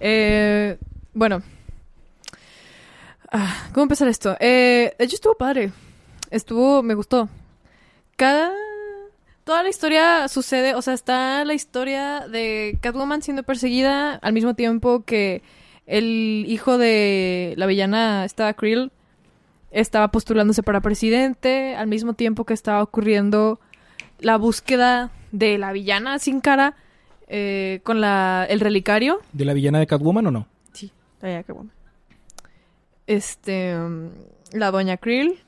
Eh, 0.00 0.78
bueno. 1.14 1.42
Ah, 3.30 3.68
¿Cómo 3.72 3.84
empezar 3.84 4.08
esto? 4.08 4.36
Eh, 4.40 4.94
de 4.98 5.04
estuvo 5.04 5.34
padre. 5.34 5.72
Estuvo, 6.30 6.82
me 6.82 6.94
gustó. 6.94 7.28
Cada... 8.16 8.52
Toda 9.44 9.62
la 9.62 9.70
historia 9.70 10.28
sucede, 10.28 10.74
o 10.74 10.82
sea, 10.82 10.92
está 10.92 11.42
la 11.46 11.54
historia 11.54 12.28
de 12.28 12.76
Catwoman 12.82 13.22
siendo 13.22 13.44
perseguida 13.44 14.16
al 14.16 14.34
mismo 14.34 14.52
tiempo 14.52 15.04
que 15.04 15.40
el 15.86 16.44
hijo 16.46 16.76
de 16.76 17.54
la 17.56 17.64
villana, 17.64 18.26
esta 18.26 18.52
Krill, 18.52 18.92
estaba 19.70 20.08
postulándose 20.08 20.62
para 20.62 20.82
presidente, 20.82 21.74
al 21.76 21.86
mismo 21.86 22.12
tiempo 22.12 22.44
que 22.44 22.52
estaba 22.52 22.82
ocurriendo 22.82 23.58
la 24.20 24.36
búsqueda 24.36 25.10
de 25.32 25.56
la 25.56 25.72
villana 25.72 26.18
sin 26.18 26.40
cara 26.40 26.74
eh, 27.28 27.80
con 27.84 28.00
la, 28.00 28.46
el 28.48 28.60
relicario. 28.60 29.20
¿De 29.32 29.44
la 29.44 29.52
villana 29.52 29.78
de 29.78 29.86
Catwoman 29.86 30.26
o 30.26 30.30
no? 30.30 30.46
Sí, 30.72 30.90
ya, 31.22 31.42
qué 31.42 31.52
bueno. 31.52 31.70
Este, 33.06 33.76
um, 33.76 34.10
la 34.52 34.70
doña 34.70 34.96
Krill. 34.96 35.38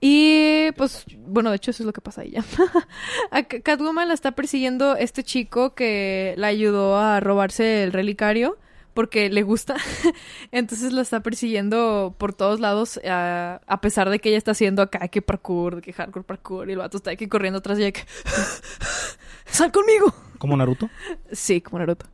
Y 0.00 0.72
pues, 0.72 1.04
bueno, 1.26 1.50
de 1.50 1.56
hecho 1.56 1.70
eso 1.70 1.82
es 1.82 1.86
lo 1.86 1.92
que 1.92 2.00
pasa 2.00 2.22
ahí 2.22 2.30
ya. 2.30 2.44
A 3.30 3.42
Catwoman 3.42 4.08
la 4.08 4.14
está 4.14 4.32
persiguiendo 4.32 4.96
este 4.96 5.22
chico 5.22 5.74
que 5.74 6.34
la 6.38 6.46
ayudó 6.46 6.98
a 6.98 7.20
robarse 7.20 7.82
el 7.82 7.92
relicario 7.92 8.56
porque 9.00 9.30
le 9.30 9.42
gusta. 9.42 9.76
Entonces 10.52 10.92
la 10.92 11.00
está 11.00 11.20
persiguiendo 11.20 12.14
por 12.18 12.34
todos 12.34 12.60
lados 12.60 13.00
a, 13.02 13.62
a 13.66 13.80
pesar 13.80 14.10
de 14.10 14.18
que 14.18 14.28
ella 14.28 14.36
está 14.36 14.50
haciendo 14.50 14.82
acá 14.82 15.08
que 15.08 15.22
parkour, 15.22 15.80
que 15.80 15.94
hardcore 15.94 16.22
parkour 16.22 16.68
y 16.68 16.72
el 16.72 16.78
vato 16.80 16.98
está 16.98 17.10
aquí 17.12 17.26
corriendo 17.26 17.60
atrás 17.60 17.78
de 17.78 17.84
ella 17.84 17.92
que... 17.92 18.02
¡Sal 19.46 19.72
conmigo! 19.72 20.14
¿Como 20.36 20.54
Naruto? 20.54 20.90
Sí, 21.32 21.62
como 21.62 21.78
Naruto. 21.78 22.04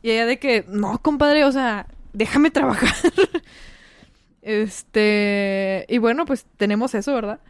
Y 0.00 0.12
ella 0.12 0.24
de 0.24 0.38
que, 0.38 0.64
no, 0.66 0.98
compadre, 1.02 1.44
o 1.44 1.52
sea, 1.52 1.86
déjame 2.14 2.50
trabajar. 2.50 2.94
este. 4.40 5.84
Y 5.90 5.98
bueno, 5.98 6.24
pues 6.24 6.46
tenemos 6.56 6.94
eso, 6.94 7.12
¿verdad? 7.12 7.40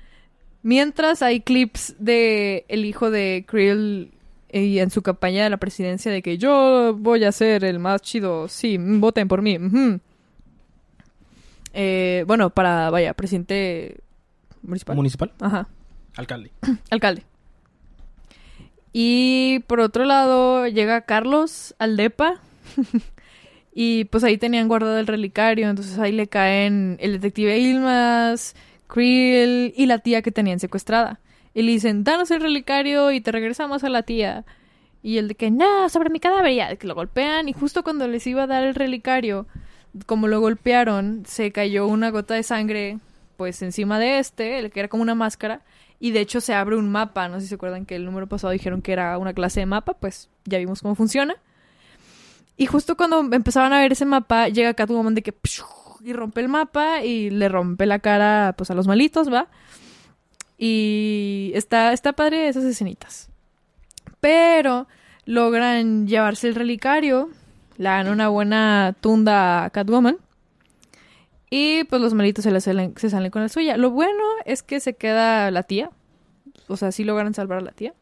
Mientras 0.64 1.22
hay 1.22 1.42
clips 1.42 1.94
de 2.00 2.64
el 2.66 2.84
hijo 2.84 3.12
de 3.12 3.44
Krill 3.46 4.17
y 4.52 4.78
en 4.78 4.90
su 4.90 5.02
campaña 5.02 5.44
de 5.44 5.50
la 5.50 5.58
presidencia 5.58 6.10
de 6.10 6.22
que 6.22 6.38
yo 6.38 6.94
voy 6.98 7.24
a 7.24 7.32
ser 7.32 7.64
el 7.64 7.78
más 7.78 8.02
chido, 8.02 8.48
sí, 8.48 8.76
voten 8.78 9.28
por 9.28 9.42
mí. 9.42 9.58
Eh, 11.74 12.24
bueno, 12.26 12.50
para, 12.50 12.90
vaya, 12.90 13.14
presidente 13.14 14.00
municipal. 14.62 14.96
¿Municipal? 14.96 15.32
Ajá 15.40 15.68
Alcalde. 16.18 16.50
alcalde. 16.90 17.22
Y 18.92 19.60
por 19.68 19.78
otro 19.78 20.04
lado 20.04 20.66
llega 20.66 21.02
Carlos 21.02 21.74
al 21.78 21.96
DEPA. 21.96 22.34
y 23.72 24.04
pues 24.06 24.24
ahí 24.24 24.36
tenían 24.36 24.66
guardado 24.66 24.98
el 24.98 25.06
relicario. 25.06 25.68
Entonces 25.70 25.96
ahí 25.98 26.10
le 26.10 26.26
caen 26.26 26.96
el 27.00 27.12
detective 27.12 27.58
Ilmas, 27.58 28.56
Krill 28.88 29.72
y 29.76 29.86
la 29.86 30.00
tía 30.00 30.20
que 30.20 30.32
tenían 30.32 30.58
secuestrada. 30.58 31.20
Y 31.54 31.62
le 31.62 31.72
dicen, 31.72 32.04
danos 32.04 32.30
el 32.30 32.40
relicario 32.40 33.10
y 33.10 33.20
te 33.20 33.32
regresamos 33.32 33.84
a 33.84 33.88
la 33.88 34.02
tía. 34.02 34.44
Y 35.02 35.18
el 35.18 35.28
de 35.28 35.34
que, 35.34 35.50
no, 35.50 35.88
sobre 35.88 36.10
mi 36.10 36.20
cadáver, 36.20 36.54
ya, 36.54 36.76
que 36.76 36.86
lo 36.86 36.94
golpean. 36.94 37.48
Y 37.48 37.52
justo 37.52 37.82
cuando 37.82 38.06
les 38.08 38.26
iba 38.26 38.44
a 38.44 38.46
dar 38.46 38.64
el 38.64 38.74
relicario, 38.74 39.46
como 40.06 40.28
lo 40.28 40.40
golpearon, 40.40 41.24
se 41.26 41.52
cayó 41.52 41.86
una 41.86 42.10
gota 42.10 42.34
de 42.34 42.42
sangre, 42.42 42.98
pues 43.36 43.62
encima 43.62 43.98
de 43.98 44.18
este, 44.18 44.58
el 44.58 44.70
que 44.70 44.80
era 44.80 44.88
como 44.88 45.02
una 45.02 45.14
máscara. 45.14 45.62
Y 46.00 46.12
de 46.12 46.20
hecho 46.20 46.40
se 46.40 46.54
abre 46.54 46.76
un 46.76 46.90
mapa. 46.90 47.28
No 47.28 47.36
sé 47.36 47.42
si 47.42 47.48
se 47.48 47.54
acuerdan 47.56 47.86
que 47.86 47.96
el 47.96 48.04
número 48.04 48.28
pasado 48.28 48.52
dijeron 48.52 48.82
que 48.82 48.92
era 48.92 49.18
una 49.18 49.32
clase 49.32 49.60
de 49.60 49.66
mapa. 49.66 49.94
Pues 49.94 50.28
ya 50.44 50.58
vimos 50.58 50.82
cómo 50.82 50.94
funciona. 50.94 51.36
Y 52.56 52.66
justo 52.66 52.96
cuando 52.96 53.20
empezaban 53.32 53.72
a 53.72 53.80
ver 53.80 53.92
ese 53.92 54.04
mapa, 54.04 54.48
llega 54.48 54.74
Catwoman 54.74 55.14
de 55.14 55.22
que... 55.22 55.34
Y 56.00 56.12
rompe 56.12 56.40
el 56.40 56.48
mapa 56.48 57.02
y 57.02 57.30
le 57.30 57.48
rompe 57.48 57.84
la 57.84 57.98
cara 57.98 58.54
pues 58.56 58.70
a 58.70 58.74
los 58.74 58.86
malitos, 58.86 59.32
¿va? 59.32 59.48
Y 60.58 61.52
está, 61.54 61.92
está 61.92 62.12
padre 62.12 62.48
esas 62.48 62.64
escenitas. 62.64 63.30
Pero 64.20 64.88
logran 65.24 66.08
llevarse 66.08 66.48
el 66.48 66.56
relicario. 66.56 67.30
Le 67.76 67.88
dan 67.88 68.08
una 68.08 68.28
buena 68.28 68.96
tunda 69.00 69.64
a 69.64 69.70
Catwoman. 69.70 70.18
Y 71.50 71.84
pues 71.84 72.02
los 72.02 72.12
malitos 72.12 72.44
se, 72.44 72.60
salen, 72.60 72.94
se 72.96 73.08
salen 73.08 73.30
con 73.30 73.42
la 73.42 73.48
suya. 73.48 73.76
Lo 73.76 73.90
bueno 73.90 74.22
es 74.44 74.62
que 74.62 74.80
se 74.80 74.94
queda 74.94 75.50
la 75.50 75.62
tía. 75.62 75.90
O 76.66 76.76
sea, 76.76 76.92
sí 76.92 77.04
logran 77.04 77.34
salvar 77.34 77.58
a 77.58 77.62
la 77.62 77.72
tía. 77.72 77.94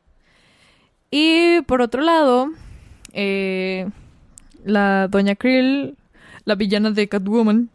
Y 1.11 1.61
por 1.62 1.82
otro 1.82 2.02
lado, 2.02 2.50
eh, 3.12 3.88
la 4.64 5.09
doña 5.09 5.36
Krill, 5.36 5.96
la 6.44 6.57
villana 6.57 6.90
de 6.90 7.09
Catwoman, 7.09 7.70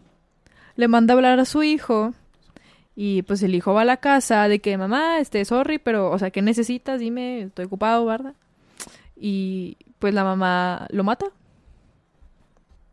le 0.76 0.88
manda 0.88 1.14
a 1.14 1.18
hablar 1.18 1.40
a 1.40 1.46
su 1.46 1.64
hijo. 1.64 2.14
Y 3.04 3.24
pues 3.24 3.42
el 3.42 3.56
hijo 3.56 3.74
va 3.74 3.82
a 3.82 3.86
la 3.86 3.98
casa 3.98 4.48
de 4.48 4.60
que 4.60 4.78
mamá, 4.78 5.18
este, 5.18 5.44
sorry, 5.44 5.80
pero, 5.80 6.12
o 6.12 6.20
sea, 6.20 6.30
¿qué 6.30 6.44
necesitas? 6.44 7.00
Dime, 7.00 7.42
estoy 7.42 7.66
ocupado, 7.66 8.06
¿verdad? 8.06 8.36
Y 9.16 9.76
pues 9.98 10.14
la 10.14 10.24
mamá 10.24 10.86
lo 10.92 11.04
mata. 11.04 11.26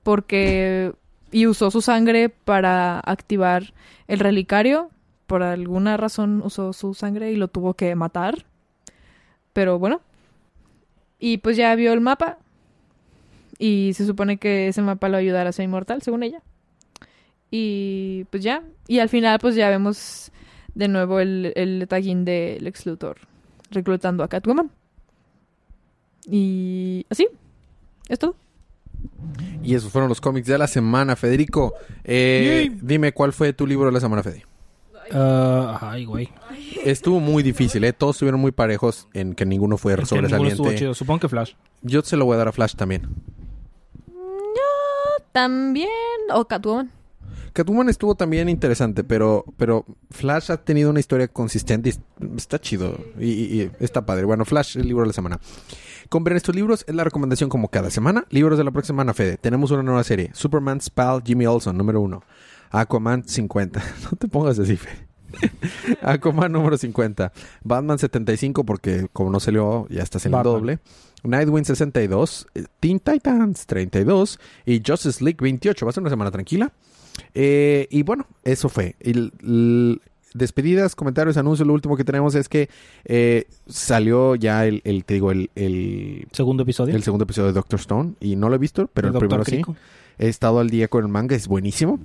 Porque. 0.03 0.95
Y 1.31 1.47
usó 1.47 1.71
su 1.71 1.83
sangre 1.83 2.31
para 2.31 3.01
activar 3.01 3.75
el 4.07 4.21
relicario. 4.21 4.89
Por 5.27 5.43
alguna 5.43 5.99
razón 5.99 6.41
usó 6.43 6.73
su 6.73 6.95
sangre 6.95 7.31
y 7.31 7.37
lo 7.37 7.49
tuvo 7.49 7.75
que 7.75 7.95
matar. 7.95 8.47
Pero 9.53 9.79
bueno. 9.79 10.01
Y 11.19 11.37
pues 11.37 11.59
ya 11.59 11.75
vio 11.75 11.93
el 11.93 12.01
mapa. 12.01 12.39
Y 13.59 13.93
se 13.93 14.07
supone 14.07 14.39
que 14.39 14.69
ese 14.69 14.81
mapa 14.81 15.11
lo 15.11 15.19
ayudará 15.19 15.51
a 15.51 15.53
ser 15.53 15.67
inmortal, 15.67 16.01
según 16.01 16.23
ella. 16.23 16.41
Y 17.51 18.25
pues 18.31 18.43
ya. 18.43 18.63
Y 18.87 18.99
al 18.99 19.09
final, 19.09 19.39
pues 19.39 19.55
ya 19.55 19.69
vemos 19.71 20.31
de 20.75 20.89
nuevo 20.89 21.21
el, 21.21 21.53
el 21.57 21.87
tagging 21.89 22.25
del 22.25 22.67
ex 22.67 22.87
Luthor 22.87 23.19
reclutando 23.71 24.23
a 24.23 24.29
Catwoman. 24.29 24.71
Y 26.27 27.07
así. 27.11 27.27
Es 28.09 28.19
todo. 28.19 28.35
Y 29.63 29.75
esos 29.75 29.93
fueron 29.93 30.09
los 30.09 30.21
cómics 30.21 30.47
de 30.47 30.59
la 30.59 30.67
semana, 30.67 31.17
Federico. 31.17 31.75
Eh, 32.05 32.71
dime 32.83 33.13
cuál 33.13 33.33
fue 33.33 33.53
tu 33.53 33.67
libro 33.67 33.87
de 33.87 33.93
la 33.93 34.01
semana, 34.01 34.23
Fede. 34.23 34.45
Ay, 35.11 36.05
güey. 36.05 36.29
Estuvo 36.85 37.21
muy 37.21 37.43
difícil, 37.43 37.85
¿eh? 37.85 37.93
Todos 37.93 38.17
estuvieron 38.17 38.41
muy 38.41 38.53
parejos 38.53 39.09
en 39.15 39.35
que 39.35 39.47
ninguno 39.47 39.79
fue 39.79 39.95
Es 39.95 40.09
que 40.09 40.17
ninguno 40.17 40.27
estuvo 40.29 40.39
sobresaliente. 40.51 40.79
chido. 40.79 40.95
Supongo 40.95 41.21
que 41.21 41.29
Flash. 41.29 41.55
Yo 41.83 42.03
se 42.03 42.17
lo 42.17 42.25
voy 42.25 42.35
a 42.35 42.39
dar 42.39 42.49
a 42.49 42.53
Flash 42.53 42.75
también. 42.75 43.03
Yo 44.07 45.25
también. 45.33 45.89
O 46.33 46.45
Catwoman. 46.47 46.91
Catwoman 47.59 47.89
estuvo 47.89 48.15
también 48.15 48.49
interesante, 48.49 49.03
pero, 49.03 49.45
pero 49.57 49.85
Flash 50.13 50.53
ha 50.53 50.59
tenido 50.59 50.91
una 50.91 51.01
historia 51.01 51.27
consistente 51.27 51.91
y 51.91 52.37
está 52.37 52.61
chido 52.61 52.97
y, 53.19 53.69
está 53.81 54.07
padre. 54.07 54.27
Bueno, 54.27 54.45
Flash, 54.45 54.77
el 54.77 54.87
libro 54.87 55.03
de 55.03 55.09
la 55.09 55.13
semana. 55.13 55.41
Compren 56.09 56.37
estos 56.37 56.55
libros, 56.55 56.85
es 56.87 56.95
la 56.95 57.03
recomendación 57.03 57.51
como 57.51 57.67
cada 57.67 57.91
semana. 57.91 58.27
Libros 58.31 58.59
de 58.59 58.65
la 58.65 58.71
próxima 58.71 58.99
semana, 58.99 59.13
Fede. 59.13 59.39
Tenemos 59.39 59.73
una 59.73 59.83
nueva 59.83 60.05
serie. 60.05 60.31
Superman's 60.35 60.89
pal 60.89 61.21
Jimmy 61.27 61.47
Olsen, 61.47 61.77
número 61.77 62.01
uno. 62.01 62.23
Aquaman 62.71 63.25
50. 63.27 63.83
No 64.05 64.17
te 64.17 64.29
pongas 64.29 64.57
así, 64.61 64.77
Fede. 64.77 65.09
Aquaman 66.03 66.53
número 66.53 66.79
50. 66.79 67.33
Batman 67.65 67.99
75 67.99 68.63
porque 68.63 69.09
como 69.13 69.31
no 69.31 69.41
salió 69.41 69.89
ya 69.89 70.05
está 70.05 70.21
saliendo 70.21 70.53
doble. 70.53 70.79
Nightwing 71.25 71.65
62. 71.65 72.47
eh, 72.55 72.67
Teen 72.79 73.01
Titans 73.01 73.67
32. 73.67 74.39
Y 74.65 74.81
Justice 74.87 75.25
League 75.25 75.39
28. 75.41 75.85
Va 75.85 75.91
a 75.91 75.93
ser 75.93 76.03
una 76.05 76.11
semana 76.11 76.31
tranquila. 76.31 76.73
Eh, 77.35 77.87
y 77.91 78.03
bueno, 78.03 78.27
eso 78.45 78.69
fue. 78.69 78.97
El- 79.01 79.33
el- 79.43 80.01
despedidas, 80.35 80.95
comentarios, 80.95 81.37
anuncios. 81.37 81.67
Lo 81.67 81.73
último 81.73 81.97
que 81.97 82.05
tenemos 82.05 82.35
es 82.35 82.49
que 82.49 82.69
eh, 83.05 83.47
salió 83.67 84.35
ya 84.35 84.67
el, 84.67 84.83
el- 84.85 85.05
te 85.05 85.15
digo, 85.15 85.31
el, 85.33 85.51
el, 85.55 86.29
Segundo 86.33 86.63
episodio. 86.65 86.95
el 86.95 87.03
segundo 87.03 87.25
episodio 87.25 87.49
de 87.49 87.55
Doctor 87.55 87.81
Stone. 87.81 88.13
Y 88.21 88.37
no 88.37 88.49
lo 88.49 88.55
he 88.55 88.59
visto, 88.59 88.89
pero 88.93 89.09
el, 89.09 89.15
primero 89.19 89.45
sí. 89.45 89.63
He 90.19 90.29
estado 90.29 90.59
al 90.61 90.69
día 90.71 90.89
con 90.89 91.05
el 91.05 91.09
manga, 91.11 91.35
es 91.37 91.49
buenísimo. 91.49 91.99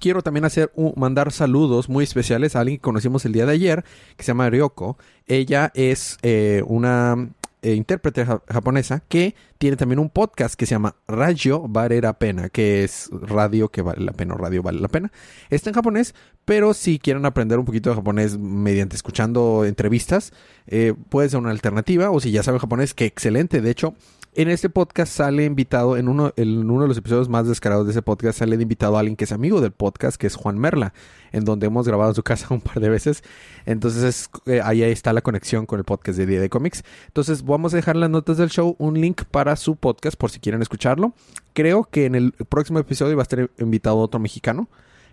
Quiero 0.00 0.22
también 0.22 0.44
hacer 0.44 0.72
un- 0.74 0.94
mandar 0.96 1.30
saludos 1.32 1.88
muy 1.88 2.04
especiales 2.04 2.56
a 2.56 2.60
alguien 2.60 2.78
que 2.78 2.82
conocimos 2.82 3.24
el 3.26 3.32
día 3.32 3.46
de 3.46 3.52
ayer, 3.52 3.84
que 4.16 4.22
se 4.24 4.28
llama 4.28 4.48
Ryoko. 4.48 4.96
Ella 5.26 5.70
es 5.74 6.16
eh, 6.22 6.62
una 6.66 7.28
eh, 7.62 7.74
intérprete 7.74 8.24
ja- 8.26 8.42
japonesa 8.48 9.00
que 9.08 9.34
tiene 9.58 9.76
también 9.76 9.98
un 10.00 10.10
podcast 10.10 10.54
que 10.56 10.66
se 10.66 10.72
llama 10.74 10.96
Radio 11.08 11.66
Vale 11.68 12.00
la 12.00 12.18
Pena, 12.18 12.48
que 12.48 12.84
es 12.84 13.08
radio 13.12 13.68
que 13.70 13.82
vale 13.82 14.04
la 14.04 14.12
pena 14.12 14.34
o 14.34 14.36
radio 14.38 14.62
vale 14.62 14.80
la 14.80 14.88
pena. 14.88 15.12
Está 15.48 15.70
en 15.70 15.74
japonés, 15.74 16.14
pero 16.44 16.74
si 16.74 16.98
quieren 16.98 17.24
aprender 17.24 17.58
un 17.58 17.64
poquito 17.64 17.90
de 17.90 17.96
japonés 17.96 18.36
mediante 18.38 18.96
escuchando 18.96 19.64
entrevistas, 19.64 20.32
eh, 20.66 20.94
puede 21.08 21.28
ser 21.28 21.38
una 21.38 21.50
alternativa. 21.50 22.10
O 22.10 22.18
si 22.20 22.32
ya 22.32 22.42
saben 22.42 22.58
japonés, 22.60 22.94
que 22.94 23.04
excelente. 23.06 23.60
De 23.60 23.70
hecho, 23.70 23.94
en 24.34 24.48
este 24.48 24.70
podcast 24.70 25.12
sale 25.12 25.44
invitado, 25.44 25.96
en 25.98 26.08
uno, 26.08 26.32
en 26.36 26.70
uno 26.70 26.82
de 26.82 26.88
los 26.88 26.96
episodios 26.96 27.28
más 27.28 27.46
descarados 27.46 27.86
de 27.86 27.92
ese 27.92 28.00
podcast, 28.02 28.38
sale 28.38 28.56
invitado 28.56 28.96
a 28.96 29.00
alguien 29.00 29.14
que 29.16 29.24
es 29.24 29.32
amigo 29.32 29.60
del 29.60 29.72
podcast, 29.72 30.16
que 30.16 30.26
es 30.26 30.36
Juan 30.36 30.58
Merla, 30.58 30.94
en 31.32 31.44
donde 31.44 31.66
hemos 31.66 31.86
grabado 31.86 32.10
en 32.10 32.14
su 32.14 32.22
casa 32.22 32.46
un 32.50 32.60
par 32.62 32.80
de 32.80 32.88
veces. 32.88 33.22
Entonces, 33.66 34.02
es- 34.02 34.30
eh, 34.46 34.60
ahí 34.64 34.82
está 34.82 35.12
la 35.12 35.20
conexión 35.20 35.66
con 35.66 35.78
el 35.78 35.84
podcast 35.84 36.16
de 36.18 36.26
Día 36.26 36.40
de 36.40 36.48
Comics. 36.48 36.82
Entonces, 37.08 37.44
vamos 37.44 37.74
a 37.74 37.76
dejar 37.76 37.96
en 37.96 38.00
las 38.00 38.10
notas 38.10 38.38
del 38.38 38.48
show 38.48 38.74
un 38.78 39.00
link 39.00 39.22
para 39.30 39.54
su 39.56 39.76
podcast 39.76 40.16
por 40.16 40.30
si 40.30 40.40
quieren 40.40 40.62
escucharlo. 40.62 41.12
Creo 41.52 41.84
que 41.90 42.06
en 42.06 42.14
el 42.14 42.32
próximo 42.32 42.78
episodio 42.78 43.16
va 43.16 43.22
a 43.22 43.24
estar 43.24 43.50
invitado 43.58 43.98
otro 43.98 44.18
mexicano. 44.18 44.68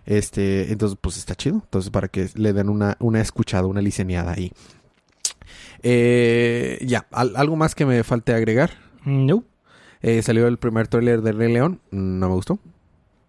Este, 0.06 0.72
entonces, 0.72 0.96
pues 0.98 1.18
está 1.18 1.34
chido. 1.34 1.56
Entonces, 1.56 1.90
para 1.90 2.08
que 2.08 2.30
le 2.36 2.54
den 2.54 2.70
una, 2.70 2.96
una 3.00 3.20
escuchada, 3.20 3.66
una 3.66 3.82
liceneada 3.82 4.32
ahí. 4.32 4.50
Eh, 5.82 6.78
ya, 6.86 7.06
¿al- 7.10 7.36
¿algo 7.36 7.56
más 7.56 7.74
que 7.74 7.84
me 7.84 8.02
falte 8.02 8.32
agregar? 8.32 8.70
No. 9.04 9.44
Eh, 10.02 10.22
salió 10.22 10.46
el 10.46 10.58
primer 10.58 10.88
tráiler 10.88 11.22
de 11.22 11.32
Rey 11.32 11.52
León. 11.52 11.80
No 11.90 12.28
me 12.28 12.34
gustó. 12.34 12.58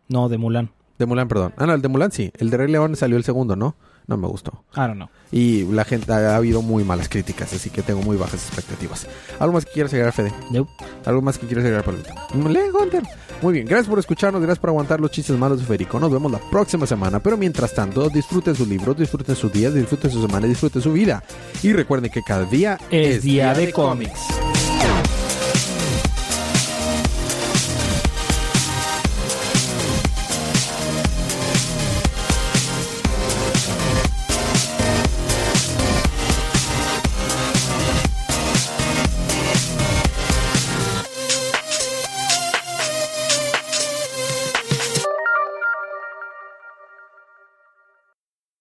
No, 0.07 0.29
de 0.29 0.37
Mulan. 0.37 0.71
De 0.97 1.05
Mulan, 1.05 1.27
perdón. 1.27 1.53
Ah, 1.57 1.65
no, 1.65 1.73
el 1.73 1.81
de 1.81 1.87
Mulan 1.87 2.11
sí. 2.11 2.31
El 2.37 2.49
de 2.49 2.57
Rey 2.57 2.71
León 2.71 2.95
salió 2.95 3.17
el 3.17 3.23
segundo, 3.23 3.55
¿no? 3.55 3.75
No 4.07 4.17
me 4.17 4.27
gustó. 4.27 4.63
I 4.75 4.81
don't 4.81 4.95
know. 4.95 5.09
Y 5.31 5.63
la 5.71 5.85
gente 5.85 6.11
ha 6.11 6.35
habido 6.35 6.61
muy 6.61 6.83
malas 6.83 7.07
críticas, 7.07 7.53
así 7.53 7.69
que 7.69 7.81
tengo 7.81 8.01
muy 8.01 8.17
bajas 8.17 8.45
expectativas. 8.45 9.07
¿Algo 9.39 9.53
más 9.53 9.65
que 9.65 9.71
quieras 9.71 9.93
agregar, 9.93 10.13
Fede? 10.13 10.33
No. 10.51 10.67
¿Algo 11.05 11.21
más 11.21 11.37
que 11.37 11.45
quieras 11.47 11.63
agregar, 11.63 11.85
Pablito? 11.85 12.09
Hunter. 12.33 13.03
Muy 13.41 13.53
bien, 13.53 13.65
gracias 13.65 13.87
por 13.87 13.99
escucharnos, 13.99 14.41
gracias 14.41 14.59
por 14.59 14.69
aguantar 14.69 14.99
los 14.99 15.11
chistes 15.11 15.37
malos 15.37 15.59
de 15.59 15.65
Federico. 15.65 15.99
Nos 15.99 16.11
vemos 16.11 16.31
la 16.31 16.39
próxima 16.51 16.85
semana, 16.85 17.19
pero 17.19 17.37
mientras 17.37 17.73
tanto, 17.73 18.09
disfruten 18.09 18.53
sus 18.53 18.67
libros, 18.67 18.97
disfruten 18.97 19.35
sus 19.35 19.51
días, 19.51 19.73
disfruten 19.73 20.11
su 20.11 20.21
semana, 20.21 20.45
disfruten 20.45 20.81
su 20.81 20.91
vida. 20.91 21.23
Y 21.63 21.73
recuerden 21.73 22.11
que 22.11 22.21
cada 22.21 22.45
día 22.45 22.77
Es 22.89 23.23
día 23.23 23.53
de 23.53 23.71
cómics. 23.71 24.19